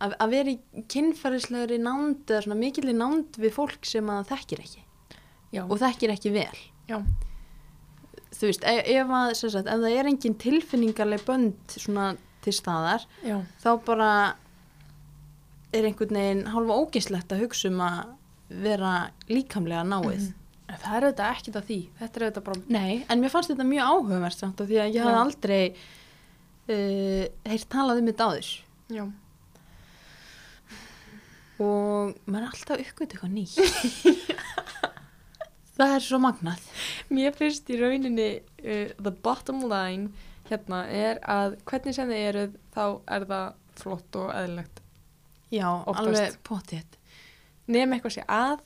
að, 0.00 0.14
að 0.18 0.30
vera 0.30 0.52
í 0.54 0.84
kynferðislegri 0.90 1.78
nánd 1.78 2.30
eða 2.30 2.44
svona 2.44 2.60
mikilli 2.60 2.92
nánd 2.96 3.40
við 3.40 3.52
fólk 3.56 3.84
sem 3.86 4.08
að 4.12 4.28
þekkir 4.32 4.62
ekki 4.64 4.84
já, 5.52 5.64
og 5.66 5.76
þekkir 5.80 6.14
ekki 6.14 6.32
vel 6.34 6.58
já, 6.88 7.00
þú 8.40 8.48
veist, 8.48 8.66
ef, 8.66 8.80
ef, 8.88 9.14
að, 9.20 9.32
sagt, 9.38 9.68
ef 9.68 9.84
það 9.84 9.96
er 9.98 10.10
engin 10.10 10.36
tilfinningarleg 10.40 11.24
bönd 11.28 11.76
svona 11.76 12.10
til 12.40 12.54
staðar 12.56 13.04
já, 13.20 13.36
þá 13.60 13.70
bara 13.84 14.10
er 15.76 15.86
einhvern 15.86 16.16
veginn 16.16 16.46
hálfa 16.50 16.78
ógislegt 16.82 17.34
að 17.34 17.44
hugsa 17.44 17.68
um 17.70 17.82
að 17.84 17.98
vera 18.64 18.94
líkamlega 19.30 19.84
náið. 19.86 20.30
En 20.70 20.78
það 20.78 20.96
er 20.96 21.04
auðvitað 21.06 21.32
ekkit 21.36 21.56
að 21.58 21.68
því. 21.68 21.78
Þetta 21.98 22.18
er 22.18 22.24
auðvitað 22.24 22.46
bara 22.48 22.74
Nei, 22.74 22.92
en 23.10 23.22
mér 23.22 23.32
fannst 23.32 23.52
þetta 23.52 23.66
mjög 23.66 23.90
áhugavert 23.92 24.38
samt 24.38 24.62
af 24.62 24.70
því 24.70 24.80
að 24.82 24.96
ég 24.96 25.06
hafði 25.06 25.20
aldrei 25.20 25.62
uh, 25.70 27.24
heyrt 27.52 27.68
talað 27.70 28.02
um 28.02 28.10
þetta 28.10 28.28
áður. 28.30 28.50
Já, 28.90 29.04
og 31.60 32.14
maður 32.24 32.40
er 32.40 32.50
alltaf 32.54 32.82
uppgötu 32.86 33.18
eitthvað 33.18 33.34
nýtt. 33.36 33.58
Það 35.76 35.94
er 35.96 36.04
svo 36.04 36.20
magnað 36.20 36.69
Mér 37.08 37.32
finnst 37.36 37.70
í 37.72 37.78
rauninni 37.80 38.28
uh, 38.40 38.90
the 39.00 39.12
bottom 39.24 39.62
line 39.70 40.10
hérna 40.50 40.84
er 40.90 41.20
að 41.30 41.56
hvernig 41.68 41.94
sem 41.96 42.08
þið 42.10 42.24
eruð 42.30 42.56
þá 42.74 42.84
er 43.16 43.26
það 43.30 43.52
flott 43.80 44.16
og 44.20 44.32
eðlilegt. 44.34 44.80
já, 45.50 45.68
Oftast. 45.86 46.00
alveg 46.06 46.34
potið 46.46 46.96
Nefn 47.70 47.94
eitthvað 47.94 48.14
sé 48.16 48.24
að, 48.26 48.58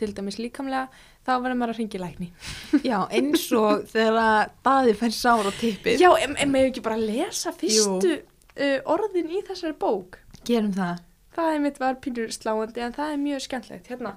til 0.00 0.08
dæmis 0.16 0.38
líkamlega, 0.40 0.88
þá 1.22 1.30
verður 1.38 1.58
maður 1.60 1.72
að 1.74 1.78
ringi 1.78 2.00
lækni. 2.02 2.28
já, 2.90 2.96
eins 3.14 3.44
og 3.54 3.84
þegar 3.92 4.18
að 4.24 4.40
daði 4.66 4.94
fær 4.98 5.14
sár 5.14 5.46
á 5.46 5.52
tippið 5.60 6.02
Já, 6.02 6.10
en, 6.24 6.34
en 6.34 6.50
meðu 6.50 6.72
ekki 6.72 6.82
bara 6.82 6.98
lesa 6.98 7.52
fyrstu 7.54 8.16
uh, 8.18 8.78
orðin 8.90 9.30
í 9.30 9.44
þessari 9.46 9.78
bók? 9.78 10.18
gerum 10.44 10.74
það 10.74 10.98
Það 11.30 11.54
er 11.54 11.60
mitt 11.62 11.78
var 11.78 11.98
pínur 12.02 12.32
sláandi 12.34 12.82
en 12.82 12.94
það 12.96 13.12
er 13.14 13.18
mjög 13.22 13.42
skemmtlegt. 13.44 13.86
Hérna, 13.86 14.16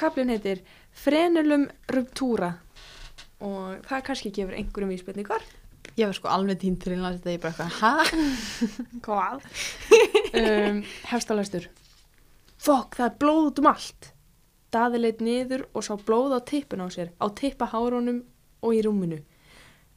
kaplinn 0.00 0.30
heitir 0.32 0.62
Frenulum 0.96 1.66
ruptúra 1.92 2.54
og 3.44 3.84
það 3.88 4.02
kannski 4.08 4.32
gefur 4.34 4.56
einhverjum 4.58 4.92
vísbendingar. 4.94 5.44
ég 5.98 6.08
var 6.08 6.16
sko 6.16 6.28
alveg 6.32 6.58
tínt 6.62 6.80
til 6.82 6.96
að 6.96 7.18
þetta 7.18 7.34
ég 7.34 7.42
bara 7.42 7.68
eitthvað? 7.68 8.14
Hvað? 9.04 9.44
um, 10.40 10.82
Hefstalæstur. 11.12 11.68
Fokk, 12.64 12.96
það 12.96 13.06
er 13.10 13.16
blóð 13.20 13.48
út 13.50 13.60
um 13.62 13.68
allt. 13.70 14.10
Daði 14.74 15.00
leitt 15.04 15.20
niður 15.22 15.66
og 15.72 15.84
sá 15.86 15.92
blóð 16.00 16.34
á 16.34 16.40
tippun 16.48 16.82
á 16.82 16.88
sér, 16.90 17.12
á 17.20 17.26
tippahárunum 17.30 18.22
og 18.64 18.74
í 18.74 18.80
rúminu. 18.82 19.20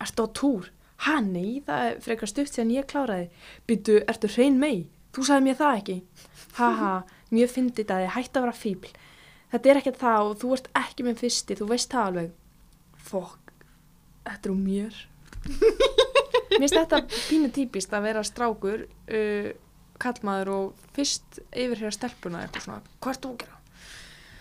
Ertu 0.03 0.27
á 0.27 0.35
túr? 0.37 0.67
Ha, 1.07 1.19
nei, 1.21 1.61
það 1.65 1.87
er 1.87 1.99
frekar 2.03 2.29
stutt 2.29 2.51
síðan 2.51 2.73
ég 2.75 2.87
kláraði. 2.89 3.29
Byttu, 3.69 3.99
ertu 4.09 4.29
hrein 4.35 4.57
mei? 4.61 4.87
Þú 5.15 5.25
sagði 5.25 5.45
mér 5.47 5.57
það 5.57 5.79
ekki. 5.79 5.97
Haha, 6.57 6.91
mjög 7.33 7.53
fyndið 7.55 7.93
að 7.93 8.03
þið 8.03 8.13
hætti 8.17 8.37
að 8.37 8.45
vera 8.47 8.57
fíbl. 8.61 8.91
Þetta 9.53 9.69
er 9.71 9.79
ekkert 9.81 9.99
það 10.01 10.27
og 10.27 10.37
þú 10.41 10.51
ert 10.57 10.69
ekki 10.81 11.05
með 11.07 11.21
fyrsti, 11.23 11.57
þú 11.57 11.67
veist 11.71 11.93
það 11.93 12.09
alveg. 12.11 12.31
Fokk, 13.07 13.53
þetta 14.27 14.49
er 14.49 14.53
um 14.53 14.63
mér. 14.63 15.03
Mér 15.47 16.63
finnst 16.63 16.77
þetta 16.77 17.01
pínu 17.11 17.51
típist 17.55 17.93
að 17.93 18.07
vera 18.09 18.23
strákur, 18.25 18.87
uh, 18.87 19.51
kallmaður 20.01 20.53
og 20.55 20.89
fyrst 20.95 21.39
yfirherra 21.51 21.93
stelpuna 21.93 22.43
eitthvað 22.45 22.67
svona, 22.67 22.81
hvað 23.01 23.15
ert 23.15 23.23
þú 23.23 23.31
að 23.33 23.39
gera? 23.43 23.53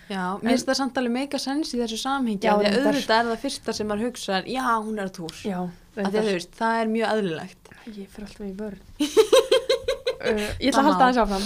já, 0.07 0.25
mér 0.39 0.53
finnst 0.53 0.69
það 0.69 0.79
samt 0.79 0.99
alveg 1.01 1.15
meika 1.17 1.39
sens 1.43 1.73
í 1.75 1.81
þessu 1.81 1.97
samhengi 1.99 2.45
því 2.45 2.51
að 2.53 2.67
auðvitað 2.85 3.17
er 3.17 3.31
það 3.31 3.41
fyrsta 3.43 3.73
sem 3.75 3.89
maður 3.91 4.05
hugsa 4.07 4.43
já, 4.47 4.67
hún 4.77 5.01
er 5.01 5.09
að 5.09 5.17
túr 5.17 5.41
Já, 5.41 5.57
af 5.67 5.97
því 5.97 6.05
að 6.07 6.19
þú 6.29 6.35
veist, 6.37 6.53
það 6.61 6.83
er 6.83 6.93
mjög 6.93 7.15
eðlilegt 7.15 7.67
Ég 7.87 8.09
fyrir 8.11 8.27
alltaf 8.27 8.43
í 8.43 8.55
vörð. 8.59 8.81
uh, 10.27 10.47
ég 10.59 10.73
ætla 10.73 10.81
að 10.81 10.87
halda 10.89 11.05
aðeins 11.05 11.21
áfram. 11.23 11.45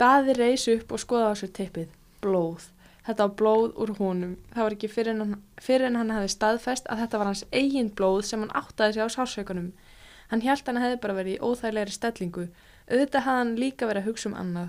Daði 0.00 0.36
reis 0.38 0.62
upp 0.72 0.94
og 0.96 1.02
skoða 1.02 1.26
á 1.28 1.34
sér 1.36 1.50
tippið. 1.58 1.90
Blóð. 2.24 2.70
Þetta 3.10 3.26
var 3.26 3.36
blóð 3.40 3.78
úr 3.82 3.90
honum. 3.98 4.34
Það 4.54 4.66
var 4.66 4.74
ekki 4.76 4.88
fyrir 4.90 5.14
en, 5.16 5.22
hann, 5.24 5.38
fyrir 5.58 5.88
en 5.90 5.96
hann 5.98 6.12
hefði 6.14 6.28
staðfest 6.36 6.90
að 6.92 7.00
þetta 7.04 7.18
var 7.22 7.30
hans 7.32 7.44
eigin 7.50 7.88
blóð 7.98 8.20
sem 8.28 8.44
hann 8.44 8.52
áttaði 8.54 8.96
sig 8.96 9.02
á 9.02 9.08
sársaukanum. 9.16 9.72
Hann 10.30 10.44
hjælt 10.44 10.68
hann 10.70 10.78
hefði 10.78 11.00
bara 11.02 11.16
verið 11.16 11.38
í 11.38 11.40
óþægilegri 11.42 11.96
stellingu. 11.96 12.44
Auðvitað 12.90 13.24
hafði 13.26 13.40
hann 13.40 13.56
líka 13.58 13.88
verið 13.90 14.04
að 14.04 14.12
hugsa 14.12 14.30
um 14.30 14.36
annað. 14.38 14.68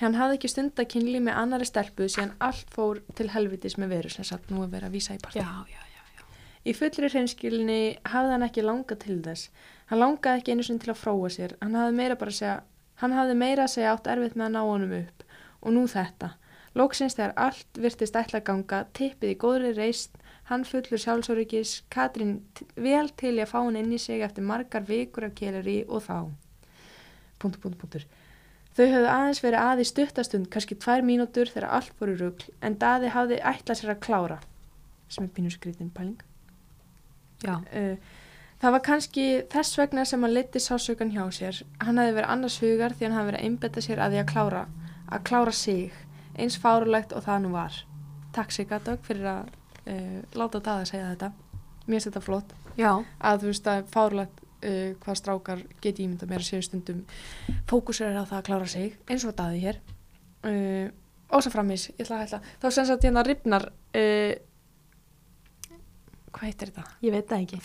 Hann 0.00 0.16
hafði 0.16 0.38
ekki 0.38 0.50
stund 0.50 0.80
að 0.80 0.88
kynli 0.96 1.20
með 1.22 1.38
annari 1.44 1.68
stelpu 1.68 2.08
síðan 2.08 2.34
allt 2.42 2.74
fór 2.74 3.02
til 3.14 3.28
helvitis 3.30 3.76
með 3.78 3.94
veru 3.94 4.10
sem 4.10 4.26
satt 4.26 4.50
nú 4.50 4.64
að 4.64 4.74
vera 4.74 4.88
að 4.88 4.96
vísa 4.96 5.14
í 5.14 5.22
partí. 5.22 5.38
já, 5.38 5.46
já, 5.68 5.76
já, 5.76 6.24
Í 6.64 6.72
fullri 6.76 7.08
hreinskilni 7.08 7.80
hafði 8.04 8.32
hann 8.34 8.46
ekki 8.48 8.64
langað 8.64 8.98
til 9.04 9.20
þess. 9.24 9.50
Hann 9.92 10.00
langaði 10.02 10.40
ekki 10.42 10.56
einu 10.56 10.64
sinni 10.66 10.82
til 10.82 10.92
að 10.92 11.02
fróa 11.04 11.30
sér. 11.32 11.54
Hann 11.60 11.76
hafði 11.78 11.96
meira 12.00 12.16
segja, 12.30 12.56
hann 13.00 13.14
hafði 13.16 13.36
meira 13.40 13.64
að 13.64 13.74
segja 13.76 13.94
átt 13.94 14.10
erfitt 14.12 14.36
með 14.36 14.48
að 14.48 14.54
ná 14.56 14.60
honum 14.66 14.96
upp. 14.98 15.24
Og 15.60 15.76
nú 15.76 15.86
þetta. 15.88 16.34
Lóksins 16.78 17.16
þegar 17.18 17.32
allt 17.48 17.80
virtist 17.82 18.16
ætla 18.18 18.40
ganga, 18.46 18.84
tippið 18.94 19.32
í 19.32 19.38
góðri 19.42 19.72
reist, 19.74 20.14
hann 20.50 20.62
fullur 20.66 21.02
sjálfsóryggis, 21.02 21.80
Katrín 21.90 22.36
vel 22.78 23.08
til 23.18 23.34
í 23.38 23.42
að 23.42 23.50
fá 23.50 23.58
hann 23.58 23.78
inn 23.80 23.90
í 23.94 23.98
sig 23.98 24.22
eftir 24.22 24.46
margar 24.46 24.86
vikur 24.86 25.26
af 25.26 25.34
kélari 25.38 25.80
og 25.88 26.04
þá. 26.06 26.16
Punktur, 27.42 27.62
punktur, 27.64 27.78
punktur. 27.82 28.06
Þau 28.76 28.86
höfðu 28.86 29.10
aðeins 29.10 29.42
verið 29.42 29.66
aði 29.66 29.86
stuttastund, 29.88 30.46
kannski 30.52 30.76
tvær 30.78 31.02
mínútur 31.02 31.50
þegar 31.50 31.72
allt 31.80 31.94
voru 31.98 32.14
rugl, 32.20 32.46
en 32.62 32.78
Daði 32.78 33.10
hafði 33.16 33.40
ætlað 33.50 33.80
sér 33.80 33.94
að 33.96 34.02
klára, 34.06 34.38
sem 35.10 35.26
er 35.26 35.32
pínur 35.34 35.54
skrítin 35.54 35.90
pæling. 35.90 36.20
já. 37.42 37.56
Uh, 37.74 37.96
það 38.62 38.76
var 38.76 38.84
kannski 38.86 39.24
þess 39.50 39.78
vegna 39.80 40.04
sem 40.04 40.22
hann 40.22 40.36
liti 40.36 40.62
sásökan 40.62 41.10
hjá 41.10 41.24
sér. 41.34 41.62
Hann 41.82 41.98
hefði 41.98 42.14
verið 42.20 42.30
annars 42.30 42.60
hugar 42.62 42.94
því 42.94 43.08
hann 43.08 43.18
hefði 43.18 43.30
verið 43.32 43.40
að 43.40 43.48
einbetta 43.48 43.82
sér 43.82 44.04
að 44.04 44.14
því 44.14 44.22
að 44.22 44.30
klára, 44.30 44.62
að 45.10 45.24
klára 45.26 45.52
sig, 45.56 45.98
eins 46.38 46.58
fárulegt 46.60 47.14
og 47.16 47.24
það 47.26 47.42
nú 47.44 47.54
var. 47.54 47.86
takk 48.30 48.52
sig 48.54 48.70
að 48.70 48.84
dög 48.86 49.00
fyrir 49.02 49.26
að 49.26 49.48
uh, 49.90 50.18
láta 50.38 50.60
það 50.60 50.82
að 50.82 50.90
segja 50.90 51.08
þetta. 51.10 51.30
Mér 51.86 51.96
finnst 51.96 52.08
þetta 52.10 52.22
flott. 52.22 52.52
Já, 52.78 52.90
að 53.18 53.40
þú 53.42 53.50
veist 53.50 53.70
að 53.72 53.88
fárlegt 53.90 54.42
uh, 54.44 54.92
hvað 55.02 55.18
strákar 55.18 55.64
geti 55.82 56.04
ímynda 56.04 56.28
mér 56.30 56.44
að 56.44 56.50
séu 56.50 56.62
stundum 56.62 57.00
fókusur 57.70 58.06
er 58.06 58.20
á 58.22 58.24
það 58.24 58.38
að 58.38 58.46
klára 58.46 58.68
sig 58.70 58.94
eins 59.10 59.26
og 59.26 59.34
daði 59.38 59.64
hér. 59.64 59.80
Uh, 60.46 60.86
ósa 61.34 61.50
framis, 61.50 61.88
ég 61.96 62.04
ætla 62.04 62.20
að 62.20 62.24
hætla 62.24 62.40
þá 62.62 62.68
sem 62.76 62.86
sagt 62.88 63.04
hérna 63.06 63.26
ripnar 63.26 63.68
hvað 66.30 66.46
heitir 66.46 66.70
þetta? 66.70 66.96
ég 67.02 67.14
veit 67.14 67.28
það 67.30 67.44
ekki. 67.44 67.58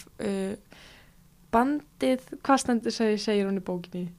Bandið, 1.54 2.28
hvað 2.44 2.62
stendur 2.62 2.94
segir, 2.94 3.46
hún 3.48 3.62
í 3.62 3.64
bókinni? 3.66 4.10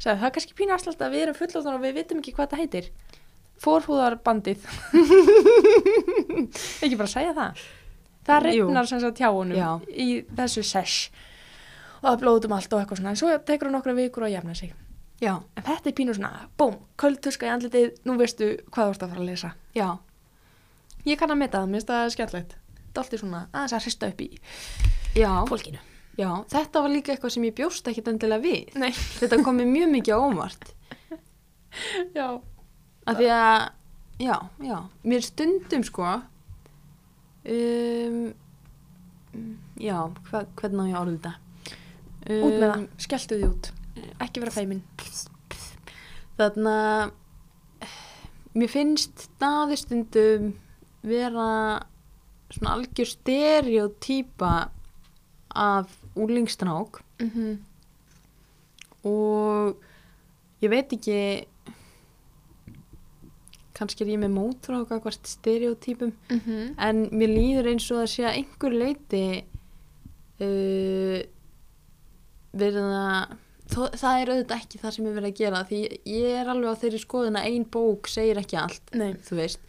Segði, 0.00 0.16
það 0.16 0.26
er 0.26 0.34
kannski 0.36 0.56
pínu 0.58 0.74
afslátt 0.74 1.04
að 1.04 1.14
við 1.14 1.24
erum 1.26 1.38
fullóttan 1.38 1.76
og 1.76 1.84
við 1.84 1.96
vitum 2.00 2.20
ekki 2.22 2.34
hvað 2.36 2.52
það 2.52 2.62
heitir 2.64 2.90
forhúðarbandið. 3.60 4.64
Ekki 6.84 6.96
bara 6.98 7.10
segja 7.10 7.34
það. 7.36 7.64
Það 8.26 8.48
Jú. 8.52 8.66
ripnar 8.66 8.88
sem 8.88 9.00
sagt 9.02 9.20
hjá 9.20 9.30
honum 9.32 9.82
í 9.88 10.08
þessu 10.36 10.62
sesh 10.66 11.10
og 12.00 12.06
það 12.06 12.20
blóðum 12.22 12.54
allt 12.56 12.72
og 12.72 12.82
eitthvað 12.82 13.00
svona. 13.00 13.12
En 13.12 13.20
svo 13.20 13.32
tekur 13.44 13.68
hann 13.68 13.76
nokkra 13.76 13.96
vikur 13.96 14.26
að 14.28 14.34
jafna 14.36 14.54
sig. 14.56 14.72
Já, 15.20 15.34
en 15.36 15.64
þetta 15.66 15.90
er 15.90 15.96
pínu 15.98 16.14
svona, 16.16 16.46
búm, 16.56 16.78
köldtuska 17.00 17.48
í 17.48 17.52
andlitið. 17.52 17.90
Nú 18.08 18.16
veistu 18.16 18.54
hvað 18.72 18.86
þú 18.86 18.94
ert 18.94 19.04
að 19.04 19.12
fara 19.12 19.20
að 19.20 19.28
lesa. 19.28 19.52
Já, 19.76 19.88
ég 21.04 21.20
kann 21.20 21.34
að 21.34 21.42
meta 21.42 21.60
það, 21.60 21.68
mér 21.68 21.80
finnst 21.80 21.92
það 21.92 22.12
skemmtlegt 22.16 22.56
Dalti 22.96 23.20
svona 23.20 23.44
aðeins 23.52 23.74
að 23.76 23.84
hrista 23.84 24.08
upp 24.10 24.22
í 24.24 24.28
já, 25.14 25.30
fólkinu. 25.46 25.82
Já. 26.18 26.30
Þetta 26.50 26.82
var 26.82 26.92
líka 26.92 27.12
eitthvað 27.14 27.34
sem 27.36 27.44
ég 27.46 27.54
bjóst 27.56 27.86
ekkit 27.90 28.08
endilega 28.10 28.42
við. 28.42 28.72
Nei. 28.80 28.90
Þetta 29.20 29.38
kom 29.44 29.60
mér 29.60 29.68
mjög 29.70 29.92
mikið 29.94 30.16
á 30.16 30.20
óvart. 30.24 30.66
já, 32.18 32.26
Af 33.10 33.18
því 33.18 33.28
að, 33.34 33.66
já, 34.22 34.34
já, 34.62 34.76
mér 35.10 35.26
stundum 35.26 35.84
sko, 35.86 36.14
um, 37.56 38.18
já, 39.80 39.96
hva, 40.30 40.44
hvernig 40.60 40.80
á 40.80 40.90
ég 40.90 40.94
að 40.94 41.02
orða 41.02 41.16
þetta? 41.16 41.34
Um, 42.20 42.42
út 42.46 42.54
með 42.54 42.66
það, 42.68 42.88
skelltu 43.06 43.38
því 43.40 43.48
út. 43.50 43.70
Ekki 44.20 44.42
vera 44.44 44.54
feimin. 44.54 44.82
Þarna, 46.38 46.74
mér 48.56 48.72
finnst 48.72 49.26
staði 49.26 49.78
stundum 49.80 50.52
vera 51.06 51.48
svona 52.50 52.74
algjör 52.76 53.08
stereotýpa 53.08 54.52
af 55.50 55.92
úlingstrák 56.14 57.00
mm 57.20 57.30
-hmm. 57.30 57.58
og 59.08 59.76
ég 60.62 60.70
veit 60.70 60.92
ekki 60.92 61.46
kannski 63.80 64.04
er 64.04 64.12
ég 64.14 64.20
með 64.22 64.34
mótrák 64.36 64.94
hvert 65.02 65.26
stereotýpum 65.34 66.12
Mm 66.30 66.40
-hmm. 66.46 66.72
en 66.88 67.02
mér 67.10 67.34
líður 67.34 67.70
eins 67.72 67.90
og 67.90 68.02
það 68.02 68.10
sé 68.14 68.24
að 68.28 68.36
einhver 68.40 68.76
leiti 68.84 69.24
uh, 70.40 71.20
verið 72.60 72.88
að 72.90 73.36
þó, 73.70 73.82
það 73.94 74.20
er 74.20 74.32
auðvitað 74.32 74.56
ekki 74.58 74.80
það 74.82 74.94
sem 74.96 75.06
ég 75.06 75.14
verið 75.18 75.30
að 75.30 75.40
gera 75.42 75.62
því 75.68 75.80
ég 76.10 76.40
er 76.40 76.50
alveg 76.50 76.72
á 76.74 76.80
þeirri 76.82 77.00
skoðun 77.04 77.38
að 77.38 77.48
ein 77.50 77.66
bók 77.76 78.10
segir 78.10 78.40
ekki 78.40 78.58
allt 78.60 78.94
Nei, 78.98 79.12
þú 79.14 79.38
veist 79.42 79.60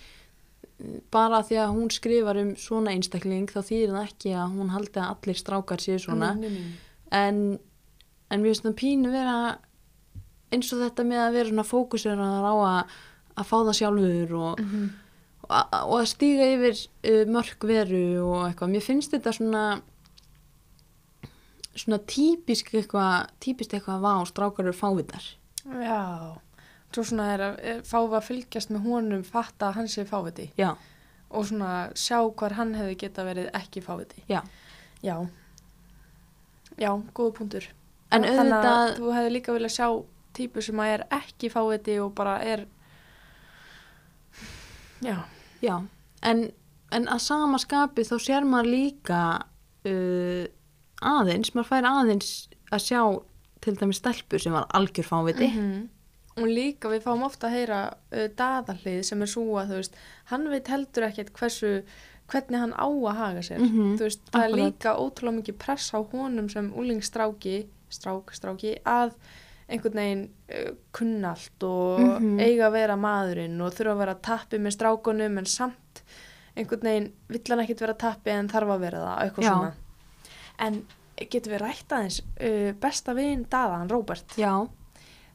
bara 1.13 1.43
því 1.45 1.57
að 1.61 1.73
hún 1.75 1.91
skrifar 1.93 2.39
um 2.41 2.55
svona 2.57 2.93
einstakling 2.95 3.49
þá 3.51 3.59
þýðir 3.67 3.91
það 3.93 4.07
ekki 4.07 4.31
að 4.33 4.55
hún 4.57 4.71
haldi 4.73 4.97
að 4.99 5.11
allir 5.13 5.37
strákar 5.37 5.83
séu 5.83 5.99
svona 6.01 6.31
Nei, 6.33 6.49
nei, 6.49 6.55
nei. 6.57 6.71
en, 7.11 7.59
en 8.31 8.41
mér 8.41 8.49
finnst 8.49 8.65
það 8.65 8.79
pínu 8.81 9.11
vera 9.13 9.35
eins 10.51 10.71
og 10.73 10.81
þetta 10.81 11.05
með 11.07 11.21
að 11.25 11.37
vera 11.37 11.51
svona 11.51 11.67
fókusur 11.67 12.17
á 12.17 12.55
að, 12.55 12.97
að 13.41 13.49
fá 13.51 13.57
það 13.67 13.77
sjálfur 13.79 14.35
og, 14.39 14.59
Mhm. 14.61 14.89
og, 15.43 15.49
að- 15.59 15.87
og 15.87 15.95
að 15.99 16.09
stíga 16.13 16.47
yfir 16.55 16.75
uh, 17.11 17.25
mörg 17.35 17.67
veru 17.67 18.03
og 18.25 18.45
eitthvað. 18.49 18.71
Mér 18.75 18.85
finnst 18.85 19.11
þetta 19.15 19.33
svona 19.37 19.63
svona 21.75 21.99
típisk 22.03 22.73
eitthvað 22.75 23.29
típist 23.43 23.73
eitthvað 23.75 24.01
vá, 24.03 24.13
strákar 24.27 24.67
eru 24.67 24.73
fávitar 24.75 25.23
Já, 25.63 26.35
svo 26.91 27.03
svona 27.07 27.27
er 27.35 27.43
að 27.45 27.83
fá 27.87 27.99
að 28.01 28.25
fylgjast 28.27 28.71
með 28.73 28.87
honum 28.89 29.21
fatta 29.23 29.69
að 29.69 29.75
hann 29.77 29.87
sé 29.87 30.03
fáviti. 30.09 30.49
Já, 30.59 30.73
og 31.31 31.45
svona 31.47 31.91
sjá 31.95 32.17
hvar 32.35 32.55
hann 32.57 32.73
hefði 32.75 32.95
geta 33.05 33.23
verið 33.23 33.51
ekki 33.55 33.83
fáviti. 33.85 34.23
Já, 34.27 34.41
Já, 35.05 35.15
já, 36.77 36.91
góða 37.13 37.33
punktur. 37.37 37.67
En 38.11 38.23
Þannig 38.25 38.51
að 38.51 38.65
auðvitað 38.65 38.97
þú 38.99 39.13
hefði 39.15 39.31
líka 39.37 39.53
viljað 39.55 39.75
sjá 39.77 39.87
típu 40.33 40.61
sem 40.65 40.81
að 40.83 40.91
er 40.97 41.05
ekki 41.21 41.49
fáviti 41.53 41.95
og 42.03 42.11
bara 42.17 42.35
er 42.43 42.65
Já, 45.01 45.17
Já, 45.61 45.75
en, 46.23 46.51
en 46.91 47.07
að 47.07 47.21
sama 47.21 47.57
skapi 47.61 48.03
þá 48.07 48.15
sér 48.21 48.45
maður 48.47 48.69
líka 48.71 49.21
uh, 49.85 50.45
aðeins, 51.01 51.53
maður 51.55 51.69
fær 51.71 51.87
aðeins 51.89 52.31
að 52.71 52.83
sjá 52.85 53.01
til 53.61 53.75
dæmis 53.77 53.99
stelpu 54.01 54.39
sem 54.41 54.53
var 54.55 54.67
algjör 54.77 55.05
fáviti. 55.07 55.49
Mhm. 55.51 55.81
og 56.41 56.47
líka 56.47 56.87
við 56.89 57.01
fáum 57.03 57.25
ofta 57.27 57.49
að 57.49 57.55
heyra 57.57 57.79
uh, 58.15 58.27
daðallið 58.39 59.01
sem 59.03 59.21
er 59.21 59.27
svo 59.29 59.43
að 59.59 59.73
þú 59.73 59.79
veist 59.81 59.97
hann 60.31 60.45
veit 60.49 60.69
heldur 60.71 61.03
ekkert 61.09 61.33
hversu 61.35 61.71
hvernig 62.31 62.61
hann 62.61 62.71
á 62.79 62.87
að 62.87 63.17
haga 63.19 63.41
sér 63.43 63.59
Mhm, 63.59 63.97
þú 63.99 64.05
veist, 64.07 64.21
það 64.31 64.41
er 64.41 64.47
akkurat. 64.47 64.61
líka 64.63 64.93
ótrúlega 64.95 65.37
mikið 65.41 65.57
press 65.59 65.91
á 65.91 65.99
honum 66.13 66.47
sem 66.49 66.69
úlingstráki 66.71 67.57
strák, 67.91 68.31
stráki, 68.31 68.77
að 68.87 69.11
einhvern 69.71 69.99
veginn 70.01 70.23
uh, 70.51 70.71
kunnalt 70.95 71.63
og 71.67 71.99
Mhm. 72.19 72.39
eiga 72.43 72.67
að 72.69 72.75
vera 72.75 72.97
maðurinn 72.99 73.61
og 73.63 73.73
þurfa 73.77 73.93
að 73.95 74.01
vera 74.03 74.15
að 74.17 74.21
tappi 74.27 74.59
með 74.59 74.75
strákunum 74.77 75.37
en 75.41 75.45
samt 75.49 76.01
einhvern 76.57 76.83
veginn 76.89 77.11
vill 77.31 77.41
hann 77.49 77.63
ekkert 77.63 77.83
vera 77.85 77.93
að 77.95 78.01
tappi 78.05 78.33
en 78.35 78.49
þarf 78.51 78.73
að 78.75 78.83
vera 78.85 79.03
það, 79.05 79.21
eitthvað 79.25 79.45
Já. 79.47 79.53
svona 79.53 79.73
en 80.67 80.81
getur 81.31 81.53
við 81.53 81.61
rætt 81.63 81.93
aðeins 81.95 82.19
uh, 82.41 82.71
besta 82.81 83.13
vin 83.15 83.45
daðan, 83.49 83.89
Róbert 83.89 84.35
Já, 84.37 84.53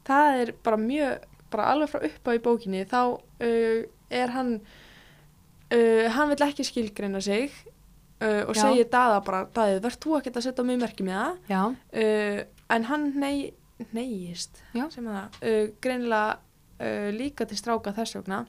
það 0.07 0.41
er 0.43 0.53
bara 0.67 0.77
mjög, 0.77 1.25
bara 1.51 1.69
alveg 1.73 1.89
frá 1.95 2.05
upp 2.11 2.29
á 2.29 2.31
í 2.37 2.43
bókinni, 2.45 2.85
þá 2.91 3.01
uh, 3.41 3.85
er 4.11 4.29
hann 4.35 4.61
uh, 5.73 6.09
hann 6.15 6.29
vill 6.33 6.45
ekki 6.49 6.67
skilgreina 6.67 7.21
sig 7.25 7.51
uh, 8.21 8.45
og 8.49 8.55
Já. 8.57 8.63
segir 8.67 8.89
Daða 8.93 9.21
bara, 9.27 9.45
Daði, 9.55 9.81
verð 9.85 10.01
þú 10.05 10.19
ekkert 10.21 10.41
að 10.41 10.47
setja 10.49 10.65
mig 10.67 10.81
merki 10.83 11.07
með 11.07 11.23
það 11.23 11.39
uh, 11.71 12.45
en 12.77 12.85
hann 12.91 13.09
nei, 13.21 13.53
neyist 13.97 14.63
Já. 14.75 14.87
sem 14.93 15.07
að 15.07 15.17
það, 15.19 15.39
uh, 15.51 15.65
greinilega 15.85 16.37
uh, 16.37 17.09
líka 17.17 17.47
til 17.49 17.59
stráka 17.61 17.95
þess 17.97 18.19
vegna. 18.19 18.45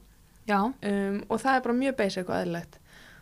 Um, 0.47 1.23
og 1.27 1.41
það 1.43 1.57
er 1.57 1.63
bara 1.65 1.79
mjög 1.81 1.97
basic 1.99 2.29
og 2.29 2.37
eðlilegt. 2.37 2.77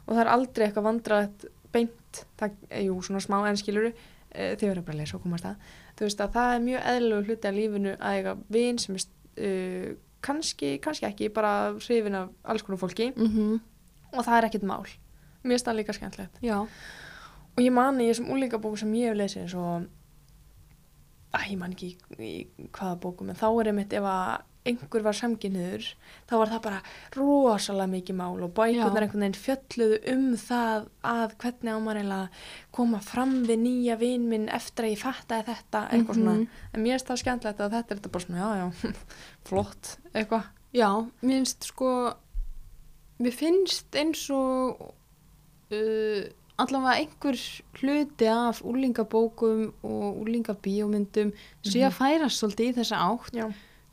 Og 0.06 0.14
það 0.14 0.24
er 0.24 0.34
aldrei 0.36 0.66
eitthvað 0.68 0.86
vandraðt 0.86 1.45
beint, 1.74 2.26
það, 2.39 2.60
jú, 2.86 2.99
svona 3.08 3.24
smá 3.24 3.39
enskiluru, 3.49 3.91
uh, 3.91 4.51
þið 4.53 4.68
verður 4.70 4.86
bara 4.86 4.97
að 4.97 5.01
lesa 5.01 5.18
og 5.18 5.26
komast 5.26 5.49
að. 5.49 5.72
Þú 5.95 6.08
veist 6.08 6.22
að 6.22 6.36
það 6.36 6.53
er 6.53 6.66
mjög 6.66 6.89
eðlilegu 6.91 7.30
hluti 7.30 7.49
af 7.49 7.56
lífinu 7.56 7.95
að 7.95 8.20
eiga 8.20 8.36
vin 8.53 8.82
sem 8.84 8.99
er 8.99 9.08
uh, 9.47 9.89
kannski, 10.26 10.76
kannski 10.84 11.10
ekki 11.10 11.32
bara 11.34 11.56
hrifin 11.80 12.20
af 12.22 12.30
alls 12.43 12.66
konar 12.66 12.82
fólki. 12.82 13.12
Mhm, 13.16 13.58
og 14.16 14.22
það 14.24 14.38
er 14.38 14.47
ekkit 14.49 14.70
mál. 14.70 14.86
Mér 15.45 15.56
finnst 15.56 15.68
það 15.68 15.80
líka 15.80 15.93
skemmtilegt. 15.93 16.39
Já, 16.41 16.58
og 16.62 17.62
ég 17.62 17.74
mani 17.74 18.08
í 18.08 18.12
þessum 18.12 18.32
úlingabóku 18.34 18.80
sem 18.82 18.93
ég 18.97 19.12
hef 19.12 19.20
lesið 19.20 19.43
eins 19.43 19.56
og 19.60 19.86
að 21.36 21.48
ég 21.52 21.58
man 21.62 21.74
ekki 21.76 21.94
í, 22.20 22.34
í 22.64 22.68
hvaða 22.72 23.00
bókum 23.06 23.30
en 23.34 23.40
þá 23.40 23.48
er 23.62 23.72
einmitt 23.72 23.94
ef 23.94 24.04
að 24.10 24.44
einhver 24.66 25.04
var 25.06 25.14
samkynniður 25.14 25.84
þá 26.26 26.32
var 26.42 26.50
það 26.50 26.62
bara 26.66 26.78
rosalega 27.14 27.92
mikið 27.92 28.16
mál 28.18 28.40
og 28.48 28.54
bækurnar 28.58 28.96
Já. 28.98 29.04
einhvern 29.06 29.22
veginn 29.26 29.36
fjölluðu 29.38 30.00
um 30.16 30.24
það 30.42 30.88
að 31.06 31.36
hvernig 31.44 31.76
á 31.76 31.80
maður 31.86 32.00
eiginlega 32.02 32.30
koma 32.80 33.02
fram 33.06 33.36
við 33.46 33.60
nýja 33.62 33.98
vin 34.02 34.26
minn 34.32 34.48
eftir 34.50 34.88
að 34.88 34.96
ég 34.96 35.04
fattaði 35.04 35.46
þetta 35.52 35.84
eitthvað 35.92 36.18
Mhm. 36.18 36.24
svona 36.24 36.74
en 36.74 36.82
mér 36.82 36.96
finnst 36.96 37.12
það 37.12 37.22
skemmtilegt 37.22 37.62
að 37.62 37.76
þetta 37.78 37.94
er 37.94 38.00
þetta 38.02 38.14
bara 38.16 38.26
svona 38.26 38.42
já 38.42 38.50
já 38.64 38.96
flott 39.52 39.92
eitthvað 40.16 40.50
já, 40.74 40.90
mér 41.22 41.38
finnst 41.38 41.70
sko, 41.70 41.92
mér 43.22 43.38
finnst 43.38 43.96
eins 44.02 44.26
og 44.34 44.82
uh, 45.72 46.26
allavega 46.58 46.95
einhver 47.01 47.38
hluti 47.82 48.28
af 48.32 48.62
úlingabókum 48.64 49.66
og 49.84 50.22
úlingabíómyndum 50.24 51.34
sé 51.66 51.80
Mhm. 51.82 51.88
að 51.89 51.97
færast 51.99 52.39
svolítið 52.41 52.70
í 52.72 52.76
þessa 52.80 53.01
átt 53.10 53.34
já, 53.36 53.45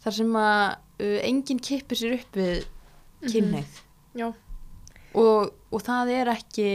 þar 0.05 0.13
sem 0.19 0.33
að 0.33 0.77
uh, 1.01 1.19
enginn 1.29 1.59
kippir 1.61 1.97
sér 1.99 2.15
upp 2.21 2.33
við 2.39 2.65
kynneið 3.27 3.81
já, 4.15 4.29
og, 5.15 5.53
og 5.73 5.83
það 5.83 6.11
er 6.21 6.27
ekki 6.37 6.69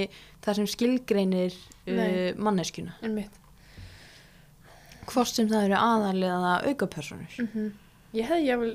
það 0.44 0.56
sem 0.56 0.68
skilgreinir 0.68 1.54
uh, 1.88 2.32
manneskjuna. 2.40 2.94
Hvort 5.08 5.32
sem 5.32 5.48
það 5.48 5.70
eru 5.70 5.78
aðalega 5.80 6.56
aukapersonur 6.72 7.38
mm 7.44 7.68
Ég 8.16 8.24
hefði, 8.24 8.46
ég 8.48 8.60
vil, 8.62 8.70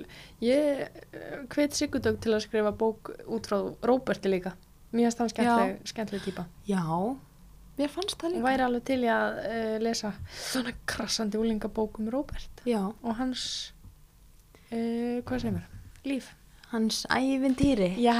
ég 0.45 1.47
hvet 1.51 1.73
Sigurdögg 1.75 2.19
til 2.21 2.35
að 2.37 2.43
skrifa 2.45 2.71
bók 2.77 3.09
út 3.33 3.47
frá 3.49 3.57
Róberti 3.89 4.29
líka. 4.29 4.53
Mér 4.93 5.07
finnst 5.09 5.19
hann 5.23 5.31
skemmtileg, 5.33 5.79
skemmtileg 5.89 6.23
típa. 6.27 6.45
já, 6.69 6.83
mér 7.79 7.89
fannst 7.89 8.17
það 8.21 8.29
Hún 8.29 8.35
líka 8.37 8.45
væri 8.51 8.65
alveg 8.67 8.85
til 8.85 9.01
í 9.07 9.09
að 9.09 9.39
uh, 9.41 9.77
lesa 9.81 10.11
svona 10.37 10.73
krassandi 10.87 11.39
úlingabók 11.41 11.99
um 12.03 12.11
Róbert 12.13 12.61
já, 12.69 12.83
og 13.03 13.17
hans, 13.17 13.73
uh, 14.73 15.21
hvað 15.25 15.41
segir 15.41 15.55
mér, 15.57 15.67
líf. 16.05 16.29
hans 16.73 17.03
ævintýri. 17.13 17.91
Já. 18.01 18.17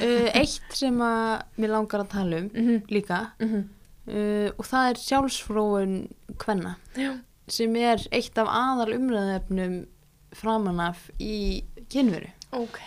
Uh, 0.00 0.28
eitt 0.34 0.68
sem 0.76 1.00
að 1.04 1.42
mér 1.60 1.72
langar 1.74 2.04
að 2.04 2.12
tala 2.14 2.38
um 2.44 2.50
Mhm, 2.54 2.82
líka 2.92 3.18
mhm. 3.40 3.64
uh, 4.08 4.50
og 4.58 4.64
það 4.68 4.90
er 4.90 5.02
sjálfsfróun 5.06 5.96
kvenna 6.40 6.76
Já. 6.96 7.18
sem 7.48 7.76
er 7.76 8.04
eitt 8.12 8.36
af 8.38 8.48
aðal 8.48 8.94
umræðefnum 8.98 9.86
framanaf 10.34 11.10
í 11.20 11.64
kynveru. 11.88 12.28
Ok, 12.54 12.78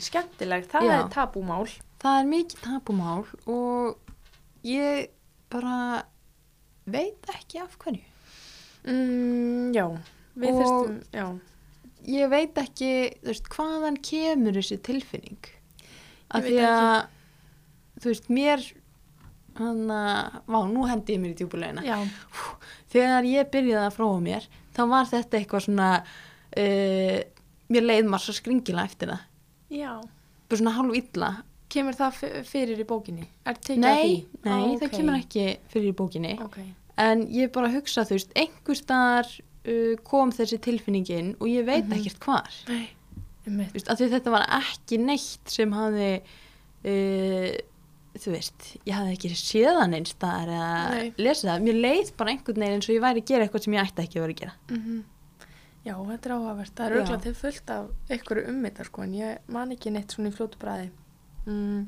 skemmtilegt. 0.00 0.70
Það 0.72 0.82
Já. 0.88 0.94
er 1.04 1.08
tabúmál. 1.12 1.68
Það 2.04 2.18
er 2.20 2.26
mikið 2.28 2.58
tapumál 2.60 3.22
og 3.48 4.10
ég 4.68 5.06
bara 5.52 5.76
veit 6.84 7.30
ekki 7.32 7.62
af 7.62 7.78
hverju. 7.80 8.02
Mm, 8.84 9.70
já, 9.72 9.86
við 10.36 10.58
þyrstum, 10.58 10.98
já. 11.16 11.26
Ég 12.12 12.28
veit 12.28 12.58
ekki, 12.60 12.90
veist, 13.24 13.48
hvaðan 13.54 13.96
kemur 14.04 14.58
þessi 14.58 14.76
tilfinning? 14.84 15.48
Af 16.34 16.44
því 16.44 16.58
að, 16.68 17.06
þú 18.02 18.10
veist, 18.10 18.28
mér, 18.36 18.66
hann 19.56 19.94
að, 19.94 20.36
vá, 20.44 20.58
nú 20.68 20.84
hendi 20.90 21.16
ég 21.16 21.22
mér 21.22 21.32
í 21.32 21.38
djúbulegina. 21.40 22.02
Þegar 22.92 23.30
ég 23.30 23.48
byrjaði 23.54 23.86
að 23.86 23.96
fróa 23.96 24.20
mér, 24.20 24.50
þá 24.76 24.82
var 24.92 25.08
þetta 25.08 25.40
eitthvað 25.40 25.64
svona, 25.70 25.88
uh, 26.60 27.16
mér 27.72 27.88
leið 27.88 28.12
maður 28.12 28.26
svo 28.26 28.36
skringila 28.42 28.84
eftir 28.84 29.14
það. 29.14 29.24
Já. 29.72 29.92
Bara 30.44 30.60
svona 30.60 30.76
hálf 30.76 31.00
illa. 31.00 31.32
Kemur 31.74 31.96
það 31.98 32.18
fyrir 32.46 32.78
í 32.78 32.86
bókinni? 32.86 33.24
Að 33.50 33.72
Nei, 33.82 34.24
nei, 34.44 34.52
Á, 34.52 34.78
það 34.78 34.86
ok. 34.86 34.92
kemur 34.94 35.16
ekki 35.18 35.46
fyrir 35.72 35.90
í 35.90 35.96
bókinni. 35.98 36.34
Ok. 36.44 36.58
En 37.02 37.24
ég 37.34 37.50
bara 37.54 37.70
hugsa, 37.72 38.04
þú 38.06 38.14
veist, 38.18 38.34
einhver 38.38 38.78
staðar 38.78 39.30
uh, 39.66 39.94
kom 40.06 40.30
þessi 40.36 40.60
tilfinningin 40.62 41.32
og 41.40 41.48
ég 41.50 41.64
veit 41.66 41.84
Mhm. 41.88 41.96
ekkert 41.98 42.20
hvar. 42.22 42.50
Nei, 42.68 42.90
veist, 43.74 43.88
þetta 43.90 44.30
var 44.30 44.46
ekki 44.60 44.98
neitt 45.02 45.50
sem 45.50 45.72
hafði, 45.74 46.10
uh, 46.84 47.56
þú 48.14 48.30
veist, 48.36 48.68
ég 48.86 48.94
hafði 48.94 49.16
ekki 49.16 49.32
séð 49.34 49.80
hann 49.80 49.94
einn 49.98 50.06
staðar 50.06 50.52
eða 50.54 50.90
Nei. 50.94 51.10
lesið 51.18 51.50
það. 51.50 51.64
Mér 51.66 51.80
leið 51.82 52.12
bara 52.16 52.30
einhvern 52.36 52.62
veginn 52.62 52.76
eins 52.78 52.88
og 52.88 52.94
ég 52.94 53.02
væri 53.02 53.22
að 53.24 53.28
gera 53.32 53.48
eitthvað 53.48 53.64
sem 53.66 53.74
ég 53.74 53.82
ætti 53.88 54.04
ekki 54.06 54.20
að 54.20 54.24
vera 54.24 54.34
að 54.36 54.40
gera. 54.44 54.54
Mhm. 54.70 55.04
Já, 55.84 55.94
þetta 56.00 56.26
er 56.30 56.32
áhugavert. 56.38 56.74
Það 56.78 56.86
er 56.86 56.94
auðvitað 57.00 57.22
til 57.26 57.34
fullt 57.34 57.70
af 57.70 57.88
einhverju 58.08 58.48
ummitar, 58.48 58.86
sko, 58.88 59.02
en 59.02 59.12
ég 59.18 59.38
man 59.48 59.70
ekki 59.74 59.90
neitt 59.92 60.08
svona 60.14 60.30
í 60.30 60.36
fljótu 60.38 60.56
bræði. 60.62 60.90
Mm. 61.46 61.84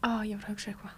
Á, 0.00 0.10
ég 0.24 0.36
var 0.38 0.44
að 0.46 0.52
hugsa 0.52 0.70
eitthvað. 0.72 0.96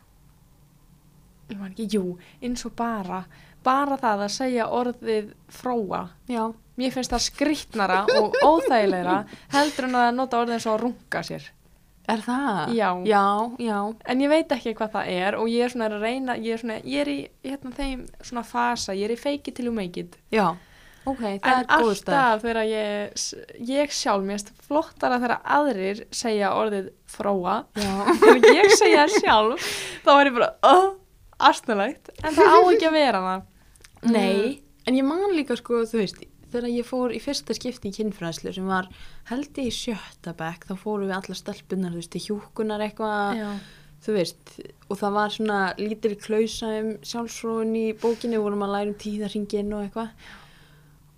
Ég 1.52 1.58
man 1.60 1.72
ekki, 1.72 1.88
jú, 1.92 2.04
eins 2.42 2.66
og 2.68 2.74
bara, 2.78 3.24
bara 3.64 3.98
það 4.00 4.26
að 4.26 4.34
segja 4.36 4.68
orðið 4.72 5.32
fróa. 5.52 6.04
Já. 6.30 6.44
Mér 6.80 6.94
finnst 6.94 7.12
það 7.12 7.24
skrýtnara 7.26 7.98
og 8.16 8.38
óþægilegra 8.40 9.16
heldur 9.52 9.90
en 9.90 9.98
að 10.00 10.14
nota 10.16 10.40
orðið 10.40 10.56
eins 10.56 10.68
og 10.68 10.76
að 10.76 10.84
runga 10.86 11.24
sér. 11.28 11.50
Er 12.12 12.22
það? 12.24 12.72
Já. 12.74 12.88
Já, 13.06 13.24
já. 13.62 13.76
En 14.10 14.22
ég 14.24 14.32
veit 14.32 14.52
ekki 14.56 14.72
hvað 14.78 14.96
það 14.96 15.10
er 15.12 15.36
og 15.38 15.50
ég 15.52 15.66
er 15.66 15.74
svona 15.74 15.90
að 15.90 16.02
reyna, 16.02 16.36
ég 16.40 16.56
er 16.56 16.62
svona, 16.62 16.78
ég 16.82 17.04
er 17.04 17.10
í 17.12 17.18
hérna 17.46 17.74
þeim 17.76 18.06
svona 18.20 18.42
fasa, 18.46 18.96
ég 18.98 19.10
er 19.10 19.14
í 19.14 19.38
till 19.52 19.66
you 19.68 19.74
make 19.74 20.00
it. 20.00 20.16
Já. 20.32 20.56
Ok, 21.02 21.18
það 21.18 21.46
en 21.50 21.70
alltaf 21.74 22.42
þegar 22.44 22.66
ég, 22.68 23.22
ég 23.66 23.94
sjálf 23.94 24.22
mér 24.22 24.36
finnst 24.38 24.52
flottara 24.62 25.18
þegar 25.18 25.40
aðrir 25.56 26.02
segja 26.14 26.52
orðið 26.54 26.92
fróa 27.10 27.56
Já. 27.74 27.94
þegar 28.22 28.58
ég 28.60 28.74
segja 28.78 29.06
sjálf 29.10 29.70
þá 30.04 30.12
er 30.14 30.30
ég 30.30 30.36
bara, 30.36 30.50
oh, 30.68 30.92
astnulegt 31.42 32.12
en 32.22 32.36
það 32.36 32.52
á 32.54 32.58
ekki 32.60 32.86
að 32.90 32.98
vera 33.00 33.22
það. 33.24 33.48
Nei, 34.12 34.62
en 34.86 34.98
ég 34.98 35.06
man 35.06 35.34
líka 35.34 35.56
sko, 35.58 35.82
þú 35.90 36.00
veist, 36.04 36.22
þegar 36.52 36.70
ég 36.70 36.86
fór 36.86 37.14
í 37.14 37.20
fyrsta 37.22 37.56
skipti 37.56 37.90
í 37.90 37.96
kynfræðslu 37.96 38.52
sem 38.54 38.70
var 38.70 38.86
held 39.30 39.58
ég 39.58 39.70
í 39.70 39.74
sjötta 39.74 40.34
bekk, 40.38 40.68
þá 40.70 40.74
fórum 40.84 41.08
við 41.08 41.16
alla 41.18 41.38
stelpunar, 41.38 41.94
þú 41.94 42.02
veist, 42.02 42.18
í 42.18 42.24
hjúkunar 42.28 42.84
eitthvað, 42.86 43.42
þú 44.06 44.16
veist, 44.18 44.54
og 44.86 45.00
það 45.02 45.18
var 45.18 45.34
svona 45.34 45.58
lítil 45.80 46.14
klausa 46.20 46.70
um 46.78 46.94
sjálfsfróun 47.06 47.74
í 47.78 47.84
bókinni, 47.98 48.38
við 48.38 48.46
vorum 48.46 48.66
að 48.66 48.74
læra 48.76 48.92
um 48.92 48.98
tíðarringin 49.02 49.74
og 49.78 49.86
eitthvað 49.86 50.30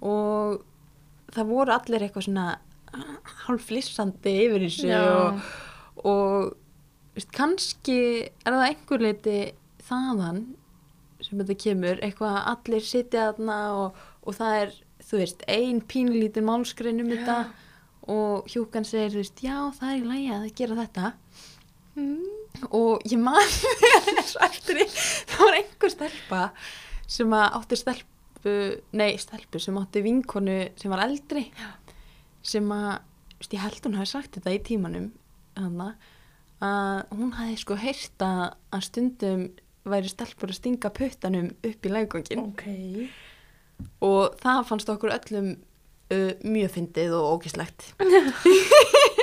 og 0.05 0.63
það 1.35 1.51
voru 1.51 1.75
allir 1.75 2.05
eitthvað 2.05 2.29
svona 2.29 2.49
hálf 3.47 3.69
flissandi 3.69 4.35
yfir 4.45 4.67
þessu 4.67 4.91
Já. 4.91 5.01
og, 5.03 5.41
og 6.07 7.17
veist, 7.17 7.33
kannski 7.35 7.99
er 8.27 8.53
það 8.53 8.67
einhver 8.69 9.05
leiti 9.05 9.39
þaðan 9.89 10.45
sem 11.25 11.41
þetta 11.41 11.57
kemur, 11.63 12.01
eitthvað 12.05 12.39
að 12.39 12.49
allir 12.53 12.85
sitja 12.85 13.29
þarna 13.31 13.59
og, 13.79 14.01
og 14.25 14.37
það 14.37 14.57
er, 14.61 14.73
þú 15.09 15.21
veist, 15.23 15.45
ein 15.49 15.83
pínlítin 15.89 16.49
málskrein 16.49 17.01
um 17.01 17.13
þetta 17.13 17.39
og 18.13 18.51
hjúkan 18.53 18.85
segir, 18.85 19.15
þú 19.15 19.23
veist, 19.23 19.45
já, 19.45 19.57
það 19.79 19.91
er 19.91 20.01
í 20.01 20.09
lagi 20.11 20.33
að 20.37 20.49
gera 20.61 20.79
þetta 20.83 21.13
mm. 21.97 22.67
og 22.69 23.07
ég 23.09 23.29
og 23.31 24.43
eftir 24.49 24.83
því, 24.83 24.89
það 25.33 25.47
var 25.47 25.59
einhver 25.61 25.95
stelpa 25.95 26.43
sem 27.17 27.37
að 27.37 27.59
átti 27.61 27.81
stelpu, 28.45 28.83
nei, 28.93 29.17
stelpu 29.19 29.59
sem 29.59 29.77
átti 29.79 30.03
vinkonu 30.05 30.69
sem 30.77 30.93
var 30.93 31.05
eldri 31.07 31.51
sem 32.45 32.65
að, 32.71 33.01
ég 33.51 33.61
held 33.61 33.85
hún 33.87 33.97
hafi 33.97 34.11
sagt 34.11 34.37
þetta 34.37 34.53
í 34.53 34.61
tímanum 34.65 35.13
hana, 35.57 35.95
að 36.61 37.15
hún 37.17 37.33
hafi 37.39 37.57
sko 37.57 37.77
heyrt 37.77 38.21
að, 38.21 38.55
stundum 38.85 39.49
væri 39.85 40.09
stelpur 40.09 40.51
að 40.51 40.59
stinga 40.59 40.91
puttanum 40.93 41.53
upp 41.65 41.87
í 41.87 41.93
leggangin 41.93 42.45
Ok. 42.45 42.65
Og 44.05 44.37
það 44.39 44.67
fannst 44.69 44.89
okkur 44.93 45.13
öllum 45.13 45.57
uh, 46.13 46.33
mjög 46.45 46.71
fyndið 46.77 47.17
og 47.17 47.39
ógislegt 47.39 47.93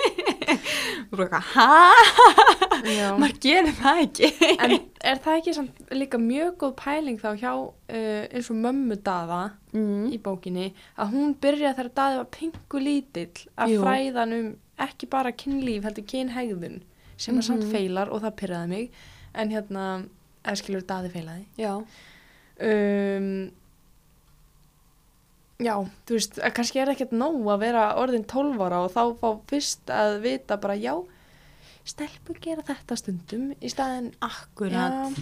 og 1.12 1.18
bara 1.20 1.28
eitthvað, 1.28 1.45
hæ? 1.56 3.12
Maður 3.22 3.36
gerir 3.43 3.76
það 3.78 4.02
ekki 4.06 4.30
En 4.58 4.76
er 5.12 5.22
það 5.24 5.38
ekki 5.39 5.54
samt 5.58 5.82
líka 5.95 6.20
mjög 6.22 6.56
góð 6.62 6.74
pæling 6.82 7.20
þá 7.22 7.30
hjá 7.41 7.52
uh, 7.54 7.72
eins 8.32 8.49
og 8.54 8.60
mömmu 8.64 8.97
daða 9.06 9.41
mm. 9.74 10.08
í 10.14 10.20
bókinni 10.24 10.68
að 10.97 11.14
hún 11.16 11.36
byrja 11.41 11.74
þegar 11.78 11.91
daði 12.02 12.20
var 12.22 12.30
pingu 12.38 12.84
lítill 12.86 13.45
að 13.58 13.76
Jú. 13.76 13.82
fræðan 13.86 14.38
um 14.38 14.47
ekki 14.82 15.10
bara 15.12 15.32
kynlíf 15.38 15.84
heldur 15.86 16.08
kynhegðun 16.10 16.80
sem 17.22 17.38
að 17.38 17.45
samt 17.52 17.66
Mhm. 17.68 17.72
feilar 17.76 18.10
og 18.10 18.24
það 18.24 18.38
pyrraði 18.39 18.70
mig 18.72 18.91
en 19.38 19.52
hérna, 19.54 19.84
eða 20.43 20.58
skilur 20.58 20.82
daði 20.89 21.12
feilaði 21.14 21.45
já, 21.62 21.76
um, 21.78 23.52
Já, 25.62 25.76
þú 26.07 26.18
veist, 26.18 26.39
kannski 26.57 26.82
er 26.82 26.91
ekkert 26.93 27.14
nóg 27.14 27.45
að 27.53 27.64
vera 27.66 27.86
orðin 28.01 28.26
12 28.30 28.62
ára 28.66 28.82
og 28.86 28.93
þá 28.93 29.01
fá 29.20 29.28
fyrst 29.51 29.93
að 29.93 30.18
vita 30.26 30.57
bara 30.62 30.78
já, 30.80 30.95
stelpur 31.88 32.39
gera 32.41 32.66
þetta 32.66 32.97
stundum 32.99 33.47
í 33.59 33.72
staðin 33.72 34.12
akkurat. 34.26 35.18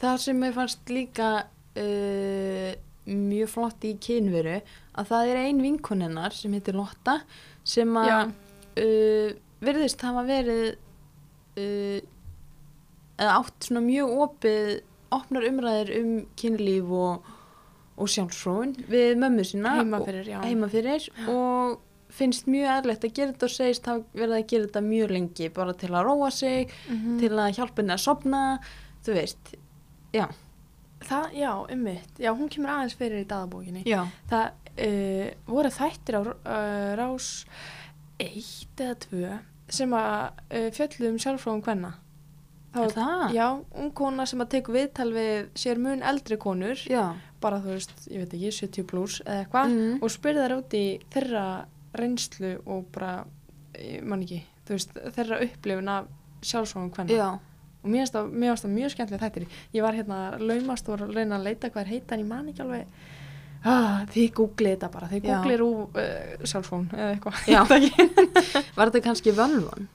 Það 0.00 0.18
sem 0.22 0.40
mér 0.40 0.56
fannst 0.56 0.92
líka 0.92 1.30
uh, 1.46 2.72
mjög 3.06 3.52
flott 3.52 3.86
í 3.86 3.94
kynveru 4.02 4.58
að 4.96 5.10
það 5.12 5.30
er 5.30 5.42
ein 5.44 5.62
vinkonennar 5.62 6.34
sem 6.36 6.54
heitir 6.56 6.76
Lotta 6.78 7.20
sem 7.66 7.96
að 7.98 8.10
Já, 8.10 8.18
uh, 8.82 9.30
virðist 9.66 10.04
hafa 10.04 10.26
verið 10.26 10.66
uh, 10.74 11.98
eða 13.16 13.38
átt 13.40 13.68
svona 13.68 13.82
mjög 13.86 14.20
opið 14.26 14.70
opnar 15.16 15.46
umræðir 15.48 15.92
um 16.00 16.12
kynlíf 16.38 16.92
og, 16.92 17.32
og 17.96 18.08
sjálfsfróun 18.12 18.74
við 18.90 19.16
mömmu 19.16 19.44
sína 19.48 19.76
heima 19.78 20.00
og- 20.00 20.06
fyrir, 20.08 20.24
já. 20.28 20.40
heima 20.44 20.68
fyrir 20.68 21.08
og 21.28 21.80
finnst 22.16 22.46
mjög 22.46 22.68
erlegt 22.78 23.04
að 23.04 23.12
gera 23.14 23.32
þetta 23.32 23.44
og 23.48 23.50
segist 23.50 23.86
hafa 23.86 24.04
verið 24.14 24.36
að 24.38 24.46
gera 24.48 24.66
þetta 24.66 24.82
mjög 24.86 25.10
lengi 25.10 25.48
bara 25.52 25.72
til 25.74 25.88
að 25.90 26.04
róa 26.06 26.30
sig, 26.32 26.68
Mhm. 26.88 27.18
til 27.20 27.30
að 27.30 27.54
hjálpa 27.56 27.76
henni 27.82 27.92
að 27.94 28.04
sopna 28.04 28.58
þú 29.04 29.14
veist, 29.14 29.54
já 30.12 30.26
Það, 31.06 31.26
já, 31.34 31.50
ummitt. 31.70 32.18
Já, 32.18 32.32
hún 32.34 32.48
kemur 32.48 32.70
aðeins 32.70 32.94
fyrir 32.96 33.20
í 33.20 33.26
daðabókinni. 33.26 33.84
já, 33.84 34.06
Það 34.28 34.50
uh, 34.78 35.30
voru 35.46 35.68
þættir 35.70 36.14
á 36.16 36.20
uh, 36.20 36.96
rás 36.96 37.44
eitt 38.18 38.80
eða 38.80 38.96
tvö 39.04 39.38
sem 39.68 39.90
að 39.90 40.32
uh, 40.50 40.70
fjöllu 40.74 41.08
um 41.12 41.18
sjálfróðum 41.18 41.62
hvenna. 41.66 41.92
er 42.76 42.90
það? 42.92 43.30
Já, 43.32 43.46
ung 43.74 43.90
kona 43.96 44.26
sem 44.26 44.40
að 44.40 44.50
teku 44.52 44.72
viðtal 44.74 45.12
við 45.14 45.46
sér 45.56 45.78
mun 45.80 46.02
eldri 46.02 46.36
konur, 46.36 46.74
já. 46.88 47.14
Bara 47.40 47.58
þú 47.62 47.72
veist, 47.74 47.92
ég 48.10 48.22
veit 48.24 48.34
ekki, 48.36 48.52
70 48.60 48.86
pluss 48.90 49.20
eða 49.24 49.42
eitthvað, 49.44 49.72
Mm. 49.74 49.98
og 50.02 50.10
spyrði 50.10 50.44
þær 50.44 50.54
út 50.58 50.76
í 50.78 50.84
þeirra 51.14 51.44
reynslu 51.96 52.52
og 52.66 52.86
bara, 52.92 53.24
ég 53.78 54.02
man 54.04 54.22
ekki, 54.22 54.42
þú 54.66 54.76
veist, 54.76 54.96
þeirra 55.16 55.40
upplifun 55.46 55.88
af 55.88 56.06
sjálfsvogum 56.42 56.90
hvenna. 56.96 57.12
Og 57.84 57.90
mér 57.92 58.02
finnst 58.02 58.16
það, 58.16 58.30
það 58.64 58.72
mjög 58.74 58.90
skemmtilega 58.94 59.26
þættir. 59.30 59.46
Ég 59.74 59.82
var 59.82 59.94
hérna 59.94 60.16
laumast 60.42 60.88
og 60.88 60.96
var 60.98 61.06
að 61.08 61.14
reyna 61.20 61.36
að 61.38 61.44
leita 61.46 61.70
hvað 61.70 61.84
er 61.84 61.92
heita 61.92 62.14
en 62.16 62.20
ég 62.24 62.26
man 62.26 62.48
ekki 62.50 62.64
alveg, 62.64 62.86
ah, 63.64 64.00
þið 64.10 64.32
googlið 64.34 64.72
þetta 64.76 64.90
bara, 64.90 65.06
þið 65.12 65.22
googlið 65.28 65.58
rú 65.60 65.68
uh, 65.84 66.44
sjálfsvogum 66.44 66.88
eða 66.96 67.12
eitthvað. 67.14 67.36
Var 68.76 68.90
þetta 68.90 69.04
kannski 69.06 69.30
völvan? 69.36 69.86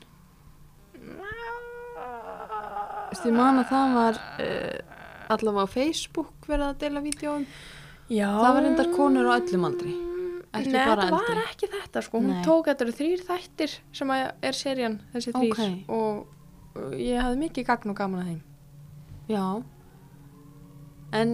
Þú 3.12 3.18
veist, 3.18 3.26
ég 3.28 3.36
man 3.36 3.60
að 3.60 3.68
það 3.74 3.96
var 3.98 4.20
uh, 4.40 4.91
allavega 5.36 5.68
á 5.68 5.74
Facebook 5.74 6.48
verið 6.50 6.68
að 6.70 6.80
deila 6.86 7.04
vídjóum 7.06 7.46
Já. 8.12 8.28
Það 8.28 8.54
var 8.56 8.66
reyndar 8.66 8.90
konur 8.92 9.30
á 9.32 9.34
öllum 9.40 9.66
aldri. 9.70 9.94
Ekki 10.52 10.72
Nei, 10.74 10.82
bara 10.84 11.06
þetta 11.06 11.16
var 11.16 11.30
eldri. 11.32 11.44
ekki 11.54 11.68
þetta 11.72 12.02
sko, 12.04 12.20
hún 12.20 12.34
Nei. 12.34 12.42
tók 12.44 12.68
þetta 12.68 12.84
eru 12.84 12.96
þrýr 12.98 13.22
þættir 13.30 13.76
sem 13.96 14.12
er 14.12 14.58
serían, 14.58 14.98
þessi 15.14 15.32
þrýr 15.32 15.54
Ókei. 15.54 15.70
og 15.88 16.98
ég 17.00 17.22
hafði 17.24 17.40
mikið 17.46 17.68
gagn 17.70 17.94
og 17.94 17.98
gaman 18.02 18.20
að 18.26 18.32
þeim. 18.34 18.42
Já. 19.32 19.46
En, 21.22 21.34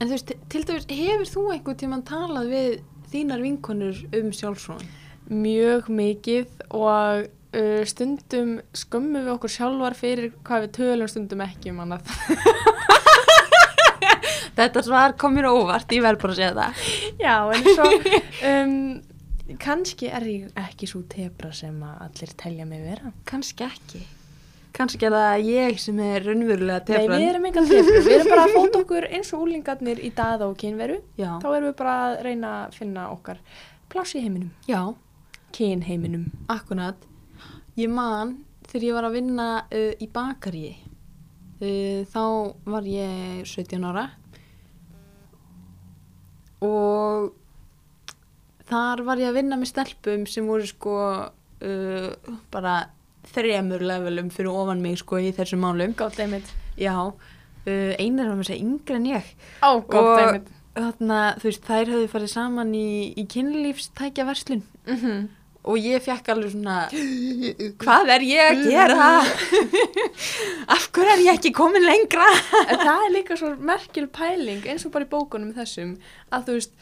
en 0.00 0.08
þú 0.08 0.12
veist, 0.16 0.34
til 0.50 0.64
dæmis, 0.66 0.88
hefur 0.90 1.30
þú 1.36 1.46
einhvern 1.54 1.80
tímann 1.84 2.04
talað 2.06 2.50
við 2.50 2.76
þínar 3.12 3.46
vinkonur 3.46 4.02
um 4.18 4.34
sjálfsfróðan? 4.34 4.90
Mjög 5.30 5.88
mikið 5.90 6.66
og 6.74 7.26
uh, 7.30 7.82
stundum 7.86 8.56
skömmum 8.74 9.22
við 9.22 9.32
okkur 9.36 9.54
sjálfar 9.54 9.98
fyrir 9.98 10.34
hvað 10.42 10.66
við 10.66 10.76
tölum 10.80 11.14
stundum 11.14 11.46
ekki 11.46 11.70
um 11.70 11.82
annað. 11.86 12.10
Þetta 14.56 14.82
svar 14.86 15.12
kom 15.20 15.34
mér 15.36 15.50
óvart, 15.50 15.90
ég 15.92 16.00
verð 16.04 16.22
bara 16.22 16.32
að 16.32 16.38
segja 16.40 16.54
það. 16.56 16.84
Já, 17.20 17.34
en 17.52 17.66
svo 17.76 17.88
um, 18.50 18.76
kannski 19.62 20.08
er 20.08 20.24
ég 20.30 20.60
ekki 20.62 20.88
svo 20.90 21.02
tebra 21.12 21.50
sem 21.54 21.76
að 21.84 21.98
allir 22.06 22.32
telja 22.40 22.66
mig 22.68 22.80
vera. 22.86 23.12
Kannski 23.28 23.66
ekki. 23.68 24.00
Kannski 24.76 25.06
er 25.08 25.14
það 25.16 25.44
ég 25.48 25.78
sem 25.80 26.00
er 26.04 26.24
raunverulega 26.26 26.80
Nei, 26.82 26.88
tefran. 26.88 27.14
við 27.20 27.28
erum 27.30 27.46
engan 27.48 27.68
tebra, 27.70 28.00
við 28.04 28.14
erum 28.18 28.32
bara 28.32 28.42
að 28.48 28.56
fóta 28.56 28.80
okkur 28.84 29.06
eins 29.16 29.30
og 29.36 29.44
úlingarnir 29.46 30.02
í 30.04 30.10
daða 30.16 30.48
og 30.50 30.56
kynveru. 30.60 30.98
Já. 31.20 31.30
Þá 31.40 31.48
erum 31.52 31.68
við 31.70 31.76
bara 31.78 31.94
að 32.08 32.16
reyna 32.26 32.50
að 32.64 32.76
finna 32.80 33.06
okkar 33.14 33.40
pláss 33.92 34.16
í 34.18 34.24
heiminum, 34.24 34.50
Já, 34.68 34.82
kynheiminum. 35.56 36.26
akkurat. 36.52 37.06
Ég 37.76 37.88
man 37.92 38.38
þegar 38.68 38.84
ég 38.88 38.96
var 38.98 39.06
að 39.08 39.16
vinna 39.20 39.48
uh, 39.68 39.92
í 40.00 40.08
bakaríi. 40.12 40.74
Uh, 41.56 42.04
þá 42.12 42.22
var 42.68 42.84
ég 42.88 43.44
17 43.48 43.84
ára 43.88 44.10
og 46.64 47.32
þar 48.70 49.02
var 49.06 49.20
ég 49.22 49.30
að 49.30 49.38
vinna 49.40 49.58
með 49.60 49.70
stelpum 49.72 50.26
sem 50.30 50.46
voru 50.48 50.66
sko 50.66 50.96
uh, 51.26 52.10
bara 52.52 52.76
þremur 53.32 53.82
levelum 53.84 54.30
fyrir 54.34 54.52
ofan 54.54 54.80
mig 54.82 54.98
sko 55.02 55.18
í 55.22 55.32
þessum 55.36 55.62
málum. 55.66 55.94
Gótt 55.98 56.18
einmitt. 56.22 56.48
Já, 56.78 56.94
uh, 57.06 57.92
einar 57.98 58.28
var 58.30 58.38
með 58.40 58.50
segja 58.50 58.62
yngri 58.64 58.96
en 59.00 59.08
ég. 59.12 59.32
Á, 59.62 59.70
gótt 59.82 60.02
Og- 60.12 60.20
einmitt. 60.24 60.52
Þarna, 60.76 61.18
þú 61.40 61.46
veist, 61.48 61.62
þær 61.64 61.88
höfðu 61.88 62.08
farið 62.12 62.28
saman 62.34 62.72
í, 62.76 62.88
í 63.16 63.22
kynlífstækja 63.32 64.26
verslun 64.28 64.62
Mm 64.86 64.96
-hmm. 65.00 65.22
Og 65.66 65.76
ég 65.82 66.02
fekk 66.04 66.28
alveg 66.32 66.52
svona 66.54 66.76
hvað 67.82 68.12
er 68.16 68.24
ég 68.26 68.50
að 68.52 68.60
gera 68.70 69.08
af 70.76 70.86
hverju 70.94 71.12
er 71.12 71.22
ég 71.26 71.32
ekki 71.38 71.52
komin 71.56 71.84
lengra 71.86 72.26
En 72.66 72.78
það 72.82 73.04
er 73.06 73.12
líka 73.14 73.36
svo 73.38 73.52
merkil 73.58 74.06
pæling 74.14 74.64
eins 74.70 74.86
og 74.86 74.94
bara 74.94 75.06
í 75.06 75.10
bókunum 75.12 75.52
þessum 75.56 75.96
að 76.34 76.48
þú 76.48 76.56
veist, 76.58 76.74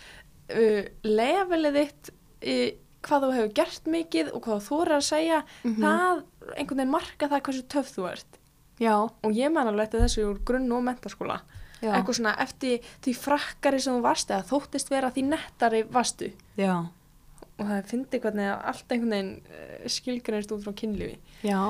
uh, 0.55 0.83
levelið 1.07 1.79
þitt 1.81 2.13
uh, 2.13 2.71
hvað 3.05 3.27
þú 3.27 3.33
hefur 3.37 3.53
gert 3.59 3.91
mikið 3.93 4.31
og 4.33 4.45
hvað 4.47 4.63
þú 4.63 4.69
þorir 4.71 4.97
að 4.99 5.03
segja, 5.11 5.43
Mhm. 5.65 5.83
það 5.85 6.23
einhvern 6.57 6.79
veginn 6.81 6.95
marka 6.95 7.29
það 7.29 7.43
hversu 7.49 7.65
töff 7.69 7.91
þú 7.97 8.07
ert. 8.13 8.39
já, 8.81 8.95
Og 9.25 9.33
ég 9.37 9.53
man 9.53 9.69
alveg 9.69 9.85
eftir 9.91 10.01
þessu 10.07 10.25
úr 10.31 10.39
grunn 10.45 10.73
og 10.73 10.83
mentaskóla. 10.87 11.41
já, 11.83 11.93
Eitthvað 11.93 12.17
svona 12.17 12.33
eftir 12.41 12.81
því 13.05 13.15
frakkari 13.17 13.81
sem 13.81 13.93
þú 13.99 14.01
varst 14.03 14.31
eða 14.31 14.49
þóttist 14.49 14.89
vera 14.91 15.11
því 15.11 15.25
nettari 15.29 15.83
varstu. 15.85 16.33
já, 16.57 16.87
Og 17.59 17.67
það 17.69 17.85
fyndi 17.87 18.19
hvernig 18.25 18.49
að 18.51 18.65
allt 18.73 18.93
einhvern 18.95 19.13
veginn 19.15 19.35
uh, 19.47 19.89
skilgreinist 19.95 20.53
út 20.57 20.65
frá 20.65 20.73
kynlífi. 20.81 21.19
já 21.47 21.61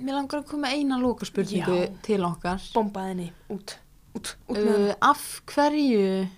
mér 0.00 0.14
langar 0.14 0.40
að 0.40 0.46
koma 0.50 0.70
eina 0.72 0.96
loka 1.02 1.26
spurningu 1.26 1.74
Já. 1.82 1.88
til 2.06 2.22
okkar 2.24 2.62
Bombaðinni, 2.74 3.26
út, 3.50 3.74
út, 4.16 4.30
út 4.48 4.58
uh, 4.62 4.92
af 5.02 5.24
hverju 5.50 6.28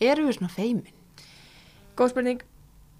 erum 0.00 0.28
við 0.30 0.36
svona 0.38 0.52
feimin 0.54 0.94
Góð 1.98 2.12
spurning. 2.14 2.40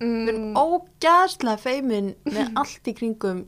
við 0.01 0.29
erum 0.33 0.51
Mm, 0.51 0.59
ógæðslega 0.59 1.61
feimin 1.63 2.11
með 2.27 2.51
allt 2.61 2.91
í 2.91 2.95
kringum 2.99 3.45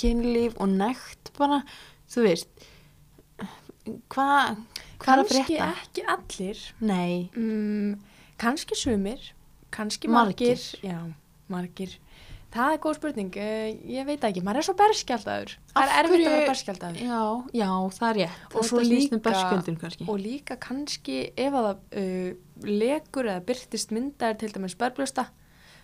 kynlíf 0.00 0.56
og 0.62 0.68
nekt 0.70 1.30
bara, 1.38 1.60
þú 2.10 2.24
veist 2.28 2.66
hvað 4.12 4.56
hvað 4.98 5.12
er 5.12 5.22
að 5.22 5.28
kannski 5.28 5.42
frétta? 5.44 5.68
ekki 5.82 6.04
allir. 6.14 6.62
Nei, 6.80 7.30
Mm, 7.36 7.98
kannski 8.40 8.76
sumir, 8.78 9.32
kannski 9.74 10.10
Margir. 10.10 10.56
margir. 10.56 10.84
Já, 10.84 10.98
margir. 11.48 11.96
Það 12.48 12.72
er 12.72 12.78
góð 12.80 12.94
spurning, 12.96 13.34
uh, 13.36 13.64
ég 13.92 14.06
veit 14.08 14.22
ekki, 14.24 14.40
maður 14.44 14.62
er 14.62 14.66
svo 14.66 14.74
berskjaldadur. 14.78 15.50
Það 15.74 15.82
er 15.82 15.98
erfitt 16.00 16.22
að 16.22 16.32
vera 16.32 16.46
berskjaldadur. 16.48 17.00
já, 17.04 17.24
já, 17.60 17.72
það 17.98 18.08
er 18.08 18.18
rétt 18.22 18.54
Og 18.56 18.68
snýst 18.70 19.16
um 19.16 20.08
Og 20.08 20.22
líka 20.22 20.56
kannski 20.56 21.18
ef 21.36 21.58
að 21.60 21.68
uh, 21.76 22.30
lekur 22.64 23.28
eða 23.28 23.44
byrtist 23.50 23.92
myndaðir 23.92 24.40
til 24.40 24.52
dæmis 24.54 24.78
berblösta, 24.80 25.26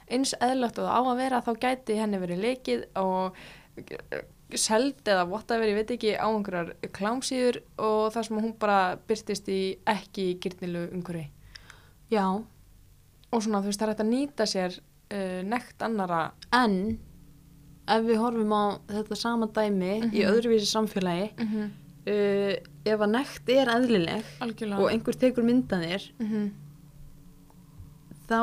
eins 0.09 0.32
eðlögt 0.41 0.80
og 0.80 0.89
á 0.89 1.01
að 1.05 1.20
vera, 1.20 1.43
þá 1.45 1.53
gæti 1.66 1.99
henni 2.01 2.22
verið 2.22 2.43
lekið 2.47 2.87
og 2.97 3.37
uh, 3.37 4.24
seld 4.57 5.05
eða 5.05 5.28
whatever, 5.28 5.68
ég 5.68 5.78
veit 5.82 5.93
ekki, 5.99 6.16
á 6.16 6.28
einhverjar 6.28 6.72
klámsýður 6.97 7.61
og 7.76 8.09
það 8.14 8.26
sem 8.30 8.41
hún 8.41 8.57
bara 8.61 8.80
byrtist 9.09 9.53
í 9.53 9.61
ekki 9.85 10.30
gyrnilu 10.41 10.89
umhverfi. 10.95 11.28
Já, 12.12 12.24
og 13.35 13.43
svona 13.43 13.61
þú 13.62 13.70
veist 13.70 13.80
það 13.82 13.89
er 13.89 13.93
hægt 13.95 14.05
að 14.05 14.12
nýta 14.14 14.47
sér 14.47 14.76
uh, 14.78 15.41
nekt 15.51 15.82
annara 15.82 16.20
en 16.55 16.76
ef 17.89 18.05
við 18.07 18.16
horfum 18.22 18.53
á 18.57 18.64
þetta 18.89 19.16
sama 19.20 19.47
dæmi 19.47 19.91
í 20.01 20.22
Mhm. 20.22 20.28
öðruvísi 20.30 20.70
samfélagi 20.70 21.26
mm 21.37 21.49
-hmm. 21.51 21.70
uh, 22.09 22.55
ef 22.85 23.01
að 23.01 23.11
nekt 23.11 23.49
er 23.49 23.68
eðlileg 23.74 24.24
algjörlega 24.41 24.80
og 24.80 24.91
einhver 24.93 25.14
tekur 25.20 25.45
myndanir 25.45 26.11
mm 26.18 26.51
þá 28.28 28.39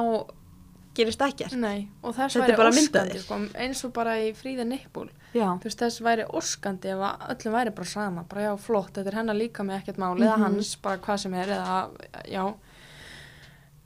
gerist 0.93 1.21
ekkert 1.25 1.55
nei 1.57 1.87
Þetta 2.03 2.45
er 2.51 2.57
bara 2.59 2.71
myndaðir. 2.75 3.21
sko, 3.23 3.37
eins 3.55 3.83
og 3.87 3.93
bara 3.95 4.17
í 4.19 4.33
fríða 4.35 4.65
nippul 4.67 5.07
Já, 5.33 5.47
þú 5.57 5.63
veist 5.63 5.79
þess 5.79 6.01
væri 6.03 6.25
óskandi 6.27 6.89
ef 6.91 6.99
að 6.99 7.21
öllum 7.31 7.53
væri 7.55 7.71
bara 7.75 7.87
sama 7.87 8.23
bara 8.29 8.41
já 8.41 8.57
flott, 8.59 8.91
þetta 8.93 9.07
er 9.07 9.15
hennar 9.15 9.35
líka 9.39 9.63
með 9.63 9.79
ekkert 9.81 9.97
mál 9.97 10.17
eða 10.19 10.35
Mhm. 10.37 10.43
hans, 10.43 10.75
bara 10.75 10.97
hvað 10.97 11.17
sem 11.17 11.33
er 11.33 11.47
eða 11.47 11.89
já 12.27 12.53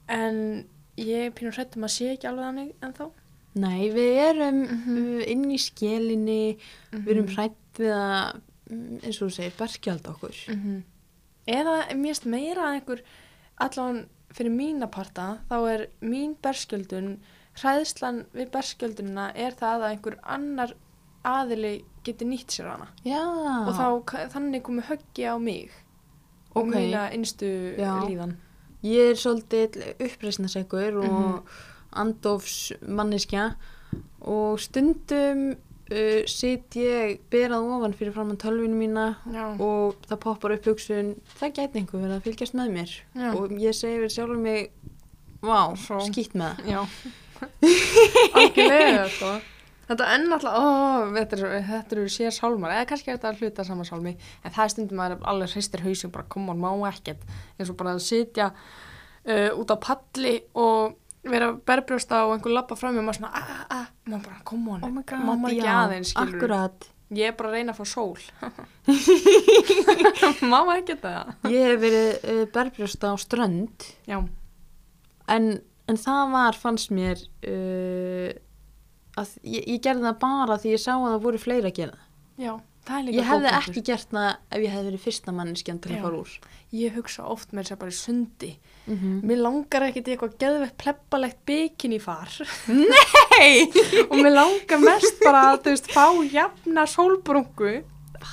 en 0.09 0.65
ég 0.97 1.25
er 1.27 1.31
pínur 1.35 1.55
hrættum 1.57 1.83
að 1.87 1.93
sé 1.95 2.09
ekki 2.15 2.27
alveg 2.29 2.45
þannig 2.49 2.73
en 2.81 2.93
þá 2.93 3.05
nei, 3.55 3.89
við 3.91 4.17
erum 4.29 4.57
Mhm. 4.63 4.97
uh, 4.97 5.23
inn 5.31 5.45
í 5.51 5.57
skelinni 5.59 6.57
við 6.91 7.07
erum 7.15 7.27
hrætt 7.35 7.79
við 7.79 7.91
að 7.95 8.41
mm, 8.71 8.99
eins 9.03 9.21
og 9.21 9.27
þú 9.29 9.31
segir, 9.35 9.53
berskjald 9.59 10.07
okkur. 10.07 10.35
-hmm. 10.47 10.81
eða 11.47 11.75
mér 11.95 12.13
finnst 12.15 12.25
meira 12.25 12.61
að 12.69 12.73
einhver 12.79 13.01
allan 13.57 14.05
fyrir 14.33 14.51
mína 14.51 14.87
parta 14.91 15.39
þá 15.49 15.55
er 15.73 15.87
mín 16.01 16.35
berskjöldun 16.43 17.19
hræðslan 17.61 18.25
við 18.33 18.49
berskjöldunina 18.51 19.31
er 19.35 19.51
það 19.51 19.81
að 19.81 19.89
einhver 19.91 20.17
annar 20.23 20.73
aðili 21.23 21.83
geti 22.03 22.25
nýtt 22.25 22.51
sér 22.51 22.67
hana. 22.69 22.87
Já, 23.05 23.21
og 23.67 23.73
þá 23.73 24.27
þannig 24.33 24.61
komi 24.63 24.81
höggi 24.81 25.23
á 25.25 25.37
mig 25.39 25.69
og 26.55 26.67
Ok. 26.67 26.75
mína 26.75 27.11
innstu 27.13 27.75
líðan 27.77 28.35
Ég 28.85 29.13
er 29.13 29.17
svolítið 29.17 29.77
uppreisnasegur 30.05 30.99
og 31.01 31.07
Mhm. 31.09 31.39
andofs 31.95 32.57
manneskja 32.87 33.55
og 34.21 34.59
stundum 34.59 35.55
uh, 35.91 36.21
sit 36.27 36.75
ég 36.75 37.19
berað 37.31 37.65
ofan 37.77 37.93
fyrir 37.95 38.11
framann 38.13 38.37
tölvinu 38.41 38.75
mína 38.75 39.05
Já. 39.31 39.45
og 39.61 39.95
það 40.09 40.19
poppar 40.25 40.51
upp 40.57 40.65
hugsun, 40.65 41.15
það 41.39 41.53
gæti 41.59 41.79
einhver 41.81 42.01
verið 42.03 42.17
að 42.17 42.25
fylgjast 42.27 42.57
með 42.59 42.73
mér 42.75 42.91
Já. 43.15 43.29
og 43.37 43.49
ég 43.63 43.73
segi 43.77 44.01
við 44.03 44.11
sjálfur 44.17 44.41
mig, 44.41 44.71
vá, 45.41 45.75
skýtt 46.09 46.35
með 46.35 46.61
það. 46.65 46.87
Algjörlega 48.35 49.09
sko. 49.09 49.33
Þetta 49.85 50.07
er 50.09 50.23
náttúrulega, 50.25 50.57
ó, 50.57 51.13
þetta 51.13 51.37
eru, 51.37 51.49
eru 51.83 52.05
sér 52.09 52.33
sálmar, 52.33 52.73
eða 52.73 52.89
kannski 52.89 53.11
er 53.11 53.19
þetta 53.19 53.33
hluta 53.37 53.65
saman 53.67 53.85
sálmi, 53.85 54.15
en 54.41 54.53
það 54.55 54.63
er 54.63 54.73
stundum 54.73 55.01
að 55.01 55.11
það 55.11 55.15
er 55.15 55.29
alveg 55.31 55.53
hreistir 55.53 55.83
hausum, 55.85 56.13
bara 56.15 56.29
koma 56.35 56.55
og 56.55 56.61
má 56.63 56.89
ekkert, 56.89 57.25
eins 57.59 57.69
og 57.69 57.77
bara 57.79 57.93
að 57.93 58.01
sitja 58.05 58.47
uh, 58.55 59.51
út 59.59 59.73
á 59.73 59.77
palli 59.85 60.39
og 60.57 60.97
vera 61.25 61.51
berbrjósta 61.53 62.23
og 62.25 62.35
einhver 62.35 62.53
lappa 62.53 62.77
fram 62.77 62.97
og 62.99 63.05
maður 63.05 63.19
svona, 63.19 63.31
ah, 63.33 63.53
ah, 63.53 63.77
ah, 63.79 63.85
maður 64.09 64.27
bara, 64.29 64.41
koma 64.49 64.79
Oh 64.79 64.91
my 64.93 65.03
god, 65.05 65.23
mamma 65.25 65.51
ekki 65.53 65.65
já, 65.65 65.77
aðeins, 65.83 66.13
skilur 66.13 66.37
akkurat. 66.39 66.89
Ég 67.15 67.29
er 67.29 67.35
bara 67.37 67.51
að 67.51 67.55
reyna 67.59 67.73
að 67.75 67.77
fá 67.77 67.85
sól. 67.85 68.21
má 70.51 70.59
ekki 70.73 70.95
það. 71.03 71.29
Ég 71.53 71.67
hef 71.69 71.83
verið 71.83 72.09
uh, 72.33 72.41
berbrjósta 72.55 73.13
á 73.13 73.15
strönd 73.21 73.85
Já, 74.09 74.17
en, 75.29 75.51
en 75.85 76.01
það 76.01 76.33
var, 76.33 76.57
fannst 76.57 76.93
mér 76.93 77.21
uh, 77.45 78.33
að 79.19 79.35
ég, 79.43 79.67
ég 79.75 79.81
gerði 79.83 80.07
það 80.09 80.21
bara 80.23 80.57
því 80.61 80.73
ég 80.75 80.81
sá 80.83 80.93
að 80.95 81.09
það 81.09 81.21
voru 81.27 81.41
fleiri 81.41 81.71
að 81.71 81.77
gera 81.79 81.97
já, 82.41 82.53
það 82.85 82.97
er 82.97 83.07
líka 83.07 83.17
Ég 83.17 83.29
hefði 83.29 83.47
góð 83.47 83.57
ekki 83.59 83.83
gert 83.89 84.13
það 84.15 84.29
ef 84.29 84.65
ég 84.65 84.75
hefði 84.75 84.89
verið 84.89 85.05
fyrsta 85.05 85.35
manneskjan 85.35 85.81
til 85.83 85.91
Já. 85.91 85.97
að 85.97 86.05
fara 86.05 86.21
úr. 86.21 86.35
Ég 86.75 86.97
hugsa 86.97 87.25
oft 87.31 87.53
með 87.53 87.63
þess 87.63 87.75
að 87.75 87.81
bara 87.83 87.93
í 87.93 87.97
sundi. 87.99 88.51
Mm 88.85 88.97
-hmm. 88.97 89.15
Mér 89.29 89.41
langar 89.41 89.87
ekkert 89.87 90.07
í 90.07 90.13
eitthvað 90.13 90.37
geðveitt 90.43 90.77
pleppalegt 90.77 91.39
bikini 91.45 91.99
far 91.99 92.29
Nei! 92.67 93.65
og 94.09 94.15
mér 94.19 94.33
langar 94.35 94.79
mest 94.83 95.19
bara 95.23 95.41
að 95.53 95.61
þú 95.65 95.73
veist 95.73 95.91
fá 95.91 96.05
jafna 96.29 96.85
sólbrungu 96.85 97.83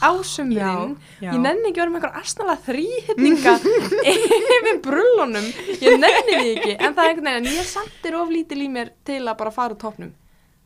á 0.01 0.11
sumrin 0.24 0.97
já. 1.20 1.33
ég 1.33 1.41
nenni 1.41 1.68
ekki 1.68 1.80
að 1.80 1.85
vera 1.85 1.93
með 1.93 1.99
einhver 2.01 2.20
astnala 2.20 2.57
þrýhittninga 2.66 3.55
yfir 4.12 4.80
brullunum 4.85 5.49
ég 5.83 5.99
nenni 6.01 6.37
því 6.39 6.53
ekki 6.57 6.76
en 6.78 6.95
það 6.95 7.05
er 7.05 7.11
einhvern 7.11 7.28
veginn 7.28 7.47
en 7.47 7.53
ég 7.53 8.09
er 8.09 8.16
of 8.20 8.33
lítil 8.33 8.61
í 8.62 8.68
mér 8.72 8.93
til 9.05 9.22
að 9.26 9.39
bara 9.43 9.55
fara 9.55 9.74
úr 9.74 9.80
topnum 9.83 10.12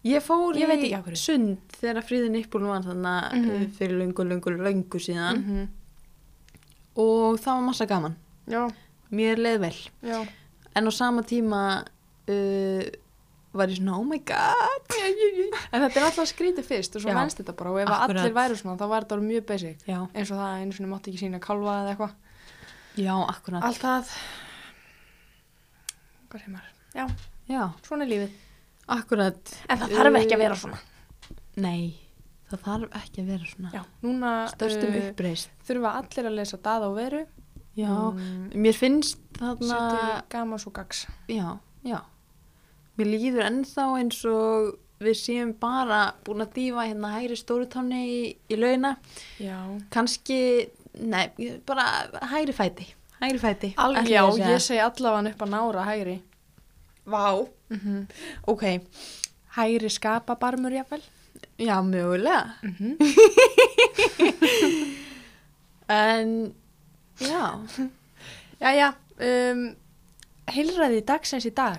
Ég 0.07 0.23
fór 0.23 0.55
Ég 0.59 0.71
í 0.71 0.91
hverju. 0.93 1.17
sund 1.19 1.77
þegar 1.81 2.05
fríðin 2.07 2.37
uppbúin 2.43 2.69
var 2.71 2.85
þannig 2.87 3.37
mm 3.41 3.71
fyrir 3.79 3.97
löngu, 4.03 4.27
löngu, 4.29 4.53
löngu 4.61 5.01
síðan 5.03 5.41
-hmm. 5.43 5.67
og 7.03 7.41
það 7.41 7.55
var 7.55 7.65
massa 7.71 7.87
gaman. 7.87 8.17
já, 8.49 8.63
Mér 9.11 9.37
leið 9.39 9.59
vel. 9.61 9.79
já 10.03 10.27
En 10.77 10.87
á 10.87 10.91
sama 10.93 11.23
tíma 11.23 11.85
uh, 12.29 12.83
var 13.57 13.69
ég 13.69 13.77
svona, 13.79 13.97
oh 13.99 14.05
my 14.05 14.19
god. 14.19 14.85
en 15.73 15.81
þetta 15.83 15.97
er 16.01 16.05
alltaf 16.05 16.29
skrítið 16.29 16.65
fyrst 16.69 16.97
og 16.97 17.03
svo 17.03 17.15
venst 17.15 17.39
þetta 17.41 17.55
bara 17.57 17.71
og 17.71 17.79
ef 17.81 17.89
Akkurat. 17.89 18.21
allir 18.21 18.35
væru 18.37 18.57
svona 18.57 18.77
þá 18.77 18.87
væri 18.91 19.05
þetta 19.05 19.17
orðið 19.17 19.31
mjög 19.33 19.45
basic 19.47 19.77
Já, 19.89 19.99
eins 20.15 20.31
og 20.31 20.37
það 20.37 20.49
að 20.51 20.61
einu 20.61 20.73
svona 20.77 20.91
mátti 20.93 21.11
ekki 21.11 21.19
sína 21.23 21.41
kálfa 21.41 21.77
eða 21.81 21.91
eitthvað 21.95 22.13
já, 22.97 23.15
akkurat. 23.29 23.63
allt 23.65 23.81
það 23.81 24.11
hvað 26.31 26.41
segir 26.41 26.53
maður 26.53 26.73
já, 26.95 27.07
Já, 27.49 27.63
svona 27.87 28.05
er 28.05 28.11
lífið 28.11 28.31
akkurat. 28.89 29.55
en 29.69 29.79
það 29.79 29.95
þarf 29.97 30.19
ekki 30.23 30.35
að 30.37 30.43
vera 30.45 30.57
svona 30.57 30.79
Nei, 31.57 31.95
það 32.51 32.61
þarf 32.67 32.97
ekki 33.01 33.23
að 33.23 33.31
vera 33.33 33.47
svona. 33.51 33.71
já, 33.75 33.83
núna 34.05 34.33
Störstum 34.53 34.93
uh, 34.95 35.07
uppreist. 35.11 35.51
þurfa 35.69 35.93
allir 36.01 36.29
að 36.31 36.37
lesa 36.41 36.57
dada 36.63 36.89
og 36.91 36.97
veru 37.01 37.25
Já, 37.77 37.91
Mm, 37.93 38.51
mér 38.57 38.73
finnst 38.73 39.19
þarna, 39.37 39.67
setja 39.69 40.23
gamas 40.33 40.63
og 40.67 40.73
gags 40.79 41.03
já, 41.29 41.59
já. 41.85 41.99
Mér 42.97 43.11
líður 43.13 43.43
ennþá 43.51 43.85
eins 44.01 44.23
og 44.25 44.79
við 45.05 45.19
séum 45.21 45.51
bara 45.61 46.15
búin 46.25 46.41
að 46.41 46.55
dýfa 46.57 46.87
hérna 46.89 47.11
hægri 47.19 47.37
stórutáni 47.37 47.99
í, 48.09 48.21
í 48.49 48.57
launa. 48.57 48.95
já, 49.37 49.59
Kanski, 49.93 50.39
nei, 51.05 51.27
bara 51.69 51.85
hægri 52.33 52.55
fæti. 52.57 52.87
Hægri 53.21 53.39
fæti. 53.45 53.75
Alveg, 53.77 54.07
ætla 54.07 54.15
já, 54.15 54.23
að 54.25 54.33
segja. 54.39 54.49
ég 54.57 54.65
segi 54.65 54.81
allavega 54.87 55.35
upp 55.35 55.45
að 55.45 55.53
nára 55.53 55.85
hægri 55.91 56.17
Vá. 57.07 57.47
mm 57.71 58.07
Ok, 58.47 58.63
hægri 59.57 59.89
skapa 59.91 60.35
barmur 60.35 60.71
jáfnvel 60.73 61.03
já, 61.59 61.83
mögulega. 61.83 62.45
mm 62.63 62.75
-hmm. 62.79 62.97
En, 65.89 66.55
já, 67.21 67.59
Jæja, 68.61 68.93
um, 69.53 69.77
heilræði 70.51 71.01
dagsins 71.07 71.47
í 71.47 71.53
dag 71.55 71.79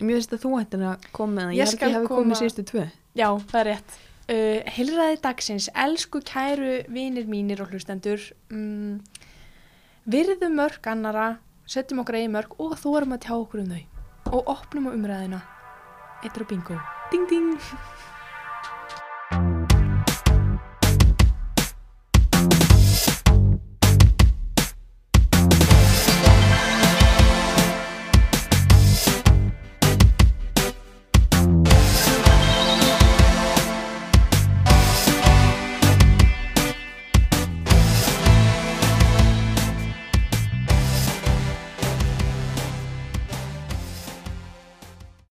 mér 0.00 0.14
finnst 0.18 0.32
að 0.34 0.42
þú 0.42 0.50
ættir 0.60 0.82
að 0.84 1.06
koma 1.12 1.40
það. 1.46 1.52
Ég 1.52 1.56
Ég 1.56 1.62
held 1.64 1.72
skal 1.76 1.88
ég 1.88 1.94
hefði 1.96 2.06
koma- 2.10 2.20
komið 2.22 2.36
síðustu 2.40 2.62
tvö. 2.68 2.82
Já, 3.16 3.28
það 3.48 3.60
er 3.60 3.66
rétt 3.70 3.90
uh, 4.28 4.60
Heilræði 4.76 5.20
dagsins, 5.22 5.68
elsku 5.74 6.20
kæru 6.20 6.72
vinir 6.92 7.26
mínir 7.30 7.62
og 7.62 7.70
hlustendur 7.72 8.20
um, 8.50 9.00
Virðum 10.06 10.52
mörg 10.58 10.86
annara 10.92 11.28
setjum 11.66 12.02
okkar 12.02 12.20
eigin 12.20 12.34
mörg 12.34 12.56
og 12.62 12.78
þórum 12.80 13.14
að 13.16 13.26
tjá 13.26 13.34
okkur 13.36 13.62
um 13.64 13.74
þau. 13.74 13.84
Og 14.36 14.50
opnum 14.56 14.88
á 14.88 14.90
umræðina 14.94 15.42
Eittur 16.24 16.46
og 16.46 16.48
bingo. 16.48 16.78
Ding 17.12 17.28
ding 17.28 17.52